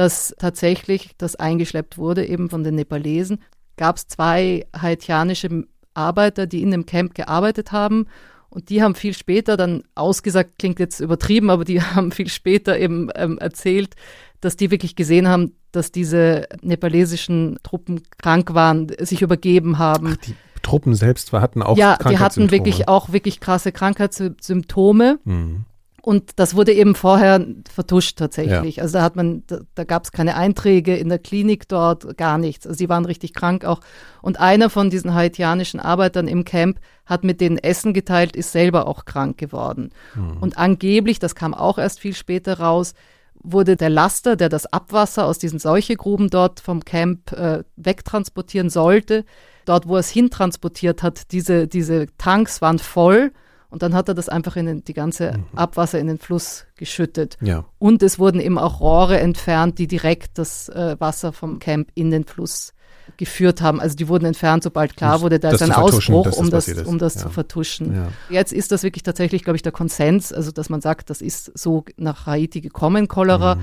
dass 0.00 0.34
tatsächlich 0.38 1.10
das 1.18 1.36
eingeschleppt 1.36 1.98
wurde, 1.98 2.24
eben 2.24 2.48
von 2.48 2.64
den 2.64 2.74
Nepalesen. 2.74 3.42
Gab 3.76 3.98
es 3.98 4.06
zwei 4.08 4.66
haitianische 4.74 5.66
Arbeiter, 5.92 6.46
die 6.46 6.62
in 6.62 6.70
dem 6.70 6.86
Camp 6.86 7.14
gearbeitet 7.14 7.70
haben. 7.70 8.06
Und 8.48 8.70
die 8.70 8.82
haben 8.82 8.94
viel 8.94 9.12
später 9.12 9.58
dann 9.58 9.82
ausgesagt, 9.94 10.58
klingt 10.58 10.78
jetzt 10.78 11.00
übertrieben, 11.00 11.50
aber 11.50 11.66
die 11.66 11.82
haben 11.82 12.12
viel 12.12 12.28
später 12.28 12.78
eben 12.78 13.10
ähm, 13.14 13.36
erzählt, 13.36 13.94
dass 14.40 14.56
die 14.56 14.70
wirklich 14.70 14.96
gesehen 14.96 15.28
haben, 15.28 15.52
dass 15.70 15.92
diese 15.92 16.46
nepalesischen 16.62 17.58
Truppen 17.62 18.00
krank 18.16 18.54
waren, 18.54 18.90
sich 19.00 19.20
übergeben 19.20 19.76
haben. 19.76 20.16
Ach, 20.18 20.24
die 20.24 20.34
Truppen 20.62 20.94
selbst 20.94 21.30
hatten 21.34 21.62
auch 21.62 21.76
Ja, 21.76 21.98
die 21.98 22.18
hatten 22.18 22.50
wirklich 22.50 22.88
auch 22.88 23.12
wirklich 23.12 23.38
krasse 23.38 23.70
Krankheitssymptome. 23.70 25.18
Mhm. 25.24 25.66
Und 26.02 26.32
das 26.36 26.56
wurde 26.56 26.72
eben 26.72 26.94
vorher 26.94 27.44
vertuscht 27.70 28.18
tatsächlich. 28.18 28.76
Ja. 28.76 28.82
Also 28.82 28.98
da 28.98 29.04
hat 29.04 29.16
man, 29.16 29.42
da, 29.46 29.58
da 29.74 29.84
gab 29.84 30.04
es 30.04 30.12
keine 30.12 30.34
Einträge 30.34 30.96
in 30.96 31.08
der 31.08 31.18
Klinik 31.18 31.68
dort, 31.68 32.16
gar 32.16 32.38
nichts. 32.38 32.66
Also 32.66 32.78
sie 32.78 32.88
waren 32.88 33.04
richtig 33.04 33.34
krank 33.34 33.64
auch. 33.64 33.80
Und 34.22 34.40
einer 34.40 34.70
von 34.70 34.88
diesen 34.88 35.14
haitianischen 35.14 35.78
Arbeitern 35.78 36.26
im 36.26 36.44
Camp 36.44 36.80
hat 37.04 37.24
mit 37.24 37.40
denen 37.40 37.58
Essen 37.58 37.92
geteilt, 37.92 38.34
ist 38.34 38.52
selber 38.52 38.86
auch 38.86 39.04
krank 39.04 39.36
geworden. 39.36 39.90
Mhm. 40.14 40.38
Und 40.38 40.58
angeblich, 40.58 41.18
das 41.18 41.34
kam 41.34 41.52
auch 41.52 41.76
erst 41.76 42.00
viel 42.00 42.14
später 42.14 42.60
raus, 42.60 42.94
wurde 43.42 43.76
der 43.76 43.90
Laster, 43.90 44.36
der 44.36 44.48
das 44.48 44.72
Abwasser 44.72 45.26
aus 45.26 45.38
diesen 45.38 45.58
Seuchegruben 45.58 46.30
dort 46.30 46.60
vom 46.60 46.84
Camp 46.84 47.32
äh, 47.32 47.64
wegtransportieren 47.76 48.70
sollte, 48.70 49.24
dort, 49.64 49.86
wo 49.86 49.96
er 49.96 50.00
es 50.00 50.10
hintransportiert 50.10 51.02
hat, 51.02 51.32
diese, 51.32 51.66
diese 51.66 52.06
Tanks 52.16 52.62
waren 52.62 52.78
voll 52.78 53.32
und 53.70 53.82
dann 53.82 53.94
hat 53.94 54.08
er 54.08 54.14
das 54.14 54.28
einfach 54.28 54.56
in 54.56 54.66
den, 54.66 54.84
die 54.84 54.94
ganze 54.94 55.32
mhm. 55.32 55.44
Abwasser 55.56 55.98
in 55.98 56.08
den 56.08 56.18
Fluss 56.18 56.66
geschüttet. 56.76 57.38
Ja. 57.40 57.64
Und 57.78 58.02
es 58.02 58.18
wurden 58.18 58.40
eben 58.40 58.58
auch 58.58 58.80
Rohre 58.80 59.20
entfernt, 59.20 59.78
die 59.78 59.86
direkt 59.86 60.38
das 60.38 60.68
äh, 60.68 60.96
Wasser 60.98 61.32
vom 61.32 61.60
Camp 61.60 61.90
in 61.94 62.10
den 62.10 62.24
Fluss 62.24 62.72
geführt 63.16 63.60
haben. 63.60 63.80
Also 63.80 63.96
die 63.96 64.08
wurden 64.08 64.24
entfernt, 64.24 64.62
sobald 64.62 64.96
klar 64.96 65.20
wurde, 65.20 65.38
da 65.38 65.50
ist 65.50 65.62
ein 65.62 65.72
Ausbruch, 65.72 66.32
um 66.36 66.50
das, 66.50 66.68
um 66.68 66.98
das 66.98 67.14
ja. 67.14 67.22
zu 67.22 67.28
vertuschen. 67.30 67.94
Ja. 67.94 68.08
Jetzt 68.28 68.52
ist 68.52 68.72
das 68.72 68.82
wirklich 68.82 69.02
tatsächlich, 69.02 69.44
glaube 69.44 69.56
ich, 69.56 69.62
der 69.62 69.72
Konsens, 69.72 70.32
also 70.32 70.50
dass 70.50 70.68
man 70.68 70.80
sagt, 70.80 71.10
das 71.10 71.20
ist 71.20 71.56
so 71.58 71.84
nach 71.96 72.26
Haiti 72.26 72.60
gekommen, 72.60 73.08
Cholera. 73.08 73.56
Mhm. 73.56 73.60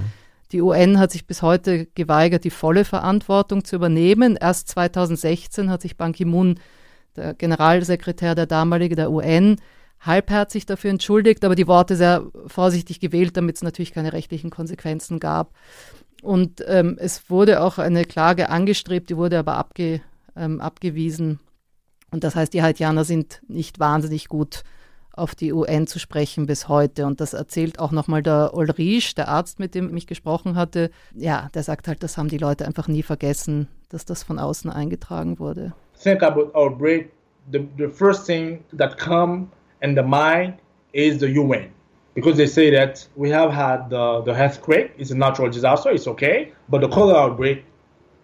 Die 0.51 0.61
UN 0.61 0.99
hat 0.99 1.11
sich 1.11 1.27
bis 1.27 1.41
heute 1.41 1.87
geweigert, 1.87 2.45
die 2.45 2.49
volle 2.49 2.85
Verantwortung 2.85 3.65
zu 3.65 3.75
übernehmen. 3.75 4.37
Erst 4.39 4.69
2016 4.69 5.69
hat 5.69 5.81
sich 5.81 5.97
Ban 5.97 6.13
Ki-moon, 6.13 6.59
der 7.17 7.33
Generalsekretär 7.33 8.35
der 8.35 8.45
damalige 8.45 8.95
der 8.95 9.11
UN, 9.11 9.57
halbherzig 9.99 10.65
dafür 10.65 10.91
entschuldigt, 10.91 11.43
aber 11.43 11.55
die 11.55 11.67
Worte 11.67 11.95
sehr 11.95 12.25
vorsichtig 12.47 12.99
gewählt, 12.99 13.35
damit 13.37 13.57
es 13.57 13.63
natürlich 13.63 13.93
keine 13.93 14.13
rechtlichen 14.13 14.49
Konsequenzen 14.49 15.19
gab. 15.19 15.53
Und 16.21 16.63
ähm, 16.67 16.97
es 16.99 17.29
wurde 17.29 17.61
auch 17.61 17.77
eine 17.77 18.05
Klage 18.05 18.49
angestrebt, 18.49 19.09
die 19.09 19.17
wurde 19.17 19.39
aber 19.39 19.55
abge, 19.55 20.01
ähm, 20.35 20.61
abgewiesen. 20.61 21.39
Und 22.11 22.23
das 22.23 22.35
heißt, 22.35 22.53
die 22.53 22.63
Haitianer 22.63 23.03
sind 23.03 23.41
nicht 23.47 23.79
wahnsinnig 23.79 24.27
gut 24.27 24.63
auf 25.17 25.35
die 25.35 25.51
UN 25.51 25.87
zu 25.87 25.99
sprechen 25.99 26.45
bis 26.45 26.69
heute. 26.69 27.05
Und 27.05 27.19
das 27.19 27.33
erzählt 27.33 27.79
auch 27.79 27.91
nochmal 27.91 28.21
der 28.21 28.53
Ulrich, 28.53 29.15
der 29.15 29.27
Arzt, 29.27 29.59
mit 29.59 29.75
dem 29.75 29.95
ich 29.97 30.07
gesprochen 30.07 30.55
hatte. 30.55 30.91
Ja, 31.13 31.49
der 31.53 31.63
sagt 31.63 31.87
halt, 31.87 32.03
das 32.03 32.17
haben 32.17 32.29
die 32.29 32.37
Leute 32.37 32.65
einfach 32.65 32.87
nie 32.87 33.03
vergessen, 33.03 33.67
dass 33.89 34.05
das 34.05 34.23
von 34.23 34.39
außen 34.39 34.69
eingetragen 34.69 35.39
wurde. 35.39 35.73
Think 36.01 36.23
about 36.23 36.51
our 36.55 36.69
break. 36.69 37.11
The, 37.51 37.67
the 37.77 37.87
first 37.87 38.25
thing 38.25 38.63
that 38.77 38.97
come 38.97 39.47
in 39.81 39.95
the 39.95 40.03
mind 40.03 40.55
is 40.93 41.19
the 41.19 41.29
UN. 41.29 41.71
because 42.17 42.35
they 42.35 42.47
say 42.47 42.71
that 42.71 43.07
we 43.15 43.29
have 43.29 43.51
had 43.53 43.91
the, 43.91 44.23
the 44.25 44.33
earthquake, 44.33 44.89
it's 44.97 45.11
a 45.11 45.15
natural 45.15 45.51
disaster, 45.51 45.91
it's 45.91 46.07
okay, 46.07 46.51
but 46.67 46.81
the 46.81 46.87
cholera 46.87 47.19
outbreak, 47.25 47.63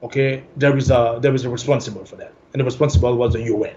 okay, 0.02 0.44
there 0.58 0.76
is 0.76 0.90
a 0.90 1.20
there 1.22 1.36
is 1.36 1.46
a 1.46 1.50
responsible 1.50 2.04
for 2.04 2.18
that, 2.18 2.34
and 2.54 2.60
the 2.60 2.66
responsible 2.66 3.16
was 3.16 3.34
the 3.34 3.44
UN. 3.54 3.76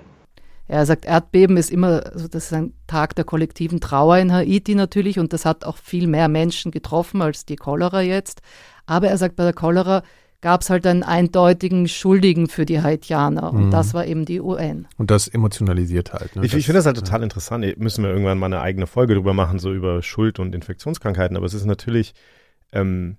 Er 0.69 0.87
sagt, 0.87 1.05
Erdbeben 1.05 1.59
ist 1.59 1.71
immer, 1.71 2.03
also 2.12 2.29
das 2.29 2.47
ist 2.47 2.53
ein 2.55 2.73
Tag 2.87 3.15
der 3.15 3.25
kollektiven 3.25 3.79
Trauer 3.79 4.17
in 4.17 4.33
Haiti 4.33 4.75
natürlich 4.75 5.19
und 5.19 5.33
das 5.35 5.45
hat 5.45 5.65
auch 5.65 5.77
viel 5.77 6.09
mehr 6.09 6.29
Menschen 6.29 6.73
getroffen 6.73 7.21
als 7.23 7.45
die 7.45 7.57
Cholera 7.57 8.01
jetzt. 8.01 8.41
Aber 8.87 9.09
er 9.09 9.19
sagt, 9.19 9.37
bei 9.37 9.45
der 9.45 9.53
Cholera 9.53 10.03
gab 10.46 10.61
es 10.61 10.70
halt 10.70 10.87
einen 10.87 11.02
eindeutigen 11.02 11.88
Schuldigen 11.88 12.48
für 12.48 12.66
die 12.66 12.80
Haitianer. 12.80 13.52
Und 13.52 13.66
mhm. 13.66 13.70
das 13.72 13.94
war 13.94 14.06
eben 14.06 14.24
die 14.24 14.40
UN. 14.40 14.87
Und 14.96 15.11
das 15.11 15.26
emotionalisiert 15.26 16.12
halt. 16.12 16.37
Ne? 16.37 16.46
Ich, 16.46 16.54
ich 16.54 16.66
finde 16.66 16.78
das 16.78 16.87
halt 16.87 16.96
total 16.96 17.24
interessant. 17.24 17.76
Müssen 17.78 18.04
wir 18.04 18.11
irgendwann 18.11 18.38
mal 18.38 18.46
eine 18.46 18.61
eigene 18.61 18.87
Folge 18.87 19.14
drüber 19.14 19.35
machen, 19.35 19.59
so 19.59 19.72
über 19.72 20.04
Schuld 20.04 20.38
und 20.38 20.54
Infektionskrankheiten. 20.54 21.37
Aber 21.37 21.46
es 21.46 21.52
ist 21.54 21.64
natürlich, 21.64 22.14
ähm, 22.70 23.16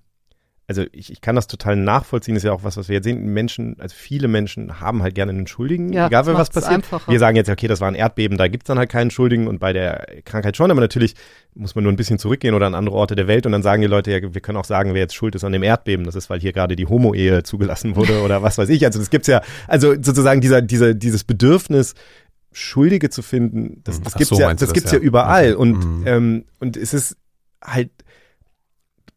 also 0.69 0.83
ich, 0.91 1.13
ich 1.13 1.21
kann 1.21 1.35
das 1.35 1.47
total 1.47 1.77
nachvollziehen, 1.77 2.35
das 2.35 2.43
ist 2.43 2.47
ja 2.47 2.51
auch 2.51 2.65
was, 2.65 2.75
was 2.75 2.89
wir 2.89 2.95
jetzt 2.95 3.05
sehen. 3.05 3.25
Menschen, 3.33 3.77
also 3.79 3.95
viele 3.97 4.27
Menschen 4.27 4.81
haben 4.81 5.01
halt 5.01 5.15
gerne 5.15 5.31
einen 5.31 5.47
Schuldigen, 5.47 5.93
ja, 5.93 6.07
egal 6.07 6.25
was 6.27 6.49
passiert. 6.49 6.73
Einfacher. 6.73 7.09
Wir 7.09 7.19
sagen 7.19 7.37
jetzt, 7.37 7.49
okay, 7.49 7.67
das 7.67 7.79
war 7.79 7.87
ein 7.87 7.95
Erdbeben, 7.95 8.37
da 8.37 8.49
gibt's 8.49 8.67
dann 8.67 8.77
halt 8.77 8.89
keinen 8.89 9.09
Schuldigen 9.09 9.47
und 9.47 9.59
bei 9.59 9.71
der 9.71 10.05
Krankheit 10.25 10.57
schon, 10.57 10.69
aber 10.69 10.81
natürlich 10.81 11.15
muss 11.55 11.73
man 11.75 11.85
nur 11.85 11.93
ein 11.93 11.95
bisschen 11.95 12.19
zurückgehen 12.19 12.53
oder 12.53 12.67
an 12.67 12.75
andere 12.75 12.97
Orte 12.97 13.15
der 13.15 13.27
Welt 13.27 13.45
und 13.45 13.53
dann 13.53 13.63
sagen 13.63 13.81
die 13.81 13.87
Leute, 13.87 14.11
ja, 14.11 14.21
wir 14.21 14.41
können 14.41 14.57
auch 14.57 14.65
sagen, 14.65 14.93
wer 14.93 15.01
jetzt 15.01 15.15
schuld 15.15 15.35
ist 15.35 15.45
an 15.45 15.53
dem 15.53 15.63
Erdbeben. 15.63 16.05
Das 16.05 16.15
ist, 16.15 16.29
weil 16.29 16.41
hier 16.41 16.51
gerade 16.51 16.75
die 16.75 16.85
Homo-Ehe 16.85 17.43
zugelassen 17.43 17.95
wurde 17.95 18.21
oder 18.23 18.43
was 18.43 18.57
weiß 18.57 18.67
ich. 18.67 18.85
Also 18.85 18.99
das 18.99 19.09
gibt's 19.09 19.27
ja, 19.27 19.41
also 19.69 19.93
sozusagen 19.93 20.41
dieser, 20.41 20.61
dieser, 20.61 20.93
dieses 20.93 21.23
Bedürfnis, 21.23 21.95
Schuldige 22.51 23.09
zu 23.09 23.21
finden, 23.21 23.81
das, 23.83 24.01
das 24.01 24.15
gibt's 24.15 24.29
so, 24.29 24.39
ja, 24.39 24.49
das, 24.49 24.59
das 24.59 24.73
gibt's 24.73 24.91
ja, 24.91 24.97
ja 24.97 25.03
überall. 25.03 25.53
Okay. 25.53 25.61
Und, 25.61 25.99
mhm. 25.99 26.07
ähm, 26.07 26.45
und 26.59 26.75
es 26.75 26.93
ist 26.93 27.15
halt 27.63 27.91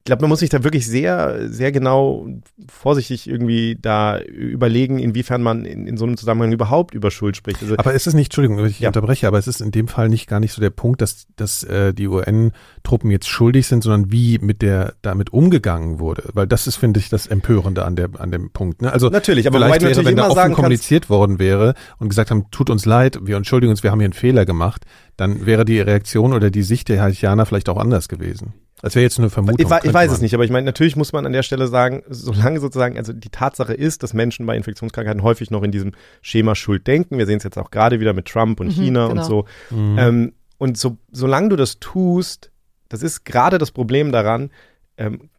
ich 0.01 0.07
glaube, 0.07 0.23
man 0.23 0.31
muss 0.31 0.41
sich 0.41 0.49
da 0.49 0.65
wirklich 0.65 0.87
sehr, 0.87 1.51
sehr 1.51 1.73
genau 1.73 2.27
vorsichtig 2.69 3.29
irgendwie 3.29 3.77
da 3.81 4.19
überlegen, 4.19 4.99
inwiefern 4.99 5.43
man 5.43 5.67
in, 5.67 5.87
in 5.87 5.99
so 5.99 6.07
einem 6.07 6.17
Zusammenhang 6.17 6.53
überhaupt 6.53 6.95
über 6.95 7.11
Schuld 7.11 7.37
spricht. 7.37 7.61
Also, 7.61 7.77
aber 7.77 7.93
ist 7.93 8.07
es 8.07 8.15
nicht, 8.15 8.29
Entschuldigung, 8.29 8.65
ich 8.65 8.81
ja. 8.81 8.89
unterbreche, 8.89 9.29
aber 9.29 9.37
es 9.37 9.47
ist 9.47 9.61
in 9.61 9.73
dem 9.73 9.89
Fall 9.89 10.09
nicht 10.09 10.27
gar 10.27 10.41
nicht 10.41 10.55
so 10.55 10.63
der 10.63 10.71
Punkt, 10.71 11.03
dass, 11.03 11.27
dass 11.37 11.65
äh, 11.65 11.93
die 11.93 12.09
UN-Truppen 12.09 13.11
jetzt 13.11 13.29
schuldig 13.29 13.67
sind, 13.67 13.83
sondern 13.85 14.11
wie 14.11 14.39
mit 14.39 14.63
der 14.63 14.95
damit 15.03 15.35
umgegangen 15.35 15.99
wurde. 15.99 16.31
Weil 16.33 16.47
das 16.47 16.67
ist, 16.67 16.77
finde 16.77 16.99
ich, 16.99 17.11
das 17.11 17.27
Empörende 17.27 17.85
an 17.85 17.95
der 17.95 18.09
an 18.17 18.31
dem 18.31 18.51
Punkt. 18.53 18.81
Ne? 18.81 18.91
Also 18.91 19.11
natürlich, 19.11 19.47
aber 19.47 19.59
vielleicht 19.59 19.83
wäre, 19.83 20.05
wenn 20.07 20.17
da 20.17 20.31
offen 20.31 20.55
kommuniziert 20.55 21.11
worden 21.11 21.39
wäre 21.39 21.75
und 21.99 22.09
gesagt 22.09 22.31
haben, 22.31 22.47
tut 22.51 22.71
uns 22.71 22.87
leid, 22.87 23.19
wir 23.23 23.37
entschuldigen 23.37 23.71
uns, 23.71 23.83
wir 23.83 23.91
haben 23.91 24.01
hier 24.01 24.07
einen 24.07 24.15
Fehler 24.15 24.47
gemacht, 24.47 24.87
dann 25.19 25.45
wäre 25.45 25.67
die 25.67 25.79
Reaktion 25.79 26.33
oder 26.33 26.51
die 26.51 26.63
Sicht 26.63 26.89
der 26.89 27.03
Haitianer 27.03 27.45
vielleicht 27.45 27.69
auch 27.69 27.77
anders 27.77 28.09
gewesen. 28.09 28.55
Das 28.83 28.95
wäre 28.95 29.03
jetzt 29.03 29.19
eine 29.19 29.31
Vermutung. 29.31 29.59
Ich, 29.59 29.85
ich 29.85 29.95
weiß 29.95 30.09
man. 30.09 30.15
es 30.15 30.21
nicht, 30.21 30.35
aber 30.35 30.45
ich 30.45 30.51
meine, 30.51 30.65
natürlich 30.65 30.97
muss 30.97 31.13
man 31.13 31.27
an 31.27 31.33
der 31.33 31.43
Stelle 31.43 31.69
sagen, 31.69 32.03
solange 32.09 32.61
sozusagen, 32.61 32.97
also 32.97 33.13
die 33.13 33.29
Tatsache 33.29 33.75
ist, 33.75 34.03
dass 34.03 34.15
Menschen 34.15 34.47
bei 34.47 34.57
Infektionskrankheiten 34.57 35.23
häufig 35.23 35.51
noch 35.51 35.63
in 35.63 35.71
diesem 35.71 35.93
Schema 36.23 36.55
Schuld 36.55 36.87
denken. 36.87 37.19
Wir 37.19 37.27
sehen 37.27 37.39
es 37.39 37.45
jetzt 37.45 37.59
auch 37.59 37.71
gerade 37.71 38.01
wieder 38.01 38.13
mit 38.13 38.27
Trump 38.27 38.61
und 38.61 38.69
mhm, 38.69 38.73
China 38.73 39.09
genau. 39.09 39.21
und 39.21 39.27
so. 39.27 39.45
Mhm. 39.71 39.99
Ähm, 39.99 40.33
und 40.59 40.79
so, 40.79 40.99
solange 41.11 41.51
du 41.51 41.57
das 41.57 41.79
tust, 41.81 42.51
das 42.89 43.03
ist 43.03 43.25
gerade 43.25 43.59
das 43.59 43.71
Problem 43.71 44.13
daran, 44.13 44.51
ähm, 44.97 45.31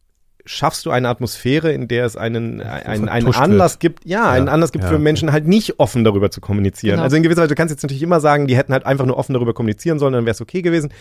schaffst 0.46 0.86
du 0.86 0.92
eine 0.92 1.10
Atmosphäre, 1.10 1.72
in 1.72 1.88
der 1.88 2.06
es 2.06 2.18
einen, 2.18 2.62
einen, 2.62 3.10
einen 3.10 3.34
Anlass 3.34 3.74
wird. 3.74 3.80
gibt, 3.80 4.06
ja, 4.06 4.26
ja, 4.26 4.32
einen 4.32 4.50
Anlass 4.50 4.72
gibt 4.72 4.84
ja. 4.84 4.90
für 4.90 5.00
Menschen 5.00 5.32
halt 5.32 5.48
nicht 5.48 5.80
offen 5.80 6.04
darüber 6.04 6.32
zu 6.32 6.42
kommunizieren. 6.42 6.96
Genau. 6.96 7.04
Also 7.04 7.16
in 7.16 7.24
gewisser 7.24 7.42
Weise, 7.42 7.50
du 7.50 7.56
kannst 7.56 7.72
jetzt 7.72 7.84
natürlich 7.84 8.02
immer 8.02 8.20
sagen, 8.20 8.48
die 8.48 8.58
hätten 8.58 8.74
halt 8.74 8.86
einfach 8.86 9.06
nur 9.06 9.18
offen 9.18 9.34
darüber 9.34 9.54
kommunizieren 9.54 10.00
sollen, 10.00 10.14
dann 10.14 10.26
wäre 10.26 10.34
es 10.34 10.42
okay 10.42 10.62
gewesen. 10.62 10.92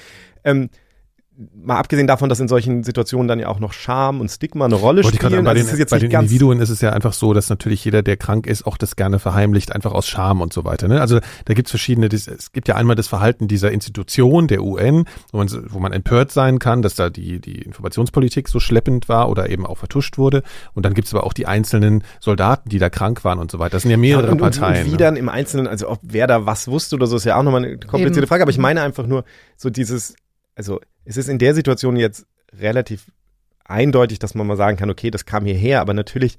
Ähm, 0.45 0.71
mal 1.55 1.79
abgesehen 1.79 2.07
davon, 2.07 2.29
dass 2.29 2.41
in 2.41 2.49
solchen 2.49 2.83
Situationen 2.83 3.29
dann 3.29 3.39
ja 3.39 3.49
auch 3.49 3.61
noch 3.61 3.73
Scham 3.73 4.21
und 4.21 4.29
Stigma 4.29 4.67
eine 4.67 4.75
Rolle 4.75 5.03
Wollte 5.03 5.17
spielen. 5.17 5.45
Bei 5.45 5.51
also 5.51 5.77
den, 5.77 5.87
bei 5.89 5.99
den 5.99 6.11
Individuen 6.11 6.61
ist 6.61 6.71
es 6.71 6.81
ja 6.81 6.93
einfach 6.93 7.13
so, 7.13 7.33
dass 7.33 7.49
natürlich 7.49 7.85
jeder, 7.85 8.03
der 8.03 8.17
krank 8.17 8.47
ist, 8.47 8.67
auch 8.67 8.77
das 8.77 8.97
gerne 8.97 9.19
verheimlicht, 9.19 9.75
einfach 9.75 9.93
aus 9.93 10.07
Scham 10.07 10.41
und 10.41 10.53
so 10.53 10.65
weiter. 10.65 10.89
Ne? 10.89 11.01
Also 11.01 11.21
da 11.47 11.55
gibt 11.55 11.69
es 11.69 11.71
verschiedene, 11.71 12.09
es 12.09 12.53
gibt 12.53 12.69
ja 12.69 12.77
einmal 12.77 12.97
das 12.97 13.09
Verhalten 13.09 13.49
dieser 13.49 13.71
Institution, 13.73 14.49
der 14.49 14.63
UN, 14.63 15.05
wo 15.33 15.39
man, 15.39 15.49
wo 15.69 15.79
man 15.79 15.93
empört 15.93 16.31
sein 16.31 16.59
kann, 16.59 16.83
dass 16.83 16.95
da 16.95 17.09
die, 17.09 17.41
die 17.41 17.63
Informationspolitik 17.63 18.49
so 18.49 18.61
schleppend 18.61 19.09
war 19.09 19.29
oder 19.31 19.49
eben 19.49 19.67
auch 19.67 19.79
vertuscht 19.79 20.19
wurde. 20.19 20.43
Und 20.75 20.85
dann 20.85 20.95
gibt 20.95 21.09
es 21.09 21.15
aber 21.15 21.25
auch 21.25 21.33
die 21.33 21.47
einzelnen 21.47 22.05
Soldaten, 22.21 22.69
die 22.69 22.79
da 22.79 22.91
krank 22.91 23.25
waren 23.25 23.39
und 23.39 23.51
so 23.51 23.59
weiter. 23.59 23.73
Das 23.73 23.83
sind 23.83 23.91
ja 23.91 23.97
mehrere 23.97 24.27
ja, 24.27 24.33
und, 24.33 24.39
Parteien. 24.39 24.85
Und 24.85 24.87
wie 24.87 24.93
ne? 24.93 24.97
dann 24.99 25.17
im 25.17 25.29
Einzelnen, 25.29 25.67
also 25.67 25.89
ob 25.89 26.01
wer 26.03 26.27
da 26.27 26.45
was 26.45 26.69
wusste 26.69 26.97
oder 26.97 27.07
so, 27.07 27.17
ist 27.17 27.25
ja 27.25 27.37
auch 27.37 27.43
nochmal 27.43 27.65
eine 27.65 27.79
komplizierte 27.79 28.21
Eben. 28.21 28.27
Frage. 28.27 28.43
Aber 28.43 28.51
ich 28.51 28.59
meine 28.59 28.83
einfach 28.83 29.07
nur 29.07 29.25
so 29.57 29.71
dieses, 29.71 30.15
also 30.55 30.81
es 31.05 31.17
ist 31.17 31.29
in 31.29 31.39
der 31.39 31.55
Situation 31.55 31.97
jetzt 31.97 32.27
relativ 32.53 33.07
eindeutig, 33.65 34.19
dass 34.19 34.35
man 34.35 34.47
mal 34.47 34.57
sagen 34.57 34.77
kann, 34.77 34.91
okay, 34.91 35.11
das 35.11 35.25
kam 35.25 35.45
hierher, 35.45 35.81
aber 35.81 35.95
natürlich 35.95 36.39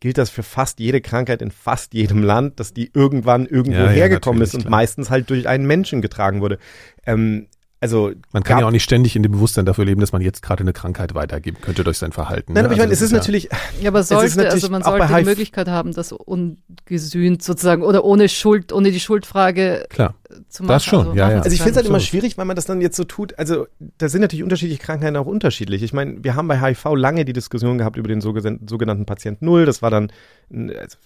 gilt 0.00 0.18
das 0.18 0.30
für 0.30 0.42
fast 0.42 0.80
jede 0.80 1.00
Krankheit 1.00 1.42
in 1.42 1.50
fast 1.50 1.94
jedem 1.94 2.22
Land, 2.22 2.58
dass 2.58 2.72
die 2.72 2.90
irgendwann 2.94 3.46
irgendwo 3.46 3.80
ja, 3.80 3.88
hergekommen 3.88 4.40
ja, 4.40 4.44
ist 4.44 4.54
und 4.54 4.62
klar. 4.62 4.70
meistens 4.70 5.10
halt 5.10 5.28
durch 5.30 5.46
einen 5.46 5.66
Menschen 5.66 6.00
getragen 6.00 6.40
wurde. 6.40 6.58
Ähm, 7.06 7.48
also 7.84 8.12
man 8.32 8.42
kann 8.42 8.60
ja 8.60 8.66
auch 8.66 8.70
nicht 8.70 8.82
ständig 8.82 9.14
in 9.14 9.22
dem 9.22 9.32
Bewusstsein 9.32 9.66
dafür 9.66 9.84
leben, 9.84 10.00
dass 10.00 10.10
man 10.10 10.22
jetzt 10.22 10.40
gerade 10.40 10.62
eine 10.62 10.72
Krankheit 10.72 11.14
weitergeben 11.14 11.58
könnte 11.60 11.84
durch 11.84 11.98
sein 11.98 12.12
Verhalten. 12.12 12.54
Nein, 12.54 12.62
ne? 12.62 12.68
aber 12.68 12.74
ich 12.74 12.80
also 12.80 12.84
meine, 12.84 12.94
es 12.94 13.02
ist, 13.02 13.08
ist 13.08 13.12
natürlich. 13.12 13.50
Ja, 13.82 13.90
aber 13.90 14.02
sollte, 14.02 14.50
also 14.50 14.70
man 14.70 14.82
sollte 14.82 15.06
die 15.06 15.24
Möglichkeit 15.24 15.68
haben, 15.68 15.92
das 15.92 16.10
ungesühnt 16.10 17.42
sozusagen 17.42 17.82
oder 17.82 18.02
ohne 18.02 18.30
Schuld, 18.30 18.72
ohne 18.72 18.90
die 18.90 19.00
Schuldfrage 19.00 19.84
Klar, 19.90 20.14
zu 20.48 20.62
machen. 20.62 20.72
Das 20.72 20.84
schon, 20.86 21.00
also, 21.00 21.12
ja, 21.12 21.30
ja. 21.30 21.36
Also 21.42 21.50
ich 21.50 21.58
finde 21.60 21.72
es 21.72 21.76
halt 21.76 21.86
immer 21.86 22.00
schwierig, 22.00 22.38
weil 22.38 22.46
man 22.46 22.56
das 22.56 22.64
dann 22.64 22.80
jetzt 22.80 22.96
so 22.96 23.04
tut. 23.04 23.38
Also 23.38 23.66
da 23.98 24.08
sind 24.08 24.22
natürlich 24.22 24.42
unterschiedliche 24.42 24.80
Krankheiten 24.80 25.18
auch 25.18 25.26
unterschiedlich. 25.26 25.82
Ich 25.82 25.92
meine, 25.92 26.24
wir 26.24 26.36
haben 26.36 26.48
bei 26.48 26.58
HIV 26.58 26.94
lange 26.94 27.26
die 27.26 27.34
Diskussion 27.34 27.76
gehabt 27.76 27.98
über 27.98 28.08
den 28.08 28.22
sogenannten 28.22 29.04
Patient 29.04 29.42
Null. 29.42 29.66
Das 29.66 29.82
war 29.82 29.90
dann 29.90 30.10
also, 30.50 30.96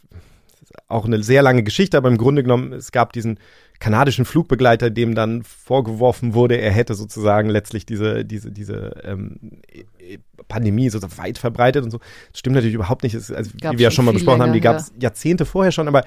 auch 0.86 1.06
eine 1.06 1.22
sehr 1.22 1.42
lange 1.42 1.62
Geschichte, 1.62 1.96
aber 1.96 2.08
im 2.08 2.18
Grunde 2.18 2.42
genommen, 2.42 2.72
es 2.72 2.92
gab 2.92 3.12
diesen 3.12 3.38
kanadischen 3.78 4.24
Flugbegleiter, 4.24 4.90
dem 4.90 5.14
dann 5.14 5.42
vorgeworfen 5.44 6.34
wurde, 6.34 6.56
er 6.56 6.72
hätte 6.72 6.94
sozusagen 6.94 7.48
letztlich 7.48 7.86
diese, 7.86 8.24
diese, 8.24 8.50
diese 8.50 9.00
ähm, 9.04 9.60
Pandemie 10.48 10.90
so 10.90 11.00
weit 11.16 11.38
verbreitet 11.38 11.84
und 11.84 11.90
so. 11.90 11.98
Das 12.32 12.40
stimmt 12.40 12.54
natürlich 12.54 12.74
überhaupt 12.74 13.04
nicht. 13.04 13.14
also, 13.14 13.50
wie 13.54 13.62
wir 13.62 13.78
ja 13.78 13.90
schon 13.90 14.04
mal 14.04 14.12
besprochen 14.12 14.38
länger, 14.38 14.48
haben, 14.48 14.52
die 14.54 14.60
gab 14.60 14.76
es 14.76 14.88
ja. 14.88 15.02
Jahrzehnte 15.02 15.44
vorher 15.44 15.72
schon, 15.72 15.86
aber 15.86 16.02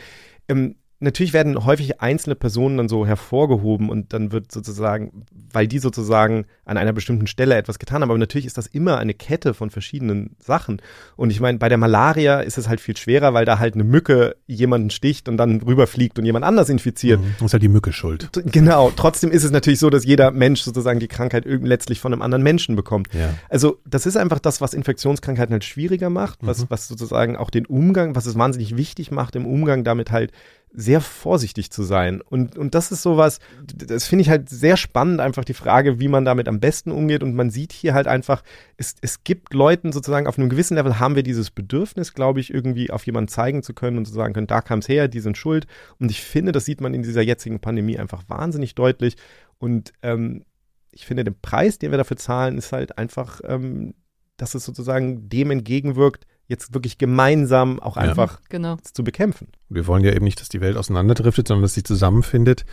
ähm, 0.50 0.76
natürlich 1.02 1.34
werden 1.34 1.66
häufig 1.66 2.00
einzelne 2.00 2.36
Personen 2.36 2.78
dann 2.78 2.88
so 2.88 3.06
hervorgehoben 3.06 3.90
und 3.90 4.14
dann 4.14 4.32
wird 4.32 4.52
sozusagen, 4.52 5.26
weil 5.52 5.68
die 5.68 5.80
sozusagen 5.80 6.46
an 6.64 6.78
einer 6.78 6.94
bestimmten 6.94 7.28
Stelle 7.28 7.56
etwas 7.56 7.80
getan 7.80 8.02
haben, 8.02 8.10
aber 8.10 8.18
natürlich 8.18 8.46
ist 8.46 8.58
das 8.58 8.68
immer 8.68 9.00
eine 9.00 9.14
Kette 9.14 9.54
von 9.54 9.72
verschiedenen 9.72 10.36
Sachen. 10.40 10.82
Und 11.16 11.32
ich 11.32 11.40
meine, 11.40 11.58
bei 11.58 11.70
der 11.70 11.80
Malaria 11.80 12.40
ist 12.40 12.58
es 12.58 12.70
halt 12.70 12.80
viel 12.80 12.96
schwerer, 12.96 13.34
weil 13.34 13.46
da 13.46 13.58
halt 13.58 13.74
eine 13.74 13.84
Mücke 13.84 14.36
jemanden 14.46 14.92
sticht 14.92 15.28
und 15.28 15.38
dann 15.38 15.62
rüberfliegt 15.62 16.20
und 16.20 16.26
jemand 16.26 16.46
anders 16.46 16.70
infiziert. 16.70 17.20
Mhm, 17.20 17.46
ist 17.46 17.54
halt 17.54 17.64
die 17.64 17.68
Mücke 17.68 17.92
schuld. 17.92 18.30
Genau. 18.52 18.92
Trotzdem 18.96 19.32
ist 19.32 19.44
es 19.44 19.52
natürlich 19.52 19.80
so, 19.80 19.90
dass 19.90 20.06
jeder 20.06 20.32
Mensch 20.32 20.62
sozusagen 20.62 21.00
die 21.00 21.08
Krankheit 21.08 21.46
letztlich 21.46 22.00
von 22.00 22.14
einem 22.14 22.22
anderen 22.22 22.44
Menschen 22.44 22.76
bekommt. 22.76 23.10
Ja. 23.14 23.34
Also 23.50 23.80
das 23.86 24.06
ist 24.06 24.18
einfach 24.18 24.40
das, 24.40 24.62
was 24.62 24.74
Infektionskrankheiten 24.74 25.54
halt 25.54 25.64
schwieriger 25.64 26.12
macht, 26.12 26.40
was, 26.42 26.62
mhm. 26.62 26.66
was 26.70 26.88
sozusagen 26.88 27.36
auch 27.36 27.50
den 27.50 27.66
Umgang, 27.66 28.16
was 28.16 28.28
es 28.28 28.38
wahnsinnig 28.38 28.78
wichtig 28.78 29.10
macht, 29.10 29.36
im 29.36 29.48
Umgang 29.48 29.84
damit 29.84 30.12
halt 30.12 30.32
sehr 30.74 31.02
vorsichtig 31.02 31.72
zu 31.72 31.84
sein. 31.84 32.22
Und, 32.22 32.58
und 32.58 32.76
das 32.76 32.92
ist 32.92 33.02
sowas, 33.02 33.40
das 33.76 34.08
finde 34.08 34.22
ich 34.22 34.30
halt 34.30 34.50
sehr 34.50 34.78
spannend, 34.78 35.20
einfach 35.20 35.44
die 35.44 35.54
Frage, 35.54 36.00
wie 36.00 36.08
man 36.08 36.26
damit 36.26 36.48
am 36.48 36.60
besten 36.60 36.92
umgeht. 36.92 37.24
Und 37.24 37.36
man 37.36 37.50
sieht 37.50 37.74
hier 37.74 37.94
halt 37.94 38.08
einfach, 38.08 38.44
es, 38.78 38.96
es 39.02 39.24
gibt 39.24 39.54
Leuten 39.54 39.92
sozusagen 39.92 40.28
auf 40.28 40.38
einem 40.38 40.50
gewissen 40.50 40.76
Level 40.76 41.00
haben 41.00 41.16
wir 41.16 41.24
dieses 41.24 41.52
Bedürfnis, 41.52 42.14
glaube 42.14 42.40
ich, 42.40 42.54
irgendwie 42.54 42.92
auf 42.92 43.06
jemanden 43.06 43.28
zeigen 43.28 43.64
zu 43.64 43.74
können 43.74 43.98
und 43.98 44.06
zu 44.06 44.14
sagen 44.14 44.34
können, 44.34 44.48
da 44.48 44.62
kam 44.62 44.80
es 44.80 44.88
her, 44.88 45.08
die 45.08 45.20
sind 45.20 45.38
schuld. 45.38 45.68
Und 46.00 46.10
ich 46.10 46.22
finde, 46.22 46.52
das 46.52 46.66
sieht 46.66 46.82
man 46.82 46.94
in 46.94 47.04
dieser 47.04 47.22
jetzigen 47.22 47.60
Pandemie 47.60 48.00
einfach 48.00 48.24
wahnsinnig 48.28 48.76
deutlich. 48.76 49.18
Und 49.58 49.92
ähm, 50.02 50.46
ich 50.92 51.06
finde, 51.06 51.24
der 51.24 51.36
Preis, 51.42 51.80
den 51.80 51.92
wir 51.92 51.98
dafür 51.98 52.18
zahlen, 52.18 52.58
ist 52.58 52.72
halt 52.72 52.98
einfach, 52.98 53.42
ähm, 53.44 53.94
dass 54.38 54.56
es 54.56 54.66
sozusagen 54.66 55.30
dem 55.30 55.52
entgegenwirkt, 55.52 56.26
jetzt 56.52 56.74
wirklich 56.74 56.98
gemeinsam 56.98 57.80
auch 57.80 57.96
ja. 57.96 58.04
einfach 58.04 58.42
genau. 58.50 58.78
zu 58.84 59.04
bekämpfen. 59.04 59.48
Wir 59.70 59.88
wollen 59.88 60.04
ja 60.04 60.12
eben 60.12 60.26
nicht, 60.26 60.40
dass 60.40 60.50
die 60.50 60.62
Welt 60.62 60.78
auseinanderdriftet, 60.78 61.48
sondern 61.48 61.64
dass 61.64 61.74
sie 61.74 61.84
zusammenfindet. 61.84 62.66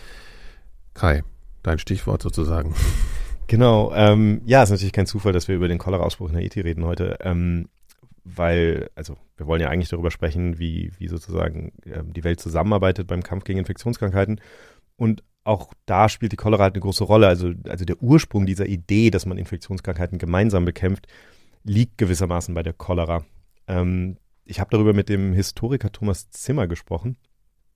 Kai, 0.92 1.22
dein 1.62 1.78
Stichwort 1.78 2.20
sozusagen. 2.20 2.74
Genau, 3.50 3.94
ähm, 3.94 4.42
ja, 4.44 4.62
ist 4.62 4.68
natürlich 4.68 4.92
kein 4.92 5.06
Zufall, 5.06 5.32
dass 5.32 5.48
wir 5.48 5.56
über 5.56 5.68
den 5.68 5.78
Cholera-Ausbruch 5.78 6.28
in 6.28 6.36
Haiti 6.36 6.60
reden 6.60 6.84
heute, 6.84 7.16
ähm, 7.22 7.70
weil, 8.22 8.90
also 8.94 9.16
wir 9.38 9.46
wollen 9.46 9.62
ja 9.62 9.70
eigentlich 9.70 9.88
darüber 9.88 10.10
sprechen, 10.10 10.58
wie, 10.58 10.92
wie 10.98 11.08
sozusagen 11.08 11.72
ähm, 11.86 12.12
die 12.12 12.24
Welt 12.24 12.40
zusammenarbeitet 12.40 13.06
beim 13.06 13.22
Kampf 13.22 13.44
gegen 13.44 13.58
Infektionskrankheiten 13.58 14.42
und 14.96 15.22
auch 15.44 15.72
da 15.86 16.10
spielt 16.10 16.32
die 16.32 16.36
Cholera 16.36 16.64
halt 16.64 16.74
eine 16.74 16.82
große 16.82 17.04
Rolle. 17.04 17.26
Also, 17.26 17.52
also 17.66 17.86
der 17.86 18.02
Ursprung 18.02 18.44
dieser 18.44 18.66
Idee, 18.66 19.10
dass 19.10 19.24
man 19.24 19.38
Infektionskrankheiten 19.38 20.18
gemeinsam 20.18 20.66
bekämpft, 20.66 21.06
liegt 21.64 21.96
gewissermaßen 21.96 22.54
bei 22.54 22.62
der 22.62 22.74
Cholera. 22.74 23.24
Ähm, 23.68 24.16
ich 24.44 24.60
habe 24.60 24.70
darüber 24.70 24.94
mit 24.94 25.08
dem 25.08 25.32
Historiker 25.32 25.92
Thomas 25.92 26.30
Zimmer 26.30 26.66
gesprochen. 26.66 27.16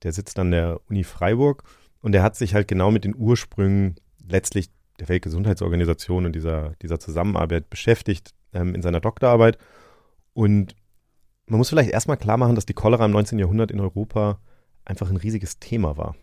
Der 0.02 0.12
sitzt 0.12 0.38
an 0.38 0.50
der 0.50 0.80
Uni 0.88 1.04
Freiburg 1.04 1.64
und 2.00 2.12
der 2.12 2.22
hat 2.22 2.34
sich 2.34 2.54
halt 2.54 2.66
genau 2.66 2.90
mit 2.90 3.04
den 3.04 3.14
Ursprüngen 3.14 3.96
letztlich 4.26 4.70
der 4.98 5.08
Weltgesundheitsorganisation 5.08 6.26
und 6.26 6.34
dieser, 6.34 6.74
dieser 6.82 6.98
Zusammenarbeit 6.98 7.70
beschäftigt 7.70 8.34
ähm, 8.52 8.74
in 8.74 8.82
seiner 8.82 9.00
Doktorarbeit. 9.00 9.58
Und 10.32 10.74
man 11.46 11.58
muss 11.58 11.68
vielleicht 11.68 11.90
erstmal 11.90 12.16
klar 12.16 12.38
machen, 12.38 12.54
dass 12.54 12.66
die 12.66 12.74
Cholera 12.74 13.04
im 13.04 13.10
19. 13.12 13.38
Jahrhundert 13.38 13.70
in 13.70 13.80
Europa 13.80 14.40
einfach 14.84 15.10
ein 15.10 15.16
riesiges 15.16 15.58
Thema 15.58 15.96
war. 15.96 16.16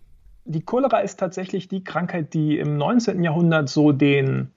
Die 0.45 0.63
Cholera 0.63 0.99
ist 0.99 1.19
tatsächlich 1.19 1.67
die 1.67 1.83
Krankheit, 1.83 2.33
die 2.33 2.57
im 2.57 2.77
19. 2.77 3.23
Jahrhundert 3.23 3.69
so 3.69 3.91
den 3.91 4.51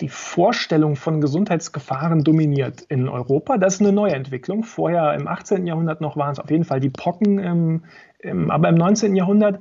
die 0.00 0.08
Vorstellung 0.08 0.96
von 0.96 1.20
Gesundheitsgefahren 1.20 2.22
dominiert 2.22 2.82
in 2.82 3.08
Europa. 3.08 3.58
Das 3.58 3.74
ist 3.74 3.80
eine 3.80 3.92
neue 3.92 4.12
Entwicklung. 4.12 4.62
Vorher 4.62 5.14
im 5.14 5.26
18. 5.26 5.66
Jahrhundert 5.66 6.00
noch 6.00 6.16
waren 6.16 6.32
es 6.32 6.38
auf 6.38 6.50
jeden 6.50 6.64
Fall 6.64 6.80
die 6.80 6.90
Pocken, 6.90 7.38
ähm, 7.38 7.84
ähm, 8.22 8.50
aber 8.50 8.68
im 8.68 8.76
19. 8.76 9.16
Jahrhundert 9.16 9.60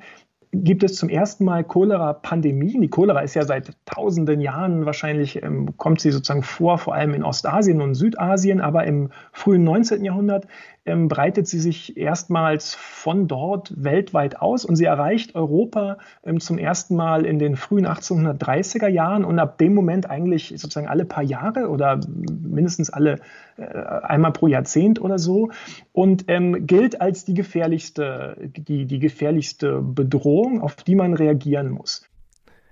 gibt 0.53 0.83
es 0.83 0.95
zum 0.95 1.09
ersten 1.09 1.43
Mal 1.43 1.63
Cholera-Pandemien. 1.63 2.81
Die 2.81 2.89
Cholera 2.89 3.19
ist 3.19 3.33
ja 3.33 3.43
seit 3.43 3.71
tausenden 3.85 4.39
Jahren 4.39 4.85
wahrscheinlich, 4.85 5.41
ähm, 5.43 5.75
kommt 5.77 5.99
sie 5.99 6.11
sozusagen 6.11 6.43
vor, 6.43 6.77
vor 6.77 6.93
allem 6.93 7.13
in 7.13 7.23
Ostasien 7.23 7.81
und 7.81 7.95
Südasien, 7.95 8.61
aber 8.61 8.85
im 8.85 9.09
frühen 9.31 9.63
19. 9.63 10.05
Jahrhundert 10.05 10.47
ähm, 10.87 11.07
breitet 11.09 11.47
sie 11.47 11.59
sich 11.59 11.97
erstmals 11.97 12.73
von 12.73 13.27
dort 13.27 13.73
weltweit 13.75 14.39
aus 14.39 14.65
und 14.65 14.75
sie 14.75 14.85
erreicht 14.85 15.35
Europa 15.35 15.97
ähm, 16.23 16.39
zum 16.39 16.57
ersten 16.57 16.95
Mal 16.95 17.25
in 17.25 17.37
den 17.37 17.55
frühen 17.55 17.85
1830er 17.85 18.87
Jahren 18.87 19.25
und 19.25 19.37
ab 19.37 19.57
dem 19.57 19.73
Moment 19.73 20.09
eigentlich 20.09 20.53
sozusagen 20.55 20.87
alle 20.87 21.05
paar 21.05 21.23
Jahre 21.23 21.69
oder 21.69 21.99
mindestens 22.07 22.89
alle 22.89 23.19
äh, 23.57 23.63
einmal 23.63 24.31
pro 24.31 24.47
Jahrzehnt 24.47 25.01
oder 25.01 25.19
so 25.19 25.51
und 25.91 26.25
ähm, 26.27 26.65
gilt 26.65 27.01
als 27.01 27.25
die 27.25 27.33
gefährlichste, 27.33 28.37
die, 28.55 28.85
die 28.85 28.99
gefährlichste 28.99 29.81
Bedrohung, 29.81 30.61
auf 30.61 30.75
die 30.77 30.95
man 30.95 31.13
reagieren 31.13 31.69
muss. 31.69 32.09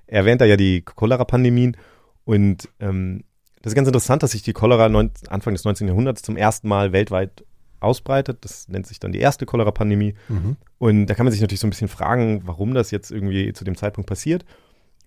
Er 0.08 0.20
erwähnt 0.20 0.42
da 0.42 0.46
ja 0.46 0.56
die 0.56 0.82
Cholera-Pandemien 0.82 1.76
und 2.24 2.70
ähm, 2.80 3.24
das 3.62 3.72
ist 3.72 3.76
ganz 3.76 3.88
interessant, 3.88 4.22
dass 4.22 4.32
sich 4.32 4.44
die 4.44 4.54
Cholera 4.54 4.86
Anfang 4.86 5.54
des 5.54 5.66
19. 5.66 5.88
Jahrhunderts 5.88 6.22
zum 6.22 6.38
ersten 6.38 6.68
Mal 6.68 6.92
weltweit 6.94 7.44
ausbreitet. 7.86 8.40
Das 8.42 8.68
nennt 8.68 8.88
sich 8.88 9.00
dann 9.00 9.12
die 9.12 9.20
erste 9.20 9.46
Cholera-Pandemie. 9.46 10.16
Mhm. 10.28 10.58
Und 10.78 11.06
da 11.08 11.14
kann 11.14 11.26
man 11.26 11.32
sich 11.32 11.42
natürlich 11.42 11.60
so 11.62 11.68
ein 11.68 11.70
bisschen 11.70 11.88
fragen, 11.88 12.42
warum 12.46 12.74
das 12.74 12.92
jetzt 12.92 13.12
irgendwie 13.12 13.54
zu 13.54 13.64
dem 13.64 13.76
Zeitpunkt 13.76 14.10
passiert. 14.10 14.46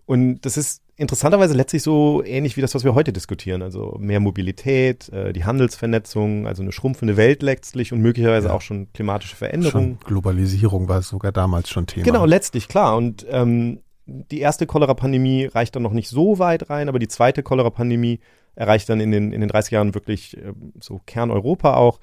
Und 0.07 0.41
das 0.41 0.57
ist 0.57 0.81
interessanterweise 0.97 1.55
letztlich 1.55 1.83
so 1.83 2.25
ähnlich 2.25 2.57
wie 2.57 2.63
das, 2.63 2.75
was 2.75 2.83
wir 2.83 2.95
heute 2.95 3.13
diskutieren. 3.13 3.61
Also 3.61 3.97
mehr 4.01 4.21
Mobilität, 4.21 5.09
äh, 5.11 5.33
die 5.35 5.45
Handelsvernetzung, 5.45 6.47
also 6.47 6.63
eine 6.63 6.73
schrumpfende 6.73 7.17
Welt 7.17 7.43
letztlich 7.43 7.93
und 7.93 8.01
möglicherweise 8.01 8.49
ja. 8.49 8.55
auch 8.55 8.63
schon 8.63 8.93
klimatische 8.95 9.37
Veränderungen. 9.37 9.99
Globalisierung 10.05 10.89
war 10.89 11.03
sogar 11.03 11.31
damals 11.31 11.69
schon 11.69 11.87
Thema. 11.87 12.05
Genau, 12.05 12.25
letztlich, 12.25 12.69
klar. 12.69 12.97
Und 12.97 13.27
ähm, 13.29 13.81
die 14.07 14.41
erste 14.41 14.67
Cholera-Pandemie 14.67 15.45
reicht 15.45 15.77
dann 15.77 15.83
noch 15.83 15.93
nicht 15.93 16.09
so 16.09 16.39
weit 16.39 16.71
rein, 16.71 16.89
aber 16.89 16.99
die 16.99 17.09
zweite 17.09 17.43
Cholera-Pandemie 17.43 18.21
erreicht 18.55 18.89
dann 18.89 19.01
in 19.01 19.13
den, 19.13 19.33
in 19.33 19.41
den 19.41 19.49
30 19.49 19.73
Jahren 19.73 19.95
wirklich 19.95 20.37
äh, 20.37 20.53
so 20.81 21.01
Kerneuropa 21.07 21.75
auch. 21.75 22.01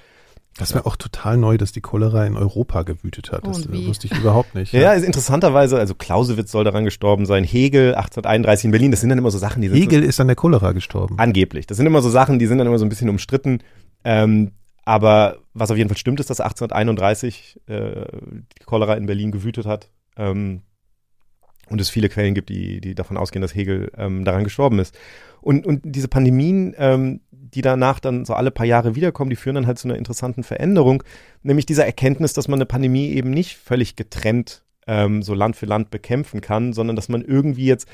Das 0.57 0.73
wäre 0.73 0.85
auch 0.85 0.95
total 0.95 1.35
neu, 1.35 1.57
dass 1.57 1.73
die 1.73 1.81
Cholera 1.81 2.25
in 2.25 2.37
Europa 2.37 2.83
gewütet 2.83 3.31
hat. 3.33 3.45
Das 3.45 3.69
wusste 3.69 4.07
ich 4.07 4.17
überhaupt 4.17 4.55
nicht. 4.55 4.73
Ja, 4.73 4.81
ja, 4.81 4.93
ist 4.93 5.03
interessanterweise, 5.03 5.77
also 5.77 5.95
Clausewitz 5.95 6.51
soll 6.51 6.63
daran 6.63 6.85
gestorben 6.85 7.25
sein, 7.25 7.43
Hegel 7.43 7.95
1831 7.95 8.65
in 8.65 8.71
Berlin, 8.71 8.91
das 8.91 9.01
sind 9.01 9.09
dann 9.09 9.17
immer 9.17 9.31
so 9.31 9.37
Sachen, 9.37 9.61
die 9.61 9.67
sind 9.67 9.77
Hegel 9.77 10.01
so, 10.01 10.07
ist 10.09 10.19
an 10.19 10.27
der 10.27 10.35
Cholera 10.35 10.71
gestorben. 10.71 11.19
Angeblich. 11.19 11.67
Das 11.67 11.77
sind 11.77 11.85
immer 11.85 12.01
so 12.01 12.09
Sachen, 12.09 12.39
die 12.39 12.45
sind 12.45 12.57
dann 12.57 12.67
immer 12.67 12.77
so 12.77 12.85
ein 12.85 12.89
bisschen 12.89 13.09
umstritten. 13.09 13.59
Ähm, 14.03 14.51
aber 14.85 15.39
was 15.53 15.71
auf 15.71 15.77
jeden 15.77 15.89
Fall 15.89 15.97
stimmt, 15.97 16.19
ist, 16.19 16.29
dass 16.29 16.39
1831 16.39 17.61
äh, 17.67 18.05
die 18.59 18.63
Cholera 18.65 18.93
in 18.93 19.07
Berlin 19.07 19.31
gewütet 19.31 19.65
hat. 19.65 19.89
Ähm, 20.15 20.61
und 21.69 21.81
es 21.81 21.89
viele 21.89 22.09
Quellen 22.09 22.35
gibt, 22.35 22.49
die, 22.49 22.79
die 22.79 22.95
davon 22.95 23.17
ausgehen, 23.17 23.41
dass 23.41 23.55
Hegel 23.55 23.91
ähm, 23.97 24.23
daran 24.23 24.43
gestorben 24.43 24.79
ist. 24.79 24.95
Und, 25.41 25.65
und 25.65 25.81
diese 25.83 26.07
Pandemien, 26.07 26.75
ähm, 26.77 27.21
die 27.55 27.61
danach 27.61 27.99
dann 27.99 28.25
so 28.25 28.33
alle 28.33 28.51
paar 28.51 28.65
Jahre 28.65 28.95
wiederkommen, 28.95 29.29
die 29.29 29.35
führen 29.35 29.55
dann 29.55 29.67
halt 29.67 29.79
zu 29.79 29.87
einer 29.87 29.97
interessanten 29.97 30.43
Veränderung, 30.43 31.03
nämlich 31.41 31.65
dieser 31.65 31.85
Erkenntnis, 31.85 32.33
dass 32.33 32.47
man 32.47 32.57
eine 32.57 32.65
Pandemie 32.65 33.09
eben 33.09 33.31
nicht 33.31 33.57
völlig 33.57 33.95
getrennt 33.95 34.63
ähm, 34.87 35.23
so 35.23 35.33
Land 35.33 35.55
für 35.55 35.65
Land 35.65 35.89
bekämpfen 35.89 36.41
kann, 36.41 36.73
sondern 36.73 36.95
dass 36.95 37.09
man 37.09 37.21
irgendwie 37.23 37.65
jetzt 37.65 37.87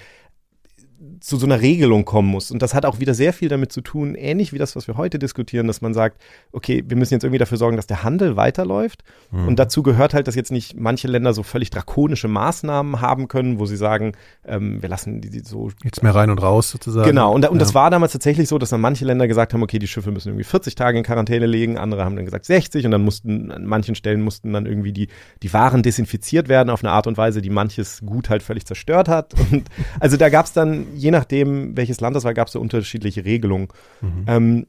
zu 1.20 1.38
so 1.38 1.46
einer 1.46 1.62
Regelung 1.62 2.06
kommen 2.06 2.28
muss. 2.28 2.52
Und 2.52 2.62
das 2.62 2.74
hat 2.74 2.86
auch 2.86 3.00
wieder 3.00 3.14
sehr 3.14 3.34
viel 3.34 3.50
damit 3.50 3.72
zu 3.72 3.82
tun, 3.82 4.14
ähnlich 4.16 4.54
wie 4.54 4.58
das, 4.58 4.76
was 4.76 4.88
wir 4.88 4.98
heute 4.98 5.18
diskutieren, 5.18 5.68
dass 5.68 5.82
man 5.82 5.94
sagt, 5.94 6.22
okay, 6.52 6.84
wir 6.88 6.96
müssen 6.96 7.14
jetzt 7.14 7.24
irgendwie 7.24 7.40
dafür 7.40 7.58
sorgen, 7.58 7.76
dass 7.76 7.88
der 7.88 8.04
Handel 8.04 8.36
weiterläuft. 8.36 9.04
Mhm. 9.32 9.48
Und 9.48 9.60
dazu 9.60 9.82
gehört 9.82 10.14
halt, 10.14 10.28
dass 10.28 10.36
jetzt 10.36 10.52
nicht 10.52 10.80
manche 10.80 11.08
Länder 11.08 11.34
so 11.34 11.44
völlig 11.44 11.72
drakonische 11.72 12.28
Maßnahmen 12.28 13.02
haben 13.02 13.28
können, 13.28 13.60
wo 13.60 13.66
sie 13.66 13.78
sagen, 13.78 14.14
ähm, 14.46 14.82
wir 14.82 14.90
lassen 14.90 15.22
die, 15.22 15.40
so. 15.40 15.72
Jetzt 15.84 16.04
mehr 16.04 16.14
rein 16.14 16.30
und 16.30 16.40
raus 16.40 16.70
sozusagen. 16.70 17.08
Genau. 17.08 17.34
Und, 17.34 17.48
und 17.48 17.56
ja. 17.56 17.60
das 17.60 17.74
war 17.74 17.90
damals 17.90 18.12
tatsächlich 18.12 18.48
so, 18.48 18.60
dass 18.60 18.70
dann 18.70 18.82
manche 18.82 19.06
Länder 19.06 19.28
gesagt 19.28 19.54
haben, 19.54 19.64
okay, 19.64 19.80
die 19.80 19.88
Schiffe 19.88 20.12
müssen 20.12 20.30
irgendwie 20.30 20.44
40 20.44 20.76
Tage 20.76 21.00
in 21.00 21.04
Quarantäne 21.04 21.48
legen, 21.48 21.78
andere 21.78 22.06
haben 22.06 22.16
dann 22.16 22.26
gesagt 22.26 22.46
60 22.46 22.86
und 22.86 22.92
dann 22.92 23.04
mussten, 23.04 23.52
an 23.52 23.66
manchen 23.66 23.96
Stellen 23.96 24.22
mussten 24.22 24.54
dann 24.54 24.68
irgendwie 24.68 24.94
die, 24.94 25.08
die 25.42 25.52
Waren 25.54 25.82
desinfiziert 25.82 26.48
werden 26.48 26.70
auf 26.70 26.84
eine 26.84 26.92
Art 26.92 27.08
und 27.08 27.18
Weise, 27.18 27.42
die 27.42 27.50
manches 27.50 28.02
Gut 28.06 28.30
halt 28.30 28.44
völlig 28.44 28.66
zerstört 28.66 29.08
hat. 29.08 29.34
Und 29.52 29.68
also 30.00 30.18
da 30.18 30.30
gab 30.30 30.46
es 30.46 30.54
dann 30.54 30.86
je 30.94 31.12
nachdem, 31.12 31.76
welches 31.78 32.02
Land 32.02 32.16
das 32.16 32.24
war, 32.24 32.34
gab 32.34 32.48
es 32.48 32.54
so 32.54 32.60
unterschiedliche 32.60 33.26
Regelungen. 33.26 33.68
Mhm. 34.02 34.26
Ähm, 34.28 34.68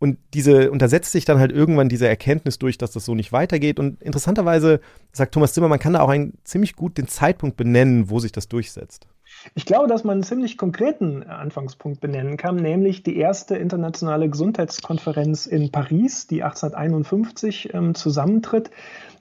und 0.00 0.18
diese, 0.32 0.70
und 0.70 0.80
da 0.80 0.88
setzt 0.88 1.10
sich 1.10 1.24
dann 1.24 1.40
halt 1.40 1.50
irgendwann 1.50 1.88
diese 1.88 2.06
Erkenntnis 2.06 2.58
durch, 2.58 2.78
dass 2.78 2.92
das 2.92 3.04
so 3.04 3.14
nicht 3.14 3.32
weitergeht. 3.32 3.80
Und 3.80 4.00
interessanterweise 4.00 4.80
sagt 5.12 5.34
Thomas 5.34 5.52
Zimmer, 5.52 5.68
man 5.68 5.80
kann 5.80 5.94
da 5.94 6.00
auch 6.00 6.08
einen 6.08 6.38
ziemlich 6.44 6.76
gut 6.76 6.98
den 6.98 7.08
Zeitpunkt 7.08 7.56
benennen, 7.56 8.08
wo 8.08 8.20
sich 8.20 8.30
das 8.30 8.48
durchsetzt. 8.48 9.08
Ich 9.54 9.66
glaube, 9.66 9.88
dass 9.88 10.04
man 10.04 10.14
einen 10.14 10.22
ziemlich 10.22 10.56
konkreten 10.56 11.22
Anfangspunkt 11.24 12.00
benennen 12.00 12.36
kann, 12.36 12.56
nämlich 12.56 13.02
die 13.02 13.16
erste 13.16 13.56
internationale 13.56 14.28
Gesundheitskonferenz 14.28 15.46
in 15.46 15.70
Paris, 15.70 16.26
die 16.26 16.42
1851 16.42 17.74
ähm, 17.74 17.94
zusammentritt. 17.94 18.70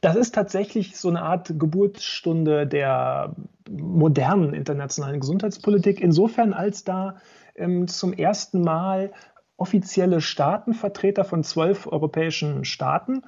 Das 0.01 0.15
ist 0.15 0.35
tatsächlich 0.35 0.97
so 0.97 1.09
eine 1.09 1.21
Art 1.21 1.53
Geburtsstunde 1.57 2.67
der 2.67 3.35
modernen 3.69 4.53
internationalen 4.53 5.19
Gesundheitspolitik, 5.19 6.01
insofern 6.01 6.53
als 6.53 6.83
da 6.83 7.17
ähm, 7.55 7.87
zum 7.87 8.13
ersten 8.13 8.61
Mal 8.61 9.11
offizielle 9.57 10.21
Staatenvertreter 10.21 11.25
von 11.25 11.43
zwölf 11.43 11.87
europäischen 11.87 12.63
Staaten, 12.63 13.23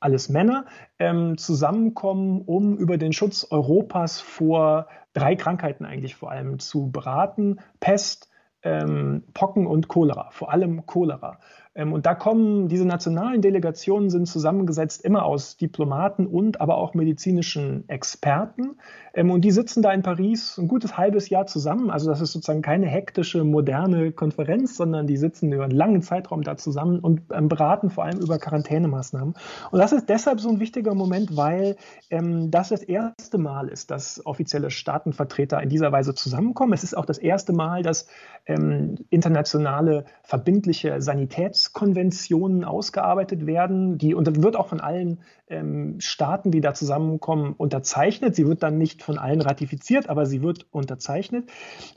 alles 0.00 0.28
Männer, 0.28 0.66
ähm, 0.98 1.36
zusammenkommen, 1.38 2.42
um 2.42 2.76
über 2.76 2.98
den 2.98 3.12
Schutz 3.12 3.46
Europas 3.50 4.20
vor 4.20 4.86
drei 5.14 5.36
Krankheiten 5.36 5.86
eigentlich 5.86 6.14
vor 6.14 6.30
allem 6.30 6.58
zu 6.58 6.90
beraten. 6.90 7.60
Pest, 7.80 8.28
ähm, 8.62 9.24
Pocken 9.32 9.66
und 9.66 9.88
Cholera, 9.88 10.30
vor 10.30 10.52
allem 10.52 10.84
Cholera. 10.84 11.38
Ähm, 11.74 11.92
und 11.92 12.06
da 12.06 12.14
kommen 12.14 12.68
diese 12.68 12.86
nationalen 12.86 13.42
Delegationen 13.42 14.10
sind 14.10 14.26
zusammengesetzt 14.26 15.04
immer 15.04 15.24
aus 15.24 15.56
Diplomaten 15.56 16.26
und 16.26 16.60
aber 16.60 16.78
auch 16.78 16.94
medizinischen 16.94 17.88
Experten. 17.88 18.76
Ähm, 19.14 19.30
und 19.30 19.42
die 19.42 19.50
sitzen 19.50 19.82
da 19.82 19.92
in 19.92 20.02
Paris 20.02 20.58
ein 20.58 20.68
gutes 20.68 20.96
halbes 20.96 21.28
Jahr 21.28 21.46
zusammen. 21.46 21.90
Also 21.90 22.08
das 22.08 22.20
ist 22.20 22.32
sozusagen 22.32 22.62
keine 22.62 22.86
hektische, 22.86 23.44
moderne 23.44 24.12
Konferenz, 24.12 24.76
sondern 24.76 25.06
die 25.06 25.16
sitzen 25.16 25.52
über 25.52 25.64
einen 25.64 25.72
langen 25.72 26.02
Zeitraum 26.02 26.42
da 26.42 26.56
zusammen 26.56 27.00
und 27.00 27.22
ähm, 27.32 27.48
beraten 27.48 27.90
vor 27.90 28.04
allem 28.04 28.20
über 28.20 28.38
Quarantänemaßnahmen. 28.38 29.34
Und 29.70 29.78
das 29.78 29.92
ist 29.92 30.08
deshalb 30.08 30.40
so 30.40 30.48
ein 30.48 30.60
wichtiger 30.60 30.94
Moment, 30.94 31.36
weil 31.36 31.76
ähm, 32.10 32.50
das 32.50 32.68
das 32.68 32.82
erste 32.82 33.38
Mal 33.38 33.68
ist, 33.68 33.90
dass 33.90 34.24
offizielle 34.24 34.70
Staatenvertreter 34.70 35.62
in 35.62 35.68
dieser 35.68 35.92
Weise 35.92 36.14
zusammenkommen. 36.14 36.72
Es 36.72 36.84
ist 36.84 36.96
auch 36.96 37.06
das 37.06 37.18
erste 37.18 37.52
Mal, 37.52 37.82
dass 37.82 38.06
ähm, 38.46 38.96
internationale 39.10 40.04
verbindliche 40.22 41.00
Sanitätskonventionen 41.64 42.64
ausgearbeitet 42.64 43.46
werden. 43.46 43.98
Die, 43.98 44.14
und 44.14 44.26
das 44.26 44.42
wird 44.42 44.56
auch 44.56 44.68
von 44.68 44.80
allen 44.80 45.20
ähm, 45.48 45.96
Staaten, 46.00 46.50
die 46.50 46.60
da 46.60 46.74
zusammenkommen, 46.74 47.54
unterzeichnet. 47.56 48.34
Sie 48.34 48.46
wird 48.46 48.62
dann 48.62 48.78
nicht 48.78 49.02
von 49.02 49.18
allen 49.18 49.40
ratifiziert, 49.40 50.08
aber 50.08 50.26
sie 50.26 50.42
wird 50.42 50.66
unterzeichnet. 50.70 51.50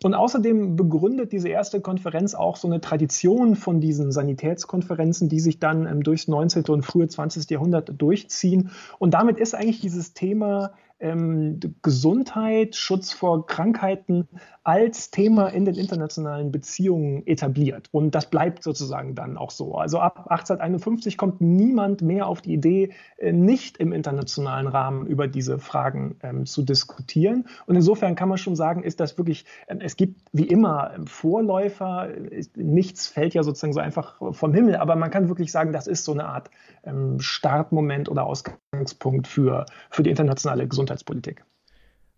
Und 0.03 0.13
außerdem 0.13 0.75
begründet 0.75 1.31
diese 1.31 1.49
erste 1.49 1.81
Konferenz 1.81 2.35
auch 2.35 2.55
so 2.55 2.67
eine 2.67 2.81
Tradition 2.81 3.55
von 3.55 3.79
diesen 3.79 4.11
Sanitätskonferenzen, 4.11 5.29
die 5.29 5.39
sich 5.39 5.59
dann 5.59 5.85
ähm, 5.85 6.03
durchs 6.03 6.27
19. 6.27 6.63
und 6.65 6.83
frühe 6.83 7.07
20. 7.07 7.49
Jahrhundert 7.49 7.91
durchziehen. 7.97 8.71
Und 8.99 9.13
damit 9.13 9.37
ist 9.37 9.55
eigentlich 9.55 9.81
dieses 9.81 10.13
Thema 10.13 10.71
ähm, 10.99 11.59
Gesundheit, 11.81 12.75
Schutz 12.75 13.13
vor 13.13 13.45
Krankheiten 13.45 14.27
als 14.63 15.11
Thema 15.11 15.47
in 15.47 15.63
den 15.63 15.75
internationalen 15.75 16.51
Beziehungen 16.51 17.25
etabliert. 17.25 17.87
Und 17.91 18.15
das 18.15 18.29
bleibt 18.29 18.63
sozusagen 18.63 19.15
dann 19.15 19.37
auch 19.37 19.51
so. 19.51 19.75
Also 19.75 19.99
ab 19.99 20.29
1851 20.29 21.17
kommt 21.17 21.39
niemand 21.39 22.01
mehr 22.01 22.27
auf 22.27 22.41
die 22.41 22.53
Idee, 22.53 22.89
äh, 23.17 23.31
nicht 23.31 23.77
im 23.77 23.93
internationalen 23.93 24.67
Rahmen 24.67 25.07
über 25.07 25.27
diese 25.27 25.59
Fragen 25.59 26.17
ähm, 26.21 26.45
zu 26.45 26.63
diskutieren. 26.63 27.45
Und 27.65 27.75
insofern 27.75 28.15
kann 28.15 28.27
man 28.27 28.37
schon 28.37 28.57
sagen, 28.57 28.83
ist 28.83 28.99
das 28.99 29.17
wirklich, 29.17 29.45
äh, 29.67 29.77
es 29.79 29.95
gibt 29.95 30.19
wie 30.33 30.47
immer 30.47 30.95
Vorläufer, 31.05 32.09
nichts 32.55 33.07
fällt 33.07 33.33
ja 33.35 33.43
sozusagen 33.43 33.73
so 33.73 33.79
einfach 33.79 34.15
vom 34.31 34.53
Himmel, 34.53 34.75
aber 34.75 34.95
man 34.95 35.11
kann 35.11 35.29
wirklich 35.29 35.51
sagen, 35.51 35.71
das 35.71 35.87
ist 35.87 36.03
so 36.03 36.11
eine 36.11 36.25
Art 36.25 36.49
ähm, 36.87 37.19
Startmoment 37.19 38.09
oder 38.09 38.25
Ausgangspunkt 38.25 39.27
für, 39.27 39.65
für 39.89 40.03
die 40.03 40.09
internationale 40.09 40.67
Gesundheitspolitik. 40.67 41.43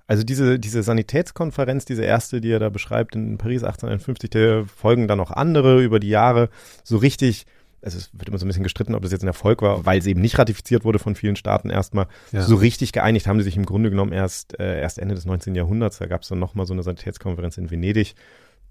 Also 0.09 0.23
diese, 0.23 0.57
diese 0.57 0.81
Sanitätskonferenz, 0.81 1.85
diese 1.85 2.03
erste, 2.03 2.41
die 2.41 2.51
er 2.51 2.57
da 2.57 2.69
beschreibt 2.69 3.15
in 3.15 3.37
Paris 3.37 3.63
1851, 3.63 4.31
der 4.31 4.65
folgen 4.65 5.07
dann 5.07 5.19
noch 5.19 5.29
andere 5.29 5.83
über 5.83 5.99
die 5.99 6.09
Jahre. 6.09 6.49
So 6.83 6.97
richtig, 6.97 7.45
also 7.83 7.99
es 7.99 8.09
wird 8.13 8.27
immer 8.27 8.39
so 8.39 8.45
ein 8.45 8.47
bisschen 8.47 8.63
gestritten, 8.63 8.95
ob 8.95 9.03
das 9.03 9.11
jetzt 9.11 9.23
ein 9.23 9.27
Erfolg 9.27 9.61
war, 9.61 9.85
weil 9.85 9.99
es 9.99 10.07
eben 10.07 10.19
nicht 10.19 10.39
ratifiziert 10.39 10.83
wurde 10.83 10.97
von 10.97 11.13
vielen 11.13 11.35
Staaten 11.35 11.69
erstmal. 11.69 12.07
Ja. 12.31 12.41
So 12.41 12.55
richtig 12.55 12.91
geeinigt 12.91 13.27
haben 13.27 13.37
sie 13.37 13.43
sich 13.43 13.55
im 13.55 13.67
Grunde 13.67 13.91
genommen 13.91 14.11
erst, 14.11 14.59
äh, 14.59 14.81
erst 14.81 14.97
Ende 14.97 15.13
des 15.13 15.25
19. 15.25 15.53
Jahrhunderts. 15.53 15.99
Da 15.99 16.07
gab 16.07 16.23
es 16.23 16.29
dann 16.29 16.39
nochmal 16.39 16.65
so 16.65 16.73
eine 16.73 16.81
Sanitätskonferenz 16.81 17.59
in 17.59 17.69
Venedig. 17.69 18.15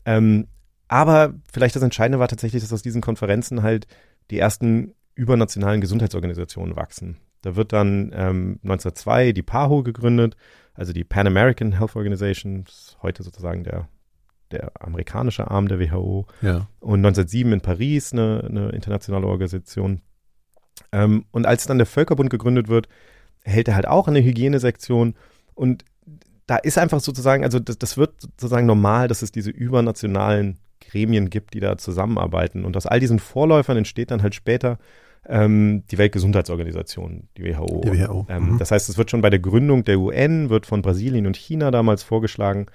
Ähm, 0.06 0.48
aber 0.88 1.34
vielleicht 1.52 1.76
das 1.76 1.84
Entscheidende 1.84 2.18
war 2.18 2.26
tatsächlich, 2.26 2.62
dass 2.64 2.72
aus 2.72 2.82
diesen 2.82 3.00
Konferenzen 3.00 3.62
halt 3.62 3.86
die 4.32 4.40
ersten 4.40 4.94
übernationalen 5.18 5.80
Gesundheitsorganisationen 5.80 6.76
wachsen. 6.76 7.18
Da 7.42 7.56
wird 7.56 7.72
dann 7.72 8.12
ähm, 8.14 8.60
1902 8.62 9.32
die 9.32 9.42
PAHO 9.42 9.82
gegründet, 9.82 10.36
also 10.74 10.92
die 10.92 11.04
Pan 11.04 11.26
American 11.26 11.72
Health 11.72 11.96
Organization, 11.96 12.64
heute 13.02 13.22
sozusagen 13.22 13.64
der, 13.64 13.88
der 14.52 14.72
amerikanische 14.80 15.50
Arm 15.50 15.68
der 15.68 15.80
WHO. 15.80 16.26
Ja. 16.40 16.68
Und 16.80 17.04
1907 17.04 17.52
in 17.52 17.60
Paris 17.60 18.12
eine, 18.12 18.44
eine 18.48 18.68
internationale 18.70 19.26
Organisation. 19.26 20.02
Ähm, 20.92 21.24
und 21.32 21.46
als 21.46 21.66
dann 21.66 21.78
der 21.78 21.86
Völkerbund 21.86 22.30
gegründet 22.30 22.68
wird, 22.68 22.88
hält 23.42 23.68
er 23.68 23.74
halt 23.74 23.88
auch 23.88 24.06
eine 24.06 24.22
Hygienesektion. 24.22 25.14
Und 25.54 25.84
da 26.46 26.56
ist 26.56 26.78
einfach 26.78 27.00
sozusagen, 27.00 27.44
also 27.44 27.58
das, 27.58 27.78
das 27.78 27.96
wird 27.96 28.20
sozusagen 28.20 28.66
normal, 28.66 29.08
dass 29.08 29.22
es 29.22 29.32
diese 29.32 29.50
übernationalen 29.50 30.58
Gremien 30.80 31.28
gibt, 31.28 31.54
die 31.54 31.60
da 31.60 31.76
zusammenarbeiten. 31.76 32.64
Und 32.64 32.76
aus 32.76 32.86
all 32.86 33.00
diesen 33.00 33.18
Vorläufern 33.18 33.76
entsteht 33.76 34.10
dann 34.10 34.22
halt 34.22 34.34
später 34.34 34.78
ähm, 35.28 35.84
die 35.90 35.98
Weltgesundheitsorganisation, 35.98 37.28
die 37.36 37.44
WHO. 37.44 37.82
Die 37.84 37.90
WHO. 37.90 38.26
Ähm, 38.28 38.52
mhm. 38.52 38.58
Das 38.58 38.70
heißt, 38.70 38.88
es 38.88 38.96
wird 38.96 39.10
schon 39.10 39.20
bei 39.20 39.30
der 39.30 39.38
Gründung 39.38 39.84
der 39.84 39.98
UN, 40.00 40.48
wird 40.48 40.66
von 40.66 40.82
Brasilien 40.82 41.26
und 41.26 41.36
China 41.36 41.70
damals 41.70 42.02
vorgeschlagen, 42.02 42.66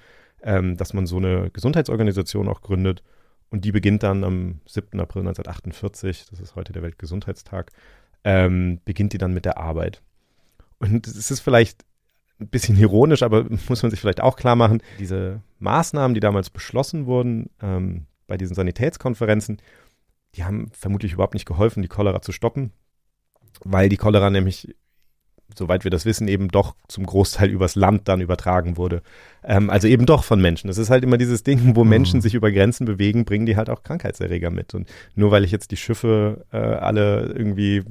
ähm, 0.42 0.76
dass 0.76 0.94
man 0.94 1.06
so 1.06 1.16
eine 1.16 1.50
Gesundheitsorganisation 1.50 2.48
auch 2.48 2.60
gründet. 2.60 3.02
Und 3.50 3.64
die 3.64 3.72
beginnt 3.72 4.02
dann 4.02 4.24
am 4.24 4.60
7. 4.66 4.98
April 5.00 5.22
1948, 5.22 6.26
das 6.30 6.40
ist 6.40 6.54
heute 6.54 6.72
der 6.72 6.82
Weltgesundheitstag, 6.82 7.72
ähm, 8.22 8.80
beginnt 8.84 9.12
die 9.12 9.18
dann 9.18 9.34
mit 9.34 9.44
der 9.44 9.58
Arbeit. 9.58 10.00
Und 10.78 11.06
es 11.06 11.30
ist 11.30 11.40
vielleicht 11.40 11.84
ein 12.40 12.48
bisschen 12.48 12.78
ironisch, 12.78 13.22
aber 13.22 13.46
muss 13.68 13.82
man 13.82 13.90
sich 13.90 14.00
vielleicht 14.00 14.20
auch 14.20 14.36
klar 14.36 14.56
machen, 14.56 14.82
diese 14.98 15.40
Maßnahmen, 15.58 16.14
die 16.14 16.20
damals 16.20 16.50
beschlossen 16.50 17.06
wurden 17.06 17.50
ähm, 17.60 18.06
bei 18.26 18.36
diesen 18.36 18.54
Sanitätskonferenzen, 18.54 19.58
die 20.36 20.44
haben 20.44 20.70
vermutlich 20.72 21.12
überhaupt 21.12 21.34
nicht 21.34 21.46
geholfen, 21.46 21.82
die 21.82 21.88
Cholera 21.88 22.22
zu 22.22 22.32
stoppen, 22.32 22.72
weil 23.64 23.88
die 23.88 23.96
Cholera 23.96 24.30
nämlich 24.30 24.74
soweit 25.54 25.84
wir 25.84 25.90
das 25.90 26.04
wissen, 26.04 26.28
eben 26.28 26.48
doch 26.48 26.74
zum 26.88 27.06
Großteil 27.06 27.50
übers 27.50 27.74
Land 27.74 28.08
dann 28.08 28.20
übertragen 28.20 28.76
wurde. 28.76 29.02
Ähm, 29.42 29.70
also 29.70 29.88
eben 29.88 30.06
doch 30.06 30.24
von 30.24 30.40
Menschen. 30.40 30.68
Das 30.68 30.78
ist 30.78 30.90
halt 30.90 31.04
immer 31.04 31.18
dieses 31.18 31.42
Ding, 31.42 31.76
wo 31.76 31.84
mhm. 31.84 31.90
Menschen 31.90 32.20
sich 32.20 32.34
über 32.34 32.50
Grenzen 32.50 32.86
bewegen, 32.86 33.24
bringen 33.24 33.46
die 33.46 33.56
halt 33.56 33.70
auch 33.70 33.82
Krankheitserreger 33.82 34.50
mit. 34.50 34.74
Und 34.74 34.88
nur 35.14 35.30
weil 35.30 35.44
ich 35.44 35.50
jetzt 35.50 35.70
die 35.70 35.76
Schiffe 35.76 36.46
äh, 36.52 36.56
alle 36.56 37.32
irgendwie 37.36 37.84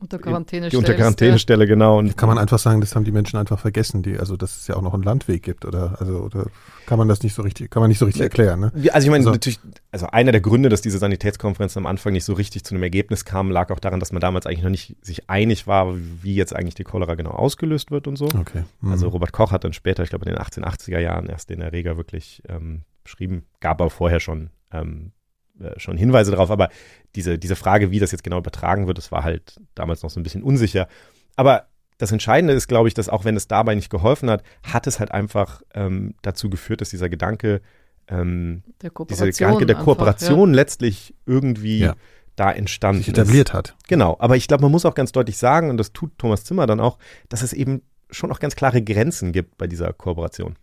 unter 0.00 0.18
Quarantäne 0.18 0.70
die 0.70 0.76
unter 0.76 0.94
Quarantäne 0.94 1.38
stelle, 1.38 1.66
genau. 1.66 1.98
Und 1.98 2.16
kann 2.16 2.28
man 2.28 2.38
einfach 2.38 2.58
sagen, 2.58 2.80
das 2.80 2.96
haben 2.96 3.04
die 3.04 3.12
Menschen 3.12 3.38
einfach 3.38 3.58
vergessen, 3.58 4.02
die, 4.02 4.18
also 4.18 4.36
dass 4.36 4.60
es 4.60 4.66
ja 4.66 4.76
auch 4.76 4.82
noch 4.82 4.94
einen 4.94 5.02
Landweg 5.02 5.42
gibt, 5.42 5.64
oder 5.64 5.96
also 6.00 6.20
oder 6.20 6.46
kann 6.86 6.98
man 6.98 7.06
das 7.06 7.22
nicht 7.22 7.34
so 7.34 7.42
richtig, 7.42 7.70
kann 7.70 7.80
man 7.80 7.88
nicht 7.88 7.98
so 7.98 8.06
richtig 8.06 8.22
erklären, 8.22 8.60
ne? 8.60 8.72
Also 8.92 9.06
ich 9.06 9.10
meine, 9.10 9.22
also, 9.22 9.30
natürlich, 9.30 9.60
also 9.92 10.06
einer 10.06 10.32
der 10.32 10.40
Gründe, 10.40 10.70
dass 10.70 10.80
diese 10.80 10.98
Sanitätskonferenz 10.98 11.76
am 11.76 11.86
Anfang 11.86 12.14
nicht 12.14 12.24
so 12.24 12.32
richtig 12.32 12.64
zu 12.64 12.74
einem 12.74 12.82
Ergebnis 12.82 13.24
kam, 13.24 13.50
lag 13.50 13.70
auch 13.70 13.78
daran, 13.78 14.00
dass 14.00 14.10
man 14.10 14.20
damals 14.20 14.46
eigentlich 14.46 14.62
noch 14.62 14.70
nicht 14.70 14.96
sich 15.02 15.28
einig 15.28 15.66
war, 15.66 15.94
wie 16.22 16.34
jetzt 16.34 16.56
eigentlich 16.56 16.74
die 16.74 16.84
Cholera 16.84 17.14
genau 17.14 17.30
ausgelöst 17.30 17.90
wird 17.90 18.08
und 18.08 18.16
so. 18.16 18.24
Okay. 18.24 18.64
Mhm. 18.80 18.92
Also 18.92 19.08
Robert 19.08 19.32
Koch 19.32 19.52
hat 19.52 19.64
dann 19.64 19.74
später, 19.74 20.02
ich 20.02 20.08
glaube 20.08 20.24
in 20.24 20.34
den 20.34 20.42
1880er 20.42 20.98
Jahren 20.98 21.26
erst 21.26 21.50
den 21.50 21.60
Erreger 21.60 21.96
wirklich 21.96 22.42
ähm, 22.48 22.82
beschrieben, 23.04 23.44
gab 23.60 23.80
aber 23.80 23.90
vorher 23.90 24.20
schon 24.20 24.50
ähm, 24.72 25.12
äh, 25.60 25.78
schon 25.78 25.96
Hinweise 25.96 26.30
darauf, 26.30 26.50
aber 26.50 26.68
diese, 27.14 27.38
diese 27.38 27.56
Frage, 27.56 27.90
wie 27.90 27.98
das 27.98 28.12
jetzt 28.12 28.24
genau 28.24 28.38
übertragen 28.38 28.86
wird, 28.86 28.98
das 28.98 29.12
war 29.12 29.24
halt 29.24 29.60
damals 29.74 30.02
noch 30.02 30.10
so 30.10 30.20
ein 30.20 30.22
bisschen 30.22 30.42
unsicher. 30.42 30.88
Aber 31.36 31.66
das 31.98 32.12
Entscheidende 32.12 32.54
ist, 32.54 32.66
glaube 32.66 32.88
ich, 32.88 32.94
dass 32.94 33.08
auch 33.08 33.24
wenn 33.24 33.36
es 33.36 33.46
dabei 33.46 33.74
nicht 33.74 33.90
geholfen 33.90 34.30
hat, 34.30 34.42
hat 34.62 34.86
es 34.86 35.00
halt 35.00 35.12
einfach 35.12 35.62
ähm, 35.74 36.14
dazu 36.22 36.48
geführt, 36.48 36.80
dass 36.80 36.88
dieser 36.88 37.08
Gedanke, 37.08 37.60
ähm, 38.08 38.62
der 38.80 38.90
dieser 39.08 39.26
Gedanke 39.30 39.66
der 39.66 39.76
Kooperation 39.76 40.38
einfach, 40.38 40.48
ja. 40.48 40.54
letztlich 40.54 41.14
irgendwie 41.26 41.80
ja. 41.80 41.94
da 42.36 42.50
entstanden 42.52 43.02
Sich 43.02 43.10
etabliert 43.10 43.50
ist. 43.50 43.54
hat. 43.54 43.76
Genau, 43.88 44.16
aber 44.18 44.36
ich 44.36 44.48
glaube, 44.48 44.62
man 44.62 44.72
muss 44.72 44.86
auch 44.86 44.94
ganz 44.94 45.12
deutlich 45.12 45.36
sagen, 45.36 45.68
und 45.68 45.76
das 45.76 45.92
tut 45.92 46.16
Thomas 46.16 46.44
Zimmer 46.44 46.66
dann 46.66 46.80
auch, 46.80 46.98
dass 47.28 47.42
es 47.42 47.52
eben 47.52 47.82
schon 48.10 48.32
auch 48.32 48.40
ganz 48.40 48.56
klare 48.56 48.82
Grenzen 48.82 49.32
gibt 49.32 49.58
bei 49.58 49.66
dieser 49.66 49.92
Kooperation. 49.92 50.56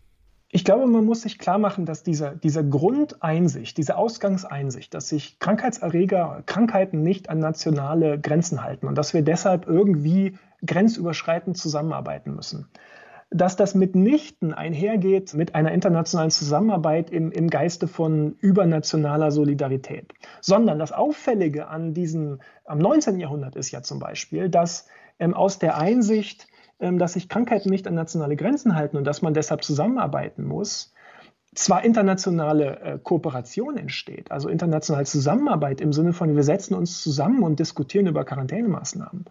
Ich 0.50 0.64
glaube, 0.64 0.88
man 0.88 1.04
muss 1.04 1.24
sich 1.24 1.40
klar 1.40 1.58
machen, 1.58 1.86
dass 1.86 2.04
dieser, 2.04 2.34
dieser 2.34 2.64
Grundeinsicht, 2.64 3.78
diese 3.78 3.98
Ausgangseinsicht, 3.98 4.94
dass 4.94 5.10
sich 5.10 5.40
Krankheitserreger, 5.40 6.44
Krankheiten 6.46 7.02
nicht 7.02 7.30
an 7.30 7.40
nationale 7.40 8.18
Grenzen 8.20 8.64
halten 8.64 8.88
und 8.88 8.98
dass 8.98 9.14
wir 9.14 9.24
deshalb 9.24 9.68
irgendwie 9.68 10.38
grenzüberschreitend 10.66 11.58
zusammenarbeiten 11.58 12.34
müssen, 12.34 12.70
dass 13.30 13.58
das 13.58 13.76
mitnichten 13.76 14.54
einhergeht 14.54 15.34
mit 15.34 15.54
einer 15.54 15.74
internationalen 15.74 16.32
Zusammenarbeit 16.32 17.10
im, 17.10 17.30
im 17.32 17.50
Geiste 17.50 17.90
von 17.90 18.38
übernationaler 18.40 19.32
Solidarität, 19.32 20.14
sondern 20.40 20.80
das 20.80 20.94
Auffällige 20.94 21.68
an 21.68 21.94
diesem, 21.94 22.40
am 22.64 22.78
19. 22.78 23.20
Jahrhundert 23.20 23.58
ist 23.58 23.72
ja 23.72 23.82
zum 23.82 24.00
Beispiel, 24.00 24.50
dass 24.50 24.88
ähm, 25.20 25.34
aus 25.34 25.60
der 25.60 25.78
Einsicht, 25.78 26.48
dass 26.80 27.14
sich 27.14 27.30
Krankheiten 27.30 27.70
nicht 27.70 27.88
an 27.88 27.96
nationale 27.96 28.36
Grenzen 28.36 28.76
halten 28.76 28.98
und 28.98 29.04
dass 29.04 29.22
man 29.22 29.34
deshalb 29.34 29.64
zusammenarbeiten 29.64 30.46
muss, 30.46 30.94
zwar 31.56 31.84
internationale 31.84 32.80
äh, 32.82 33.00
Kooperation 33.02 33.78
entsteht, 33.78 34.32
also 34.32 34.50
internationale 34.50 35.06
Zusammenarbeit 35.06 35.82
im 35.82 35.92
Sinne 35.92 36.14
von, 36.14 36.36
wir 36.36 36.44
setzen 36.44 36.76
uns 36.76 37.02
zusammen 37.02 37.44
und 37.44 37.60
diskutieren 37.60 38.08
über 38.08 38.26
Quarantänemaßnahmen. 38.26 39.26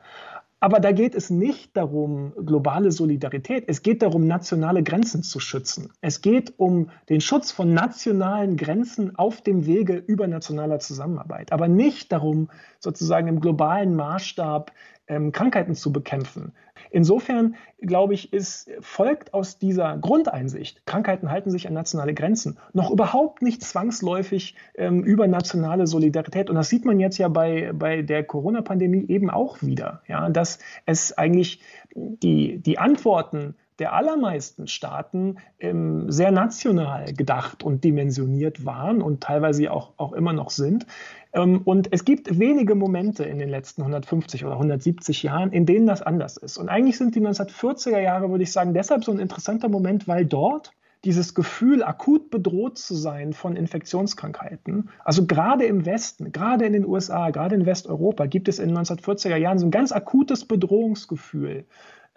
Aber 0.58 0.80
da 0.80 0.90
geht 0.90 1.14
es 1.14 1.28
nicht 1.28 1.76
darum, 1.76 2.32
globale 2.44 2.90
Solidarität. 2.90 3.64
Es 3.66 3.82
geht 3.82 4.00
darum, 4.00 4.26
nationale 4.26 4.82
Grenzen 4.82 5.22
zu 5.22 5.38
schützen. 5.38 5.92
Es 6.00 6.22
geht 6.22 6.54
um 6.56 6.88
den 7.10 7.20
Schutz 7.20 7.52
von 7.52 7.74
nationalen 7.74 8.56
Grenzen 8.56 9.16
auf 9.16 9.42
dem 9.42 9.66
Wege 9.66 9.96
übernationaler 9.96 10.78
Zusammenarbeit. 10.78 11.52
Aber 11.52 11.68
nicht 11.68 12.10
darum, 12.10 12.48
sozusagen 12.80 13.28
im 13.28 13.40
globalen 13.40 13.94
Maßstab 13.94 14.72
ähm, 15.08 15.32
Krankheiten 15.32 15.74
zu 15.74 15.92
bekämpfen. 15.92 16.52
Insofern, 16.90 17.56
glaube 17.80 18.14
ich, 18.14 18.32
ist, 18.32 18.70
folgt 18.80 19.34
aus 19.34 19.58
dieser 19.58 19.96
Grundeinsicht, 19.98 20.86
Krankheiten 20.86 21.30
halten 21.30 21.50
sich 21.50 21.66
an 21.68 21.74
nationale 21.74 22.14
Grenzen, 22.14 22.58
noch 22.72 22.90
überhaupt 22.90 23.42
nicht 23.42 23.62
zwangsläufig 23.62 24.54
ähm, 24.76 25.02
über 25.02 25.26
nationale 25.26 25.86
Solidarität. 25.86 26.50
Und 26.50 26.56
das 26.56 26.68
sieht 26.68 26.84
man 26.84 27.00
jetzt 27.00 27.18
ja 27.18 27.28
bei, 27.28 27.72
bei 27.72 28.02
der 28.02 28.24
Corona-Pandemie 28.24 29.06
eben 29.08 29.30
auch 29.30 29.62
wieder, 29.62 30.02
ja, 30.06 30.28
dass 30.28 30.58
es 30.84 31.16
eigentlich 31.16 31.60
die, 31.94 32.58
die 32.58 32.78
Antworten 32.78 33.54
der 33.78 33.92
allermeisten 33.92 34.66
Staaten 34.66 35.36
ähm, 35.58 36.10
sehr 36.10 36.30
national 36.30 37.12
gedacht 37.12 37.62
und 37.62 37.84
dimensioniert 37.84 38.64
waren 38.64 39.02
und 39.02 39.22
teilweise 39.22 39.70
auch, 39.70 39.92
auch 39.96 40.12
immer 40.12 40.32
noch 40.32 40.50
sind. 40.50 40.86
Ähm, 41.32 41.62
und 41.64 41.92
es 41.92 42.04
gibt 42.04 42.38
wenige 42.38 42.74
Momente 42.74 43.24
in 43.24 43.38
den 43.38 43.48
letzten 43.48 43.82
150 43.82 44.44
oder 44.44 44.54
170 44.54 45.22
Jahren, 45.22 45.52
in 45.52 45.66
denen 45.66 45.86
das 45.86 46.02
anders 46.02 46.36
ist. 46.36 46.56
Und 46.56 46.68
eigentlich 46.68 46.96
sind 46.96 47.14
die 47.14 47.20
1940er 47.20 48.00
Jahre, 48.00 48.30
würde 48.30 48.44
ich 48.44 48.52
sagen, 48.52 48.72
deshalb 48.74 49.04
so 49.04 49.12
ein 49.12 49.18
interessanter 49.18 49.68
Moment, 49.68 50.08
weil 50.08 50.24
dort 50.24 50.72
dieses 51.04 51.34
Gefühl, 51.34 51.84
akut 51.84 52.30
bedroht 52.30 52.78
zu 52.78 52.94
sein 52.94 53.32
von 53.32 53.54
Infektionskrankheiten, 53.54 54.88
also 55.04 55.26
gerade 55.26 55.64
im 55.64 55.86
Westen, 55.86 56.32
gerade 56.32 56.66
in 56.66 56.72
den 56.72 56.86
USA, 56.86 57.30
gerade 57.30 57.54
in 57.54 57.66
Westeuropa, 57.66 58.26
gibt 58.26 58.48
es 58.48 58.58
in 58.58 58.70
den 58.70 58.78
1940er 58.78 59.36
Jahren 59.36 59.58
so 59.58 59.66
ein 59.66 59.70
ganz 59.70 59.92
akutes 59.92 60.46
Bedrohungsgefühl 60.46 61.66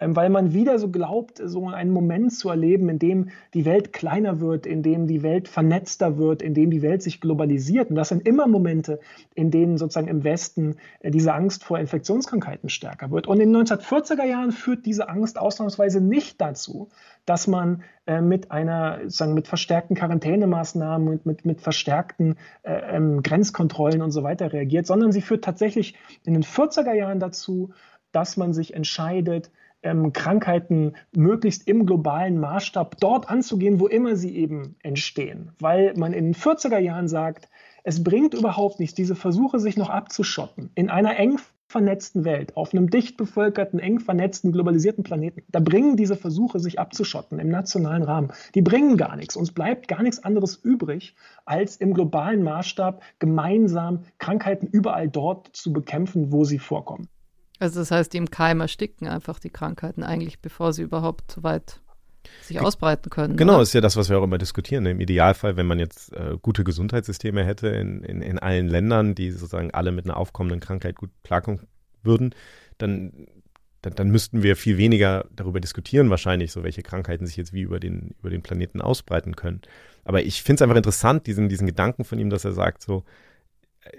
weil 0.00 0.30
man 0.30 0.54
wieder 0.54 0.78
so 0.78 0.88
glaubt, 0.90 1.40
so 1.44 1.68
einen 1.68 1.90
Moment 1.90 2.32
zu 2.32 2.48
erleben, 2.48 2.88
in 2.88 2.98
dem 2.98 3.28
die 3.52 3.66
Welt 3.66 3.92
kleiner 3.92 4.40
wird, 4.40 4.66
in 4.66 4.82
dem 4.82 5.06
die 5.06 5.22
Welt 5.22 5.46
vernetzter 5.46 6.16
wird, 6.16 6.40
in 6.40 6.54
dem 6.54 6.70
die 6.70 6.82
Welt 6.82 7.02
sich 7.02 7.20
globalisiert. 7.20 7.90
Und 7.90 7.96
das 7.96 8.08
sind 8.08 8.26
immer 8.26 8.46
Momente, 8.46 9.00
in 9.34 9.50
denen 9.50 9.76
sozusagen 9.76 10.08
im 10.08 10.24
Westen 10.24 10.76
äh, 11.00 11.10
diese 11.10 11.34
Angst 11.34 11.64
vor 11.64 11.78
Infektionskrankheiten 11.78 12.70
stärker 12.70 13.10
wird. 13.10 13.26
Und 13.26 13.40
in 13.40 13.52
den 13.52 13.62
1940er 13.62 14.24
Jahren 14.24 14.52
führt 14.52 14.86
diese 14.86 15.08
Angst 15.08 15.38
ausnahmsweise 15.38 16.00
nicht 16.00 16.40
dazu, 16.40 16.88
dass 17.26 17.46
man 17.46 17.82
äh, 18.06 18.22
mit 18.22 18.50
einer, 18.50 19.00
sagen, 19.06 19.34
mit 19.34 19.48
verstärkten 19.48 19.96
Quarantänemaßnahmen 19.96 21.08
und 21.08 21.26
mit, 21.26 21.44
mit 21.44 21.60
verstärkten 21.60 22.36
äh, 22.62 22.96
ähm, 22.96 23.22
Grenzkontrollen 23.22 24.00
und 24.00 24.12
so 24.12 24.22
weiter 24.22 24.52
reagiert, 24.52 24.86
sondern 24.86 25.12
sie 25.12 25.20
führt 25.20 25.44
tatsächlich 25.44 25.94
in 26.24 26.32
den 26.32 26.42
40er 26.42 26.94
Jahren 26.94 27.20
dazu, 27.20 27.70
dass 28.12 28.36
man 28.36 28.52
sich 28.52 28.74
entscheidet, 28.74 29.50
ähm, 29.82 30.12
Krankheiten 30.12 30.94
möglichst 31.14 31.66
im 31.68 31.86
globalen 31.86 32.38
Maßstab 32.38 32.96
dort 33.00 33.30
anzugehen, 33.30 33.80
wo 33.80 33.86
immer 33.86 34.16
sie 34.16 34.36
eben 34.36 34.76
entstehen. 34.82 35.52
Weil 35.58 35.94
man 35.96 36.12
in 36.12 36.26
den 36.26 36.34
40er 36.34 36.78
Jahren 36.78 37.08
sagt, 37.08 37.48
es 37.82 38.04
bringt 38.04 38.34
überhaupt 38.34 38.78
nichts, 38.78 38.94
diese 38.94 39.16
Versuche, 39.16 39.58
sich 39.58 39.76
noch 39.76 39.90
abzuschotten 39.90 40.70
in 40.74 40.90
einer 40.90 41.16
eng 41.18 41.38
vernetzten 41.70 42.24
Welt, 42.24 42.56
auf 42.56 42.74
einem 42.74 42.90
dicht 42.90 43.16
bevölkerten, 43.16 43.78
eng 43.78 44.00
vernetzten, 44.00 44.50
globalisierten 44.50 45.04
Planeten. 45.04 45.44
Da 45.48 45.60
bringen 45.60 45.96
diese 45.96 46.16
Versuche, 46.16 46.58
sich 46.58 46.80
abzuschotten 46.80 47.38
im 47.38 47.48
nationalen 47.48 48.02
Rahmen, 48.02 48.32
die 48.56 48.62
bringen 48.62 48.96
gar 48.96 49.14
nichts. 49.16 49.36
Uns 49.36 49.52
bleibt 49.52 49.86
gar 49.86 50.02
nichts 50.02 50.22
anderes 50.22 50.56
übrig, 50.56 51.14
als 51.44 51.76
im 51.76 51.94
globalen 51.94 52.42
Maßstab 52.42 53.02
gemeinsam 53.20 54.00
Krankheiten 54.18 54.66
überall 54.66 55.08
dort 55.08 55.48
zu 55.54 55.72
bekämpfen, 55.72 56.32
wo 56.32 56.44
sie 56.44 56.58
vorkommen. 56.58 57.08
Also 57.60 57.80
das 57.80 57.90
heißt, 57.90 58.12
die 58.12 58.16
im 58.16 58.30
Keim 58.30 58.60
ersticken 58.60 59.06
einfach 59.06 59.38
die 59.38 59.50
Krankheiten 59.50 60.02
eigentlich, 60.02 60.40
bevor 60.40 60.72
sie 60.72 60.82
überhaupt 60.82 61.30
so 61.30 61.42
weit 61.42 61.80
sich 62.42 62.60
ausbreiten 62.60 63.10
können. 63.10 63.36
Genau, 63.36 63.54
oder? 63.54 63.62
ist 63.62 63.74
ja 63.74 63.80
das, 63.80 63.96
was 63.96 64.08
wir 64.08 64.18
auch 64.18 64.24
immer 64.24 64.38
diskutieren. 64.38 64.86
Im 64.86 65.00
Idealfall, 65.00 65.56
wenn 65.56 65.66
man 65.66 65.78
jetzt 65.78 66.12
äh, 66.14 66.36
gute 66.40 66.64
Gesundheitssysteme 66.64 67.44
hätte 67.44 67.68
in, 67.68 68.02
in, 68.02 68.22
in 68.22 68.38
allen 68.38 68.68
Ländern, 68.68 69.14
die 69.14 69.30
sozusagen 69.30 69.72
alle 69.72 69.92
mit 69.92 70.06
einer 70.06 70.16
aufkommenden 70.16 70.60
Krankheit 70.60 70.96
gut 70.96 71.10
klarkommen 71.22 71.60
würden, 72.02 72.34
dann, 72.78 73.26
dann, 73.82 73.94
dann, 73.94 74.10
müssten 74.10 74.42
wir 74.42 74.56
viel 74.56 74.78
weniger 74.78 75.26
darüber 75.34 75.60
diskutieren, 75.60 76.10
wahrscheinlich, 76.10 76.52
so 76.52 76.62
welche 76.62 76.82
Krankheiten 76.82 77.26
sich 77.26 77.36
jetzt 77.36 77.52
wie 77.52 77.62
über 77.62 77.78
den, 77.78 78.14
über 78.20 78.30
den 78.30 78.42
Planeten 78.42 78.80
ausbreiten 78.80 79.36
können. 79.36 79.60
Aber 80.04 80.22
ich 80.22 80.42
finde 80.42 80.56
es 80.56 80.62
einfach 80.62 80.76
interessant, 80.76 81.26
diesen, 81.26 81.48
diesen 81.48 81.66
Gedanken 81.66 82.04
von 82.04 82.18
ihm, 82.18 82.30
dass 82.30 82.44
er 82.44 82.52
sagt, 82.52 82.82
so, 82.82 83.04
äh, 83.82 83.98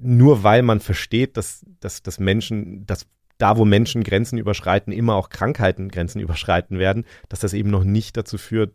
nur 0.00 0.42
weil 0.42 0.62
man 0.62 0.80
versteht, 0.80 1.36
dass, 1.36 1.64
dass, 1.80 2.02
dass 2.02 2.18
Menschen, 2.18 2.86
dass 2.86 3.06
da, 3.38 3.56
wo 3.56 3.64
Menschen 3.64 4.02
Grenzen 4.02 4.38
überschreiten, 4.38 4.92
immer 4.92 5.14
auch 5.14 5.28
Krankheiten 5.28 5.88
Grenzen 5.88 6.20
überschreiten 6.20 6.78
werden, 6.78 7.04
dass 7.28 7.40
das 7.40 7.52
eben 7.52 7.70
noch 7.70 7.84
nicht 7.84 8.16
dazu 8.16 8.38
führt, 8.38 8.74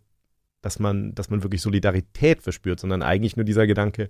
dass 0.62 0.80
man, 0.80 1.14
dass 1.16 1.30
man 1.30 1.44
wirklich 1.44 1.62
Solidarität 1.62 2.42
verspürt, 2.42 2.80
sondern 2.80 3.02
eigentlich 3.02 3.36
nur 3.36 3.44
dieser 3.44 3.68
Gedanke, 3.68 4.10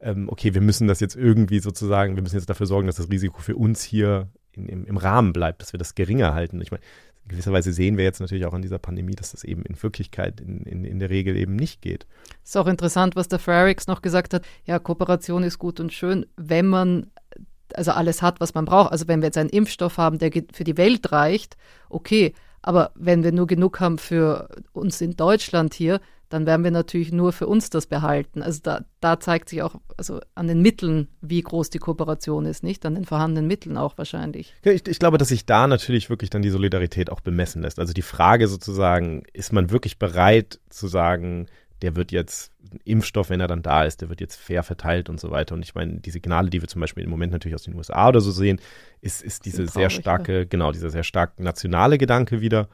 ähm, 0.00 0.28
okay, 0.28 0.52
wir 0.52 0.60
müssen 0.60 0.88
das 0.88 1.00
jetzt 1.00 1.16
irgendwie 1.16 1.60
sozusagen, 1.60 2.16
wir 2.16 2.22
müssen 2.22 2.36
jetzt 2.36 2.50
dafür 2.50 2.66
sorgen, 2.66 2.86
dass 2.86 2.96
das 2.96 3.10
Risiko 3.10 3.40
für 3.40 3.56
uns 3.56 3.82
hier 3.82 4.28
in, 4.52 4.68
im, 4.68 4.84
im 4.84 4.96
Rahmen 4.98 5.32
bleibt, 5.32 5.62
dass 5.62 5.72
wir 5.72 5.78
das 5.78 5.94
geringer 5.94 6.34
halten. 6.34 6.60
Ich 6.60 6.70
meine, 6.70 6.82
in 7.26 7.30
gewisser 7.30 7.52
Weise 7.52 7.72
sehen 7.72 7.96
wir 7.96 8.04
jetzt 8.04 8.20
natürlich 8.20 8.46
auch 8.46 8.54
an 8.54 8.62
dieser 8.62 8.78
Pandemie, 8.78 9.16
dass 9.16 9.32
das 9.32 9.42
eben 9.42 9.62
in 9.62 9.82
Wirklichkeit 9.82 10.40
in, 10.40 10.60
in, 10.62 10.84
in 10.84 11.00
der 11.00 11.10
Regel 11.10 11.36
eben 11.36 11.56
nicht 11.56 11.82
geht. 11.82 12.06
Ist 12.44 12.56
auch 12.56 12.68
interessant, 12.68 13.16
was 13.16 13.26
der 13.26 13.40
Frericks 13.40 13.88
noch 13.88 14.00
gesagt 14.00 14.32
hat. 14.32 14.44
Ja, 14.64 14.78
Kooperation 14.78 15.42
ist 15.42 15.58
gut 15.58 15.80
und 15.80 15.92
schön, 15.92 16.26
wenn 16.36 16.66
man 16.66 17.10
also 17.74 17.90
alles 17.90 18.22
hat, 18.22 18.38
was 18.38 18.54
man 18.54 18.64
braucht. 18.64 18.92
Also 18.92 19.08
wenn 19.08 19.22
wir 19.22 19.26
jetzt 19.26 19.38
einen 19.38 19.50
Impfstoff 19.50 19.98
haben, 19.98 20.18
der 20.18 20.30
für 20.52 20.62
die 20.62 20.76
Welt 20.76 21.10
reicht, 21.10 21.56
okay. 21.88 22.32
Aber 22.62 22.92
wenn 22.94 23.24
wir 23.24 23.32
nur 23.32 23.46
genug 23.46 23.80
haben 23.80 23.98
für 23.98 24.48
uns 24.72 25.00
in 25.00 25.16
Deutschland 25.16 25.74
hier, 25.74 26.00
dann 26.28 26.46
werden 26.46 26.64
wir 26.64 26.70
natürlich 26.70 27.12
nur 27.12 27.32
für 27.32 27.46
uns 27.46 27.70
das 27.70 27.86
behalten. 27.86 28.42
Also 28.42 28.60
da, 28.62 28.84
da 29.00 29.20
zeigt 29.20 29.48
sich 29.48 29.62
auch 29.62 29.76
also 29.96 30.20
an 30.34 30.48
den 30.48 30.60
Mitteln, 30.60 31.08
wie 31.20 31.40
groß 31.40 31.70
die 31.70 31.78
Kooperation 31.78 32.46
ist, 32.46 32.62
nicht? 32.62 32.84
An 32.84 32.94
den 32.94 33.04
vorhandenen 33.04 33.46
Mitteln 33.46 33.76
auch 33.76 33.96
wahrscheinlich. 33.96 34.54
Ich, 34.62 34.86
ich 34.86 34.98
glaube, 34.98 35.18
dass 35.18 35.28
sich 35.28 35.46
da 35.46 35.66
natürlich 35.66 36.10
wirklich 36.10 36.30
dann 36.30 36.42
die 36.42 36.50
Solidarität 36.50 37.10
auch 37.10 37.20
bemessen 37.20 37.62
lässt. 37.62 37.78
Also 37.78 37.92
die 37.92 38.02
Frage 38.02 38.48
sozusagen, 38.48 39.22
ist 39.32 39.52
man 39.52 39.70
wirklich 39.70 39.98
bereit 39.98 40.60
zu 40.68 40.88
sagen, 40.88 41.46
der 41.82 41.94
wird 41.94 42.10
jetzt 42.10 42.52
Impfstoff, 42.84 43.30
wenn 43.30 43.40
er 43.40 43.48
dann 43.48 43.62
da 43.62 43.84
ist, 43.84 44.00
der 44.00 44.08
wird 44.08 44.20
jetzt 44.20 44.36
fair 44.36 44.62
verteilt 44.62 45.08
und 45.08 45.20
so 45.20 45.30
weiter. 45.30 45.54
Und 45.54 45.62
ich 45.62 45.74
meine, 45.74 46.00
die 46.00 46.10
Signale, 46.10 46.50
die 46.50 46.60
wir 46.60 46.68
zum 46.68 46.80
Beispiel 46.80 47.04
im 47.04 47.10
Moment 47.10 47.32
natürlich 47.32 47.54
aus 47.54 47.62
den 47.62 47.74
USA 47.74 48.08
oder 48.08 48.20
so 48.20 48.32
sehen, 48.32 48.60
ist, 49.00 49.22
ist 49.22 49.44
diese 49.44 49.66
traurig, 49.66 49.72
sehr 49.72 49.90
starke, 49.90 50.38
ja. 50.38 50.44
genau, 50.44 50.72
dieser 50.72 50.90
sehr 50.90 51.04
stark 51.04 51.38
nationale 51.38 51.98
Gedanke 51.98 52.40
wieder. 52.40 52.68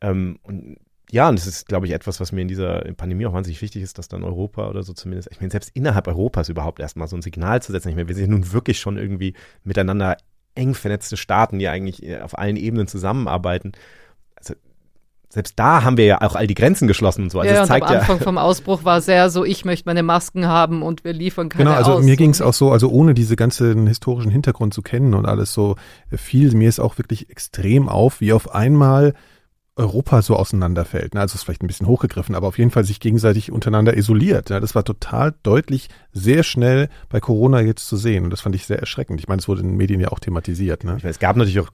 Ähm, 0.00 0.38
und 0.42 0.78
ja, 1.12 1.28
und 1.28 1.38
das 1.38 1.46
ist, 1.46 1.66
glaube 1.68 1.86
ich, 1.86 1.92
etwas, 1.92 2.20
was 2.20 2.32
mir 2.32 2.42
in 2.42 2.48
dieser 2.48 2.80
Pandemie 2.96 3.26
auch 3.26 3.32
wahnsinnig 3.32 3.60
wichtig 3.62 3.82
ist, 3.82 3.98
dass 3.98 4.08
dann 4.08 4.22
Europa 4.22 4.68
oder 4.68 4.82
so 4.82 4.92
zumindest, 4.92 5.28
ich 5.32 5.40
meine, 5.40 5.50
selbst 5.50 5.70
innerhalb 5.74 6.06
Europas 6.06 6.48
überhaupt 6.48 6.80
erstmal 6.80 7.08
so 7.08 7.16
ein 7.16 7.22
Signal 7.22 7.62
zu 7.62 7.72
setzen. 7.72 7.88
Ich 7.88 7.96
meine, 7.96 8.08
wir 8.08 8.14
sind 8.14 8.30
nun 8.30 8.52
wirklich 8.52 8.78
schon 8.78 8.96
irgendwie 8.96 9.34
miteinander 9.64 10.16
eng 10.54 10.74
vernetzte 10.74 11.16
Staaten, 11.16 11.58
die 11.58 11.68
eigentlich 11.68 12.02
äh, 12.02 12.20
auf 12.20 12.38
allen 12.38 12.56
Ebenen 12.56 12.86
zusammenarbeiten. 12.86 13.72
Also 14.36 14.54
selbst 15.28 15.58
da 15.58 15.84
haben 15.84 15.96
wir 15.96 16.06
ja 16.06 16.20
auch 16.22 16.34
all 16.34 16.46
die 16.46 16.54
Grenzen 16.54 16.88
geschlossen 16.88 17.24
und 17.24 17.30
so. 17.30 17.40
Also 17.40 17.54
ja, 17.54 17.62
und 17.62 17.70
am 17.70 17.82
Anfang 17.82 18.18
ja 18.18 18.24
vom 18.24 18.38
Ausbruch 18.38 18.84
war 18.84 19.00
sehr 19.00 19.30
so, 19.30 19.44
ich 19.44 19.64
möchte 19.64 19.88
meine 19.88 20.02
Masken 20.02 20.46
haben 20.46 20.82
und 20.82 21.04
wir 21.04 21.12
liefern 21.12 21.48
keine 21.48 21.64
Genau, 21.64 21.76
also 21.76 21.92
aus. 21.94 22.04
mir 22.04 22.16
ging 22.16 22.30
es 22.30 22.42
auch 22.42 22.54
so, 22.54 22.72
also 22.72 22.88
ohne 22.90 23.14
diese 23.14 23.36
ganzen 23.36 23.86
historischen 23.86 24.30
Hintergrund 24.30 24.74
zu 24.74 24.82
kennen 24.82 25.14
und 25.14 25.26
alles 25.26 25.52
so 25.52 25.76
viel, 26.10 26.52
mir 26.54 26.68
ist 26.68 26.80
auch 26.80 26.98
wirklich 26.98 27.30
extrem 27.30 27.88
auf, 27.88 28.20
wie 28.20 28.32
auf 28.32 28.52
einmal 28.52 29.14
Europa 29.76 30.22
so 30.22 30.36
auseinanderfällt. 30.36 31.16
Also 31.16 31.36
ist 31.36 31.44
vielleicht 31.44 31.62
ein 31.62 31.66
bisschen 31.66 31.86
hochgegriffen, 31.86 32.34
aber 32.34 32.48
auf 32.48 32.58
jeden 32.58 32.70
Fall 32.70 32.84
sich 32.84 33.00
gegenseitig 33.00 33.50
untereinander 33.50 33.96
isoliert. 33.96 34.50
Das 34.50 34.74
war 34.74 34.84
total 34.84 35.34
deutlich, 35.42 35.88
sehr 36.12 36.42
schnell 36.42 36.88
bei 37.08 37.20
Corona 37.20 37.60
jetzt 37.60 37.86
zu 37.86 37.96
sehen. 37.96 38.24
Und 38.24 38.30
das 38.30 38.40
fand 38.40 38.54
ich 38.54 38.66
sehr 38.66 38.78
erschreckend. 38.78 39.20
Ich 39.20 39.28
meine, 39.28 39.40
es 39.40 39.48
wurde 39.48 39.62
in 39.62 39.68
den 39.68 39.76
Medien 39.76 40.00
ja 40.00 40.08
auch 40.08 40.18
thematisiert. 40.18 40.84
Ne? 40.84 40.96
Ich 40.96 41.02
meine, 41.02 41.10
es 41.10 41.18
gab 41.18 41.36
natürlich 41.36 41.60
auch 41.60 41.70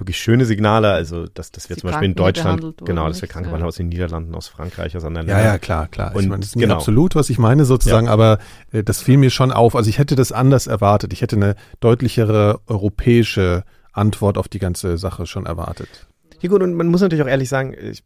wirklich 0.00 0.18
schöne 0.18 0.46
Signale, 0.46 0.90
also 0.90 1.26
dass, 1.26 1.52
dass 1.52 1.68
wir 1.68 1.76
zum 1.76 1.90
Beispiel 1.90 2.08
in 2.08 2.14
Deutschland, 2.14 2.78
genau, 2.84 3.06
dass 3.06 3.20
wir 3.20 3.28
Kranke 3.28 3.50
ja. 3.50 3.64
aus 3.64 3.76
den 3.76 3.88
Niederlanden, 3.88 4.34
aus 4.34 4.48
Frankreich, 4.48 4.96
aus 4.96 5.04
anderen 5.04 5.26
Ländern. 5.26 5.44
Ja, 5.44 5.52
ja, 5.52 5.58
klar, 5.58 5.88
klar. 5.88 6.14
Und 6.14 6.22
ich 6.22 6.28
meine, 6.28 6.40
das 6.40 6.50
ist 6.50 6.56
nicht 6.56 6.64
genau. 6.64 6.76
absolut, 6.76 7.14
was 7.14 7.28
ich 7.28 7.38
meine 7.38 7.66
sozusagen, 7.66 8.06
ja. 8.06 8.12
aber 8.12 8.38
äh, 8.72 8.82
das 8.82 9.02
fiel 9.02 9.18
mir 9.18 9.30
schon 9.30 9.52
auf. 9.52 9.76
Also 9.76 9.90
ich 9.90 9.98
hätte 9.98 10.16
das 10.16 10.32
anders 10.32 10.66
erwartet. 10.66 11.12
Ich 11.12 11.20
hätte 11.20 11.36
eine 11.36 11.54
deutlichere 11.80 12.60
europäische 12.66 13.64
Antwort 13.92 14.38
auf 14.38 14.48
die 14.48 14.58
ganze 14.58 14.96
Sache 14.96 15.26
schon 15.26 15.46
erwartet. 15.46 16.08
Ja 16.40 16.48
gut, 16.48 16.62
und 16.62 16.74
man 16.74 16.88
muss 16.88 17.00
natürlich 17.00 17.22
auch 17.22 17.28
ehrlich 17.28 17.48
sagen, 17.48 17.74
ich 17.74 18.04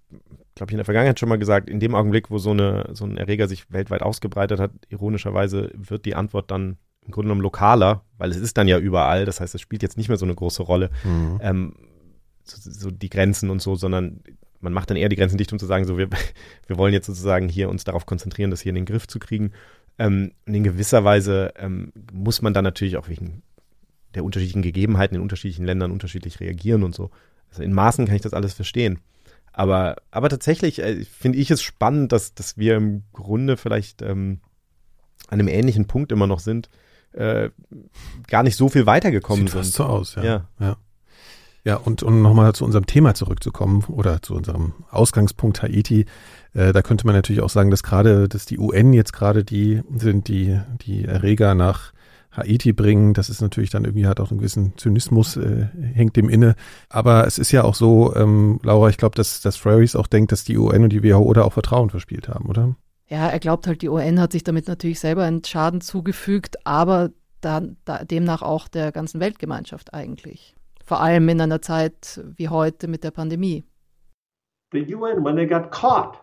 glaube 0.55 0.71
ich 0.71 0.75
in 0.75 0.79
der 0.79 0.85
Vergangenheit 0.85 1.19
schon 1.19 1.29
mal 1.29 1.39
gesagt, 1.39 1.69
in 1.69 1.81
dem 1.81 1.95
Augenblick, 1.95 2.31
wo 2.31 2.39
so, 2.39 2.51
eine, 2.51 2.91
so 2.93 3.05
ein 3.05 3.17
Erreger 3.17 3.49
sich 3.49 3.71
weltweit 3.73 4.03
ausgebreitet 4.03 4.61
hat, 4.61 4.71
ironischerweise 4.89 5.71
wird 5.75 6.05
die 6.05 6.15
Antwort 6.15 6.51
dann 6.51 6.77
im 7.07 7.13
Grunde 7.13 7.27
genommen 7.27 7.43
lokaler, 7.43 8.03
weil 8.19 8.31
es 8.31 8.37
ist 8.37 8.57
dann 8.57 8.69
ja 8.69 8.79
überall, 8.79 9.25
das 9.25 9.41
heißt, 9.41 9.55
es 9.55 9.61
spielt 9.61 9.83
jetzt 9.83 9.97
nicht 9.97 10.09
mehr 10.09 10.17
so 10.17 10.25
eine 10.25 10.35
große 10.35 10.63
Rolle, 10.63 10.91
mhm. 11.05 11.39
ähm, 11.43 11.75
so, 12.45 12.71
so, 12.71 12.91
die 12.91 13.11
Grenzen 13.11 13.51
und 13.51 13.61
so, 13.61 13.75
sondern 13.75 14.21
man 14.61 14.73
macht 14.73 14.91
dann 14.91 14.97
eher 14.97 15.09
die 15.09 15.17
Grenzen 15.17 15.37
dicht, 15.37 15.53
um 15.53 15.59
zu 15.59 15.67
sagen, 15.67 15.85
so 15.85 15.99
wir, 15.99 16.09
wir 16.67 16.79
wollen 16.79 16.95
jetzt 16.95 17.07
sozusagen 17.07 17.49
hier 17.49 17.69
uns 17.69 17.85
darauf 17.85 18.07
konzentrieren, 18.07 18.51
das 18.51 18.61
hier 18.61 18.71
in 18.71 18.77
den 18.77 18.87
Griff 18.87 19.07
zu 19.07 19.19
kriegen. 19.19 19.53
Ähm, 19.99 20.33
und 20.47 20.55
in 20.55 20.65
gewisser 20.65 21.05
Weise 21.05 21.53
ähm, 21.57 21.93
muss 22.13 22.43
man 22.43 22.55
dann 22.55 22.65
natürlich 22.65 22.97
auch 22.97 23.09
wegen 23.09 23.43
der 24.15 24.25
unterschiedlichen 24.25 24.63
Gegebenheiten 24.63 25.17
in 25.17 25.23
unterschiedlichen 25.23 25.67
Ländern 25.67 25.91
unterschiedlich 25.91 26.41
reagieren 26.41 26.83
und 26.83 26.95
so. 26.95 27.11
Also 27.55 27.63
in 27.63 27.73
Maßen 27.73 28.07
kann 28.07 28.17
ich 28.17 28.23
das 28.23 28.35
alles 28.35 28.53
verstehen. 28.53 28.99
Aber, 29.53 29.97
aber 30.11 30.29
tatsächlich 30.29 30.81
äh, 30.83 31.05
finde 31.05 31.39
ich 31.39 31.51
es 31.53 31.63
spannend, 31.63 32.11
dass, 32.11 32.35
dass 32.35 32.59
wir 32.59 32.77
im 32.77 33.05
Grunde 33.13 33.57
vielleicht 33.57 34.03
ähm, 34.03 34.41
an 35.29 35.39
einem 35.39 35.47
ähnlichen 35.47 35.87
Punkt 35.87 36.11
immer 36.11 36.27
noch 36.27 36.41
sind, 36.41 36.69
äh, 37.13 37.51
gar 38.27 38.43
nicht 38.43 38.57
so 38.57 38.69
viel 38.69 38.87
weitergekommen 38.87 39.47
Sieht 39.47 39.53
sind. 39.53 39.61
Fast 39.61 39.75
so 39.75 39.85
aus, 39.85 40.15
ja. 40.17 40.25
Ja, 40.25 40.49
ja. 40.59 40.77
ja 41.63 41.77
und 41.77 42.03
um 42.03 42.21
nochmal 42.21 42.53
zu 42.57 42.65
unserem 42.65 42.87
Thema 42.87 43.15
zurückzukommen 43.15 43.85
oder 43.85 44.21
zu 44.23 44.35
unserem 44.35 44.73
Ausgangspunkt 44.91 45.63
Haiti, 45.63 46.07
äh, 46.55 46.73
da 46.73 46.83
könnte 46.83 47.07
man 47.07 47.15
natürlich 47.15 47.41
auch 47.41 47.51
sagen, 47.51 47.71
dass 47.71 47.85
gerade, 47.85 48.29
dass 48.29 48.47
die 48.47 48.59
UN 48.59 48.93
jetzt 48.93 49.13
gerade 49.13 49.45
die 49.45 49.83
sind, 49.95 50.27
die 50.27 50.61
die 50.85 51.05
Erreger 51.05 51.55
nach 51.55 51.94
Haiti 52.37 52.73
bringen. 52.73 53.15
Das 53.15 53.31
ist 53.31 53.41
natürlich 53.41 53.71
dann 53.71 53.85
irgendwie 53.85 54.07
hat 54.07 54.21
auch 54.21 54.31
einen 54.31 54.39
gewissen 54.39 54.77
Zynismus, 54.77 55.37
äh, 55.37 55.69
hängt 55.95 56.17
dem 56.17 56.29
inne. 56.29 56.55
Aber 56.89 57.27
es 57.27 57.39
ist 57.39 57.53
ja 57.53 57.65
auch 57.65 57.75
so, 57.75 58.15
ähm, 58.15 58.61
Laura, 58.63 58.89
ich 58.89 58.97
glaube, 58.97 59.17
dass, 59.17 59.41
dass 59.41 59.57
Frarys 59.57 59.97
auch 59.97 60.07
denkt, 60.07 60.33
dass 60.33 60.45
die 60.45 60.59
UN 60.59 60.85
und 60.85 60.93
die 60.93 61.03
WHO 61.03 61.33
da 61.33 61.43
auch 61.43 61.53
Vertrauen 61.53 61.91
verspielt 61.91 62.29
haben, 62.29 62.49
oder? 62.49 62.77
Ja, 63.09 63.29
er 63.29 63.39
glaubt 63.39 63.67
halt, 63.67 63.83
die 63.83 63.89
UN 63.89 64.21
hat 64.21 64.33
sich 64.33 64.45
damit 64.45 64.67
natürlich 64.67 65.01
selber 65.01 65.25
einen 65.25 65.45
Schaden 65.45 65.81
zugefügt, 65.81 66.67
aber 66.67 67.11
dann, 67.41 67.77
da, 67.85 68.05
demnach 68.05 68.43
auch 68.43 68.69
der 68.69 68.93
ganzen 68.93 69.21
Weltgemeinschaft 69.21 69.93
eigentlich. 69.93 70.57
Vor 70.85 71.01
allem 71.01 71.29
in 71.29 71.41
einer 71.41 71.63
Zeit 71.63 72.21
wie 72.37 72.49
heute 72.49 72.89
mit 72.89 73.05
der 73.05 73.11
Pandemie. 73.11 73.65
The 74.73 74.95
UN, 74.95 75.25
when 75.25 75.37
they 75.37 75.47
got 75.47 75.71
caught, 75.71 76.19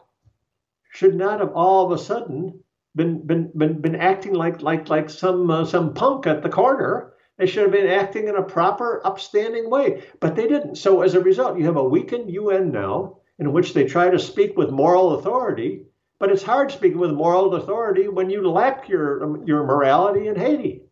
should 0.90 1.16
not 1.16 1.40
have 1.40 1.54
all 1.56 1.86
of 1.86 1.92
a 1.92 1.98
sudden 1.98 2.64
been 2.96 3.26
been 3.26 3.52
been, 3.56 3.82
been 3.82 3.96
acting 3.96 4.34
like 4.34 4.62
like 4.62 4.90
like 4.90 5.10
some 5.10 5.50
uh, 5.50 5.66
some 5.66 5.94
punk 5.94 6.28
at 6.28 6.44
the 6.44 6.50
corner. 6.50 7.14
They 7.38 7.48
should 7.48 7.64
have 7.64 7.72
been 7.72 7.88
acting 7.88 8.28
in 8.28 8.36
a 8.36 8.44
proper, 8.44 9.02
upstanding 9.04 9.70
way, 9.70 10.04
but 10.20 10.36
they 10.36 10.48
didn't. 10.48 10.76
So 10.76 11.02
as 11.02 11.16
a 11.16 11.22
result, 11.22 11.58
you 11.58 11.66
have 11.66 11.78
a 11.78 11.84
weakened 11.84 12.30
UN 12.30 12.72
now, 12.72 13.18
in 13.40 13.52
which 13.52 13.74
they 13.74 13.86
try 13.86 14.10
to 14.10 14.20
speak 14.20 14.58
with 14.58 14.70
moral 14.70 15.18
authority 15.18 15.86
but 16.22 16.32
it's 16.32 16.44
hard 16.44 16.72
speaking 16.72 17.00
with 17.00 17.10
moral 17.10 17.56
authority 17.56 18.08
when 18.08 18.30
you 18.30 18.48
lack 18.48 18.88
your, 18.88 19.44
your 19.44 19.64
morality 19.64 20.28
in 20.28 20.36
Haiti. 20.36 20.84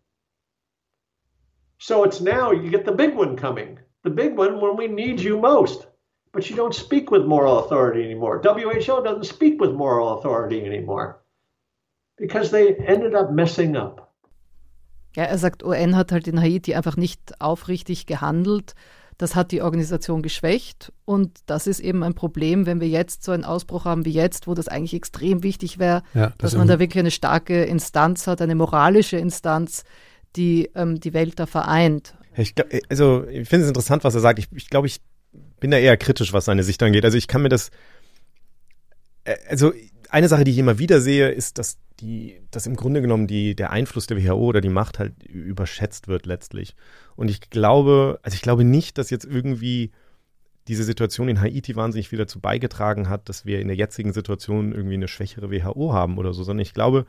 So 1.78 2.04
it's 2.04 2.20
now 2.20 2.50
you 2.52 2.72
get 2.72 2.84
the 2.84 2.92
big 2.92 3.14
one 3.14 3.38
coming, 3.38 3.78
the 4.02 4.10
big 4.10 4.36
one 4.36 4.60
when 4.60 4.76
we 4.76 4.88
need 4.88 5.20
you 5.20 5.38
most. 5.40 5.86
But 6.32 6.50
you 6.50 6.56
don't 6.56 6.74
speak 6.74 7.12
with 7.12 7.26
moral 7.26 7.60
authority 7.60 8.04
anymore. 8.04 8.42
WHO 8.44 9.04
doesn't 9.04 9.26
speak 9.26 9.62
with 9.62 9.74
moral 9.74 10.18
authority 10.18 10.66
anymore 10.66 11.22
because 12.20 12.52
they 12.52 12.76
ended 12.86 13.16
up 13.16 13.32
messing 13.32 13.76
up. 13.76 14.10
Ja, 15.16 15.24
er 15.24 15.38
sagt, 15.38 15.64
UN 15.64 15.96
hat 15.96 16.12
halt 16.12 16.28
in 16.28 16.40
Haiti 16.40 16.76
einfach 16.76 16.96
nicht 16.96 17.42
aufrichtig 17.42 18.06
gehandelt. 18.06 18.76
Das 19.18 19.36
hat 19.36 19.52
die 19.52 19.62
Organisation 19.62 20.22
geschwächt 20.22 20.94
und 21.04 21.40
das 21.46 21.68
ist 21.68 21.82
eben 21.82 22.04
ein 22.04 22.14
Problem, 22.14 22.66
wenn 22.66 22.80
wir 22.80 22.88
jetzt 22.88 23.24
so 23.24 23.34
einen 23.34 23.44
Ausbruch 23.44 23.84
haben 23.84 24.06
wie 24.06 24.14
jetzt, 24.14 24.48
wo 24.48 24.54
das 24.54 24.70
eigentlich 24.70 24.94
extrem 24.94 25.44
wichtig 25.44 25.78
wäre, 25.78 26.04
ja, 26.14 26.28
das 26.28 26.52
dass 26.52 26.56
man 26.56 26.70
da 26.70 26.80
wirklich 26.80 27.02
eine 27.02 27.12
starke 27.12 27.64
Instanz 27.64 28.28
hat, 28.28 28.42
eine 28.42 28.56
moralische 28.56 29.18
Instanz, 29.18 29.84
die 30.38 30.70
ähm, 30.74 31.02
die 31.02 31.14
Welt 31.14 31.38
da 31.38 31.48
vereint. 31.48 32.14
Ich 32.38 32.56
glaub, 32.56 32.70
also 32.90 33.26
ich 33.28 33.50
finde 33.50 33.64
es 33.66 33.70
interessant, 33.70 34.06
was 34.06 34.16
er 34.16 34.22
sagt. 34.22 34.40
Ich, 34.40 34.48
ich 34.56 34.70
glaube, 34.70 34.88
ich 34.88 35.02
bin 35.60 35.72
da 35.72 35.78
eher 35.78 35.98
kritisch, 35.98 36.32
was 36.32 36.46
seine 36.46 36.64
Sicht 36.64 36.82
angeht. 36.82 37.04
Also 37.04 37.18
ich 37.18 37.28
kann 37.28 37.42
mir 37.42 37.50
das, 37.50 37.72
äh, 39.26 39.36
also 39.50 39.74
eine 40.10 40.30
Sache, 40.30 40.46
die 40.46 40.52
ich 40.52 40.58
immer 40.60 40.80
wieder 40.80 41.02
sehe, 41.02 41.30
ist, 41.30 41.58
dass 41.58 41.78
die, 42.00 42.42
dass 42.52 42.68
im 42.68 42.76
Grunde 42.76 43.02
genommen 43.02 43.28
die, 43.28 43.56
der 43.56 43.72
Einfluss 43.72 44.08
der 44.08 44.24
WHO 44.24 44.38
oder 44.38 44.62
die 44.62 44.70
Macht 44.70 45.00
halt 45.00 45.24
überschätzt 45.24 46.08
wird 46.08 46.26
letztlich. 46.26 46.76
Und 47.16 47.30
ich 47.30 47.50
glaube, 47.50 48.20
also 48.24 48.36
ich 48.36 48.42
glaube 48.42 48.64
nicht, 48.64 48.98
dass 48.98 49.10
jetzt 49.10 49.26
irgendwie 49.26 49.92
diese 50.68 50.84
Situation 50.84 51.30
in 51.30 51.42
Haiti 51.42 51.76
wahnsinnig 51.76 52.10
viel 52.10 52.20
dazu 52.20 52.40
beigetragen 52.40 53.10
hat, 53.10 53.28
dass 53.28 53.46
wir 53.46 53.60
in 53.60 53.68
der 53.68 53.78
jetzigen 53.78 54.14
Situation 54.14 54.72
irgendwie 54.72 54.96
eine 54.96 55.08
schwächere 55.08 55.52
WHO 55.52 55.94
haben 55.94 56.18
oder 56.18 56.34
so, 56.34 56.44
sondern 56.44 56.62
ich 56.62 56.74
glaube, 56.74 57.06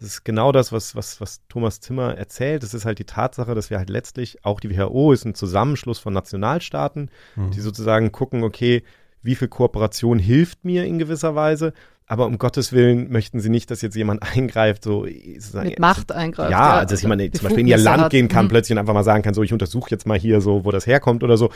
das 0.00 0.08
ist 0.08 0.24
genau 0.24 0.50
das, 0.50 0.72
was, 0.72 0.96
was, 0.96 1.20
was 1.20 1.40
Thomas 1.48 1.80
Zimmer 1.80 2.16
erzählt. 2.16 2.64
Das 2.64 2.74
ist 2.74 2.84
halt 2.84 2.98
die 2.98 3.04
Tatsache, 3.04 3.54
dass 3.54 3.70
wir 3.70 3.78
halt 3.78 3.90
letztlich, 3.90 4.44
auch 4.44 4.58
die 4.58 4.76
WHO 4.76 5.12
ist 5.12 5.24
ein 5.24 5.36
Zusammenschluss 5.36 6.00
von 6.00 6.12
Nationalstaaten, 6.12 7.10
mhm. 7.36 7.50
die 7.52 7.60
sozusagen 7.60 8.10
gucken, 8.10 8.42
okay, 8.42 8.82
wie 9.22 9.36
viel 9.36 9.48
Kooperation 9.48 10.18
hilft 10.18 10.64
mir 10.64 10.84
in 10.84 10.98
gewisser 10.98 11.34
Weise 11.34 11.72
aber 12.06 12.26
um 12.26 12.38
Gottes 12.38 12.72
Willen 12.72 13.10
möchten 13.10 13.40
sie 13.40 13.48
nicht, 13.48 13.70
dass 13.70 13.80
jetzt 13.82 13.96
jemand 13.96 14.22
eingreift, 14.36 14.84
so 14.84 15.06
sozusagen. 15.06 15.70
Mit 15.70 15.78
Macht 15.78 16.12
eingreift. 16.12 16.50
Ja, 16.50 16.58
ja 16.58 16.78
also 16.78 16.92
dass 16.92 17.02
jemand 17.02 17.22
zum 17.36 17.44
Beispiel 17.44 17.60
in 17.60 17.66
ihr 17.66 17.78
Land 17.78 18.04
hat. 18.04 18.10
gehen 18.12 18.28
kann, 18.28 18.46
mhm. 18.46 18.50
plötzlich 18.50 18.72
und 18.72 18.78
einfach 18.78 18.94
mal 18.94 19.04
sagen 19.04 19.22
kann, 19.22 19.34
so 19.34 19.42
ich 19.42 19.52
untersuche 19.52 19.90
jetzt 19.90 20.06
mal 20.06 20.18
hier 20.18 20.40
so, 20.40 20.64
wo 20.64 20.70
das 20.70 20.86
herkommt 20.86 21.22
oder 21.22 21.36
so. 21.36 21.50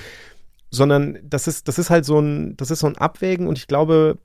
Sondern 0.70 1.18
das 1.22 1.48
ist, 1.48 1.68
das 1.68 1.78
ist 1.78 1.90
halt 1.90 2.04
so 2.04 2.18
ein, 2.18 2.56
das 2.56 2.70
ist 2.70 2.80
so 2.80 2.86
ein 2.86 2.98
Abwägen 2.98 3.46
und 3.46 3.58
ich 3.58 3.66
glaube, 3.66 4.18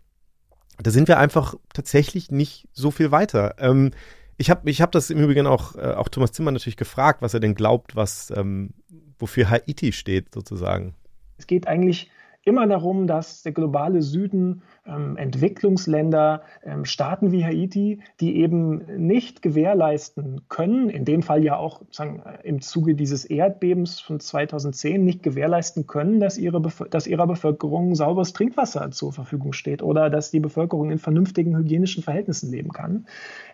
da 0.82 0.91
sind 0.91 1.07
wir 1.07 1.17
einfach 1.19 1.55
tatsächlich 1.74 2.32
nicht 2.32 2.67
so 2.74 2.91
viel 2.91 3.11
weiter. 3.11 3.55
Ähm, 3.59 3.91
ich 4.38 4.49
habe 4.49 4.69
ich 4.69 4.82
hab 4.82 4.91
das 4.91 5.09
im 5.09 5.19
Übrigen 5.19 5.47
auch, 5.47 5.76
äh, 5.76 5.93
auch 5.93 6.09
Thomas 6.09 6.32
Zimmer 6.32 6.51
natürlich 6.51 6.78
gefragt, 6.78 7.21
was 7.21 7.34
er 7.34 7.39
denn 7.39 7.55
glaubt, 7.55 7.95
was, 7.95 8.34
ähm, 8.36 8.71
wofür 9.19 9.49
Haiti 9.49 9.91
steht, 9.91 10.34
sozusagen. 10.34 10.95
Es 11.38 11.47
geht 11.47 11.67
eigentlich 11.67 12.09
immer 12.46 12.68
darum, 12.68 13.08
dass 13.08 13.41
der 13.44 13.54
globale 13.54 14.02
Süden 14.02 14.64
ähm, 14.86 15.16
Entwicklungsländer, 15.16 16.44
ähm, 16.64 16.86
Staaten 16.86 17.32
wie 17.32 17.46
Haiti, 17.46 18.02
die 18.20 18.38
eben 18.38 19.08
nicht 19.08 19.41
gewährleisten 19.41 20.41
können, 20.50 20.89
in 20.89 21.06
dem 21.06 21.24
Fall 21.24 21.44
ja 21.44 21.56
auch 21.56 21.82
sagen, 21.89 22.22
äh, 22.26 22.48
im 22.48 22.62
Zuge 22.62 22.96
dieses 22.96 23.24
Erdbebens 23.26 24.00
von 24.00 24.20
2010 24.20 25.04
nicht 25.04 25.24
gewährleisten 25.24 25.88
können, 25.88 26.20
dass, 26.20 26.38
ihre 26.38 26.62
dass 26.89 27.08
ihrer 27.08 27.28
Bevölkerung 27.28 27.96
sauberes 27.96 28.34
Trinkwasser 28.34 28.91
zur 28.91 29.14
Verfügung 29.14 29.54
steht 29.54 29.82
oder 29.82 30.10
dass 30.10 30.32
die 30.32 30.41
Bevölkerung 30.41 30.91
in 30.91 31.00
vernünftigen 31.00 31.58
hygienischen 31.58 32.04
Verhältnissen 32.04 32.52
leben 32.52 32.72
kann. 32.72 33.08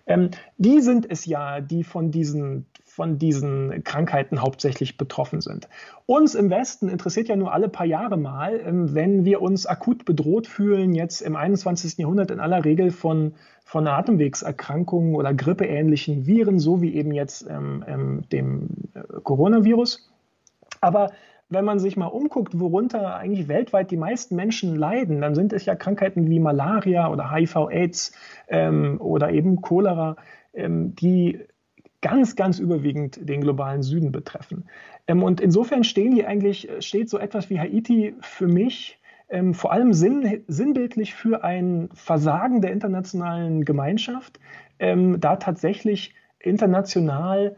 Ähm, 0.07 0.31
die 0.57 0.81
sind 0.81 1.09
es 1.09 1.25
ja, 1.25 1.61
die 1.61 1.83
von 1.83 2.09
diesen 2.09 2.65
von 2.99 3.17
diesen 3.17 3.81
Krankheiten 3.85 4.41
hauptsächlich 4.41 4.97
betroffen 4.97 5.39
sind. 5.39 5.69
Uns 6.05 6.35
im 6.35 6.49
Westen 6.49 6.89
interessiert 6.89 7.29
ja 7.29 7.37
nur 7.37 7.53
alle 7.53 7.69
paar 7.69 7.85
Jahre 7.85 8.17
mal, 8.17 8.59
ähm, 8.59 8.93
wenn 8.93 9.23
wir 9.23 9.41
uns 9.41 9.65
akut 9.65 10.03
bedroht 10.03 10.47
fühlen, 10.47 10.93
jetzt 10.93 11.21
im 11.21 11.37
21. 11.37 11.97
Jahrhundert 11.97 12.29
in 12.29 12.41
aller 12.41 12.65
Regel 12.65 12.91
von, 12.91 13.35
von 13.63 13.87
Atemwegserkrankungen 13.87 15.15
oder 15.15 15.33
grippeähnlichen 15.33 16.27
Viren, 16.27 16.59
so 16.59 16.81
wie 16.81 16.93
eben 16.93 17.13
jetzt 17.13 17.47
ähm, 17.49 17.85
ähm, 17.87 18.23
dem 18.33 18.67
äh, 18.93 18.99
Coronavirus. 19.23 20.11
Aber 20.81 21.11
wenn 21.47 21.63
man 21.63 21.79
sich 21.79 21.95
mal 21.95 22.07
umguckt, 22.07 22.59
worunter 22.59 23.15
eigentlich 23.15 23.47
weltweit 23.47 23.91
die 23.91 23.97
meisten 23.97 24.35
Menschen 24.35 24.75
leiden, 24.75 25.21
dann 25.21 25.35
sind 25.35 25.53
es 25.53 25.65
ja 25.65 25.75
Krankheiten 25.75 26.29
wie 26.29 26.41
Malaria 26.41 27.09
oder 27.09 27.31
HIV-Aids 27.31 28.11
ähm, 28.49 28.99
oder 28.99 29.31
eben 29.31 29.61
Cholera, 29.61 30.17
ähm, 30.53 30.95
die 30.95 31.39
ganz, 32.01 32.35
ganz 32.35 32.59
überwiegend 32.59 33.27
den 33.27 33.41
globalen 33.41 33.83
Süden 33.83 34.11
betreffen. 34.11 34.65
Ähm, 35.07 35.23
und 35.23 35.41
insofern 35.41 35.83
stehen 35.83 36.13
hier 36.13 36.27
eigentlich, 36.27 36.69
äh, 36.69 36.81
steht 36.81 37.09
so 37.09 37.17
etwas 37.17 37.49
wie 37.49 37.59
Haiti 37.59 38.15
für 38.21 38.47
mich 38.47 38.99
ähm, 39.29 39.53
vor 39.53 39.71
allem 39.71 39.93
sinn, 39.93 40.43
sinnbildlich 40.47 41.13
für 41.13 41.43
ein 41.43 41.89
Versagen 41.93 42.61
der 42.61 42.71
internationalen 42.71 43.63
Gemeinschaft, 43.63 44.39
ähm, 44.79 45.19
da 45.19 45.35
tatsächlich 45.35 46.15
international 46.39 47.55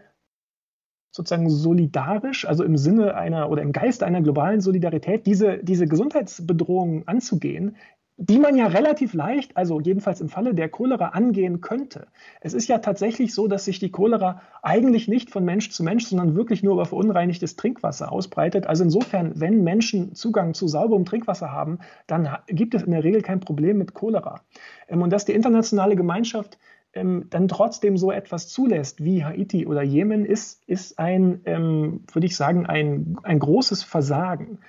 sozusagen 1.12 1.50
solidarisch, 1.50 2.46
also 2.46 2.64
im 2.64 2.78
Sinne 2.78 3.16
einer 3.16 3.50
oder 3.50 3.62
im 3.62 3.74
Geist 3.74 4.02
einer 4.04 4.22
globalen 4.22 4.62
Solidarität, 4.62 5.26
diese, 5.26 5.58
diese 5.62 5.86
Gesundheitsbedrohung 5.86 7.08
anzugehen, 7.08 7.76
die 8.24 8.38
man 8.38 8.56
ja 8.56 8.68
relativ 8.68 9.16
leicht, 9.16 9.58
also 9.58 9.80
jedenfalls 9.80 10.22
im 10.22 10.30
Falle 10.30 10.54
der 10.54 10.70
Cholera, 10.70 11.08
angehen 11.10 11.60
könnte. 11.60 12.06
Es 12.40 12.54
ist 12.54 12.68
ja 12.68 12.78
tatsächlich 12.78 13.34
so, 13.34 13.48
dass 13.48 13.66
sich 13.66 13.80
die 13.80 13.90
Cholera 13.90 14.42
eigentlich 14.62 15.08
nicht 15.08 15.32
von 15.32 15.44
Mensch 15.44 15.72
zu 15.72 15.84
Mensch, 15.84 16.06
sondern 16.06 16.36
wirklich 16.36 16.62
nur 16.62 16.74
über 16.74 16.86
verunreinigtes 16.86 17.56
Trinkwasser 17.56 18.12
ausbreitet. 18.12 18.68
Also 18.68 18.84
insofern, 18.84 19.40
wenn 19.40 19.64
Menschen 19.64 20.14
Zugang 20.14 20.54
zu 20.54 20.68
sauberem 20.68 21.04
Trinkwasser 21.04 21.52
haben, 21.52 21.80
dann 22.06 22.30
gibt 22.46 22.76
es 22.76 22.84
in 22.84 22.92
der 22.92 23.04
Regel 23.04 23.24
kein 23.24 23.40
Problem 23.40 23.80
mit 23.80 23.96
Cholera. 23.96 24.42
Ähm, 24.88 25.02
und 25.02 25.10
dass 25.10 25.26
die 25.26 25.34
internationale 25.34 25.96
Gemeinschaft 25.96 26.60
ähm, 26.94 27.26
dann 27.32 27.48
trotzdem 27.48 27.98
so 27.98 28.12
etwas 28.12 28.50
zulässt 28.50 29.04
wie 29.04 29.26
Haiti 29.26 29.66
oder 29.66 29.82
Jemen, 29.82 30.26
ist, 30.26 30.62
ist 30.68 31.00
ein, 31.00 31.42
ähm, 31.46 32.02
würde 32.12 32.28
ich 32.28 32.36
sagen, 32.36 32.68
ein, 32.68 33.18
ein 33.24 33.40
großes 33.40 33.82
Versagen. 33.82 34.60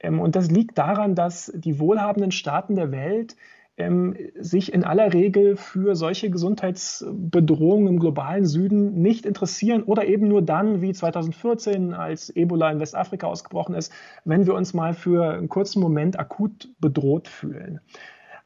Ähm, 0.00 0.20
und 0.20 0.36
das 0.36 0.50
liegt 0.50 0.78
daran, 0.78 1.14
dass 1.14 1.52
die 1.54 1.78
wohlhabenden 1.78 2.30
Staaten 2.30 2.76
der 2.76 2.92
Welt 2.92 3.36
ähm, 3.78 4.16
sich 4.38 4.72
in 4.72 4.84
aller 4.84 5.12
Regel 5.12 5.56
für 5.56 5.94
solche 5.94 6.30
Gesundheitsbedrohungen 6.30 7.86
im 7.86 7.98
globalen 8.00 8.44
Süden 8.44 9.00
nicht 9.00 9.24
interessieren 9.24 9.84
oder 9.84 10.06
eben 10.06 10.28
nur 10.28 10.42
dann, 10.42 10.82
wie 10.82 10.92
2014, 10.92 11.94
als 11.94 12.28
Ebola 12.30 12.70
in 12.70 12.80
Westafrika 12.80 13.26
ausgebrochen 13.28 13.74
ist, 13.74 13.92
wenn 14.24 14.46
wir 14.46 14.54
uns 14.54 14.74
mal 14.74 14.94
für 14.94 15.30
einen 15.34 15.48
kurzen 15.48 15.80
Moment 15.80 16.18
akut 16.18 16.68
bedroht 16.80 17.28
fühlen. 17.28 17.80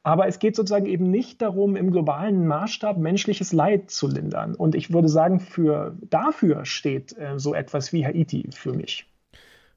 Aber 0.05 0.27
es 0.27 0.41
geht 0.41 0.57
sozusagen 0.57 0.87
eben 0.87 1.11
nicht 1.11 1.41
darum, 1.41 1.77
im 1.77 1.93
globalen 1.93 2.47
Maßstab 2.47 2.99
menschliches 2.99 3.53
Leid 3.53 3.91
zu 3.91 4.09
lindern. 4.09 4.55
Und 4.55 4.75
ich 4.75 4.93
würde 4.93 5.09
sagen, 5.09 5.39
für, 5.39 5.97
dafür 6.11 6.65
steht 6.65 7.17
äh, 7.17 7.39
so 7.39 7.55
etwas 7.55 7.93
wie 7.93 8.05
Haiti 8.05 8.49
für 8.53 8.73
mich. 8.73 9.12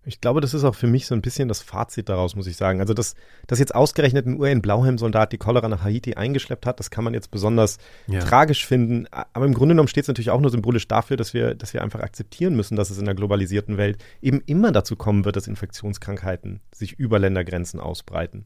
Ich 0.06 0.22
glaube, 0.22 0.40
das 0.40 0.54
ist 0.54 0.64
auch 0.64 0.76
für 0.76 0.88
mich 0.88 1.08
so 1.08 1.16
ein 1.16 1.22
bisschen 1.22 1.48
das 1.48 1.62
Fazit 1.62 2.10
daraus, 2.10 2.36
muss 2.36 2.48
ich 2.48 2.58
sagen. 2.58 2.80
Also, 2.80 2.94
dass, 2.94 3.16
dass 3.48 3.60
jetzt 3.60 3.74
ausgerechnet 3.74 4.28
ein 4.28 4.40
UN-Blauhelm-Soldat 4.40 5.32
die 5.32 5.38
Cholera 5.38 5.68
nach 5.68 5.84
Haiti 5.84 6.14
eingeschleppt 6.14 6.66
hat, 6.66 6.80
das 6.80 6.92
kann 6.92 7.04
man 7.04 7.14
jetzt 7.14 7.32
besonders 7.32 7.78
ja. 8.08 8.20
tragisch 8.20 8.66
finden. 8.66 9.08
Aber 9.12 9.46
im 9.46 9.54
Grunde 9.54 9.74
genommen 9.74 9.88
steht 9.88 10.04
es 10.04 10.08
natürlich 10.08 10.30
auch 10.30 10.40
nur 10.40 10.52
symbolisch 10.52 10.88
dafür, 10.88 11.18
dass 11.18 11.34
wir, 11.34 11.56
dass 11.56 11.74
wir 11.74 11.82
einfach 11.82 12.02
akzeptieren 12.02 12.56
müssen, 12.56 12.76
dass 12.76 12.90
es 12.90 13.00
in 13.00 13.06
der 13.06 13.16
globalisierten 13.16 13.78
Welt 13.78 13.98
eben 14.22 14.42
immer 14.46 14.72
dazu 14.72 14.96
kommen 14.96 15.26
wird, 15.26 15.36
dass 15.36 15.48
Infektionskrankheiten 15.48 16.62
sich 16.74 16.94
über 16.94 17.18
Ländergrenzen 17.18 17.80
ausbreiten. 17.80 18.46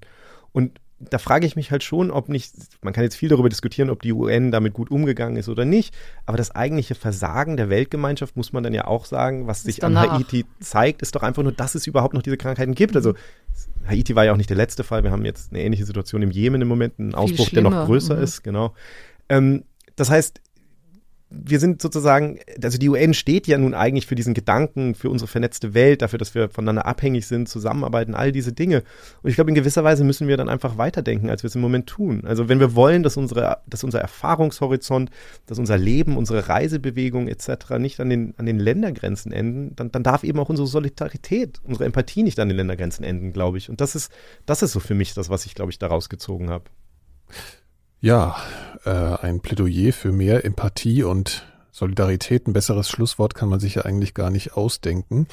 Und 0.52 0.80
da 1.00 1.18
frage 1.18 1.48
ich 1.48 1.56
mich 1.56 1.72
halt 1.72 1.84
schon, 1.84 2.12
ob 2.12 2.30
nicht, 2.30 2.54
man 2.82 2.94
kann 2.94 3.04
jetzt 3.04 3.16
viel 3.16 3.30
darüber 3.30 3.50
diskutieren, 3.50 3.90
ob 3.90 4.02
die 4.02 4.12
UN 4.12 4.52
damit 4.52 4.74
gut 4.74 4.92
umgegangen 4.92 5.38
ist 5.38 5.48
oder 5.48 5.66
nicht, 5.66 5.96
aber 6.26 6.38
das 6.38 6.52
eigentliche 6.52 6.96
Versagen 6.96 7.58
der 7.58 7.70
Weltgemeinschaft 7.70 8.36
muss 8.36 8.52
man 8.52 8.64
dann 8.64 8.74
ja 8.74 8.86
auch 8.86 9.06
sagen, 9.06 9.48
was 9.48 9.64
sich 9.64 9.84
an 9.84 9.98
Haiti 9.98 10.46
zeigt, 10.60 11.02
ist 11.02 11.16
doch 11.16 11.24
einfach 11.24 11.44
nur, 11.44 11.52
dass 11.54 11.76
es 11.76 11.88
überhaupt 11.88 12.14
noch 12.14 12.22
diese 12.22 12.38
Krankheiten 12.38 12.76
gibt. 12.76 12.96
Also 12.96 13.14
Haiti 13.88 14.16
war 14.16 14.26
ja 14.26 14.34
auch 14.34 14.38
nicht 14.38 14.50
der 14.50 14.58
letzte 14.58 14.84
Fall, 14.84 15.04
wir 15.04 15.12
haben 15.12 15.26
jetzt 15.26 15.52
eine 15.52 15.64
ähnliche 15.64 15.86
Situation 15.86 16.22
im 16.22 16.32
Jemen 16.32 16.62
im 16.62 16.68
Moment, 16.68 17.00
einen 17.00 17.16
Ausbruch, 17.16 17.50
der 17.50 17.64
noch 17.64 17.86
größer 17.86 18.16
mhm. 18.16 18.24
ist, 18.24 18.44
genau. 18.44 18.74
Ähm, 19.30 19.64
das 19.96 20.10
heißt, 20.10 20.42
wir 21.32 21.60
sind 21.60 21.80
sozusagen, 21.80 22.40
also 22.62 22.80
die 22.80 22.90
UN 22.90 23.14
steht 23.14 23.46
ja 23.46 23.58
nun 23.60 23.76
eigentlich 23.76 24.08
für 24.08 24.16
diesen 24.16 24.34
Gedanken, 24.34 24.96
für 24.96 25.12
unsere 25.12 25.28
vernetzte 25.28 25.76
Welt, 25.76 26.02
dafür, 26.02 26.18
dass 26.18 26.34
wir 26.34 26.50
voneinander 26.50 26.88
abhängig 26.88 27.28
sind, 27.28 27.48
zusammenarbeiten, 27.48 28.16
all 28.16 28.32
diese 28.32 28.52
Dinge. 28.52 28.84
Und 29.22 29.30
ich 29.30 29.36
glaube, 29.36 29.52
in 29.52 29.56
gewisser 29.56 29.84
Weise 29.84 30.04
müssen 30.04 30.28
wir 30.28 30.38
dann 30.38 30.50
einfach 30.50 30.80
weiterdenken, 30.80 31.30
als 31.30 31.44
wir 31.44 31.50
es 31.50 31.56
im 31.56 31.62
Moment 31.62 31.86
tun. 31.86 32.24
Also 32.26 32.50
wenn 32.50 32.60
wir 32.60 32.74
wollen, 32.74 33.04
dass 33.04 33.16
unsere, 33.16 33.60
dass 33.68 33.84
unser 33.84 34.00
Erfahrungshorizont, 34.00 35.12
dass 35.46 35.60
unser 35.60 35.78
Leben, 35.78 36.18
unsere 36.18 36.50
Reisebewegung 36.50 37.28
etc. 37.28 37.78
nicht 37.78 38.00
an 38.00 38.10
den, 38.10 38.34
an 38.38 38.48
den 38.48 38.58
Ländergrenzen 38.58 39.32
enden, 39.32 39.76
dann, 39.76 39.92
dann 39.92 40.02
darf 40.02 40.24
eben 40.24 40.40
auch 40.40 40.50
unsere 40.50 40.68
Solidarität, 40.68 41.60
unsere 41.64 41.86
Empathie 41.86 42.24
nicht 42.24 42.40
an 42.40 42.48
den 42.48 42.58
Ländergrenzen 42.58 43.06
enden, 43.06 43.34
glaube 43.34 43.60
ich. 43.60 43.70
Und 43.70 43.82
das 43.82 43.94
ist, 43.94 44.12
das 44.48 44.64
ist 44.64 44.72
so 44.72 44.80
für 44.80 44.96
mich 44.96 45.14
das, 45.14 45.30
was 45.30 45.46
ich, 45.46 45.54
glaube 45.54 45.72
ich, 45.72 45.78
daraus 45.78 46.10
gezogen 46.10 46.50
habe. 46.50 46.66
Ja, 48.02 48.38
äh, 48.86 48.90
ein 48.90 49.42
Plädoyer 49.42 49.92
für 49.92 50.12
mehr 50.12 50.46
Empathie 50.46 51.04
und 51.04 51.46
Solidarität, 51.72 52.48
ein 52.48 52.54
besseres 52.54 52.90
Schlusswort 52.90 53.36
kann 53.36 53.48
man 53.48 53.60
sich 53.60 53.76
ja 53.76 53.84
eigentlich 53.84 54.14
gar 54.14 54.30
nicht 54.30 54.54
ausdenken. 54.54 55.28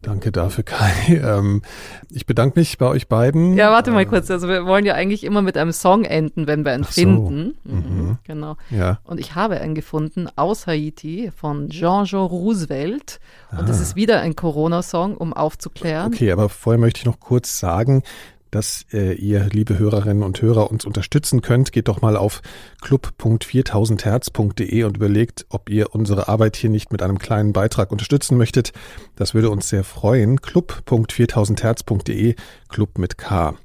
Danke 0.00 0.30
dafür, 0.30 0.64
Kai. 0.64 1.20
Ähm, 1.24 1.62
ich 2.10 2.24
bedanke 2.24 2.58
mich 2.58 2.78
bei 2.78 2.86
euch 2.86 3.08
beiden. 3.08 3.56
Ja, 3.56 3.70
warte 3.72 3.90
mal 3.90 4.02
äh, 4.02 4.06
kurz. 4.06 4.30
Also 4.30 4.48
wir 4.48 4.64
wollen 4.64 4.84
ja 4.84 4.94
eigentlich 4.94 5.24
immer 5.24 5.42
mit 5.42 5.56
einem 5.56 5.72
Song 5.72 6.04
enden, 6.04 6.46
wenn 6.46 6.64
wir 6.64 6.72
einen 6.72 6.84
so. 6.84 6.92
finden. 6.92 7.56
Mhm, 7.64 7.74
mhm. 7.74 8.18
Genau. 8.24 8.56
Ja. 8.70 8.98
Und 9.04 9.18
ich 9.18 9.34
habe 9.34 9.60
einen 9.60 9.74
gefunden 9.74 10.28
aus 10.36 10.66
Haiti 10.66 11.32
von 11.34 11.68
Jean-Jean 11.68 12.26
Roosevelt. 12.26 13.18
Und 13.50 13.58
ah. 13.58 13.62
das 13.62 13.80
ist 13.80 13.96
wieder 13.96 14.20
ein 14.20 14.36
Corona-Song, 14.36 15.16
um 15.16 15.32
aufzuklären. 15.32 16.12
Okay, 16.12 16.30
aber 16.30 16.48
vorher 16.48 16.78
möchte 16.78 17.00
ich 17.00 17.06
noch 17.06 17.18
kurz 17.18 17.58
sagen, 17.58 18.02
dass 18.50 18.86
äh, 18.92 19.14
ihr, 19.14 19.48
liebe 19.52 19.78
Hörerinnen 19.78 20.22
und 20.22 20.40
Hörer, 20.42 20.70
uns 20.70 20.84
unterstützen 20.84 21.42
könnt. 21.42 21.72
Geht 21.72 21.88
doch 21.88 22.00
mal 22.00 22.16
auf 22.16 22.42
club.4000herz.de 22.80 24.84
und 24.84 24.96
überlegt, 24.96 25.46
ob 25.48 25.70
ihr 25.70 25.94
unsere 25.94 26.28
Arbeit 26.28 26.56
hier 26.56 26.70
nicht 26.70 26.92
mit 26.92 27.02
einem 27.02 27.18
kleinen 27.18 27.52
Beitrag 27.52 27.90
unterstützen 27.90 28.36
möchtet. 28.36 28.72
Das 29.16 29.34
würde 29.34 29.50
uns 29.50 29.68
sehr 29.68 29.84
freuen. 29.84 30.40
club.4000herz.de, 30.40 32.34
Club 32.68 32.98
mit 32.98 33.18
K. 33.18 33.56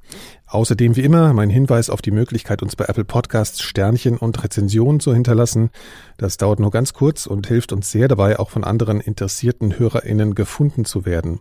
Außerdem 0.54 0.96
wie 0.96 1.02
immer 1.02 1.34
mein 1.34 1.50
Hinweis 1.50 1.90
auf 1.90 2.04
die 2.04 2.12
Möglichkeit, 2.12 2.62
uns 2.62 2.76
bei 2.76 2.86
Apple 2.86 3.06
Podcasts 3.06 3.64
Sternchen 3.64 4.18
und 4.18 4.44
Rezensionen 4.44 5.00
zu 5.00 5.12
hinterlassen. 5.12 5.72
Das 6.18 6.38
dauert 6.38 6.60
nur 6.60 6.70
ganz 6.70 6.94
kurz 6.94 7.26
und 7.26 7.48
hilft 7.48 7.74
uns 7.74 7.90
sehr 7.90 8.08
dabei, 8.08 8.38
auch 8.38 8.52
von 8.52 8.64
anderen 8.64 9.02
interessierten 9.02 9.80
HörerInnen 9.80 10.36
gefunden 10.36 10.86
zu 10.86 11.08
werden. 11.08 11.40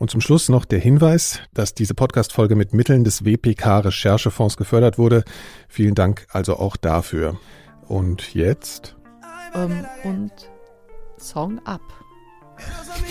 Und 0.00 0.10
zum 0.10 0.22
Schluss 0.22 0.48
noch 0.48 0.64
der 0.64 0.78
Hinweis, 0.78 1.40
dass 1.52 1.74
diese 1.74 1.92
Podcast-Folge 1.92 2.56
mit 2.56 2.72
Mitteln 2.72 3.04
des 3.04 3.26
WPK 3.26 3.80
Recherchefonds 3.80 4.56
gefördert 4.56 4.96
wurde. 4.96 5.24
Vielen 5.68 5.94
Dank 5.94 6.26
also 6.30 6.56
auch 6.56 6.78
dafür. 6.78 7.38
Und 7.86 8.32
jetzt? 8.32 8.96
Um, 9.52 9.70
ähm, 9.70 9.86
und 10.04 10.32
Song 11.18 11.58
ab. 11.66 11.82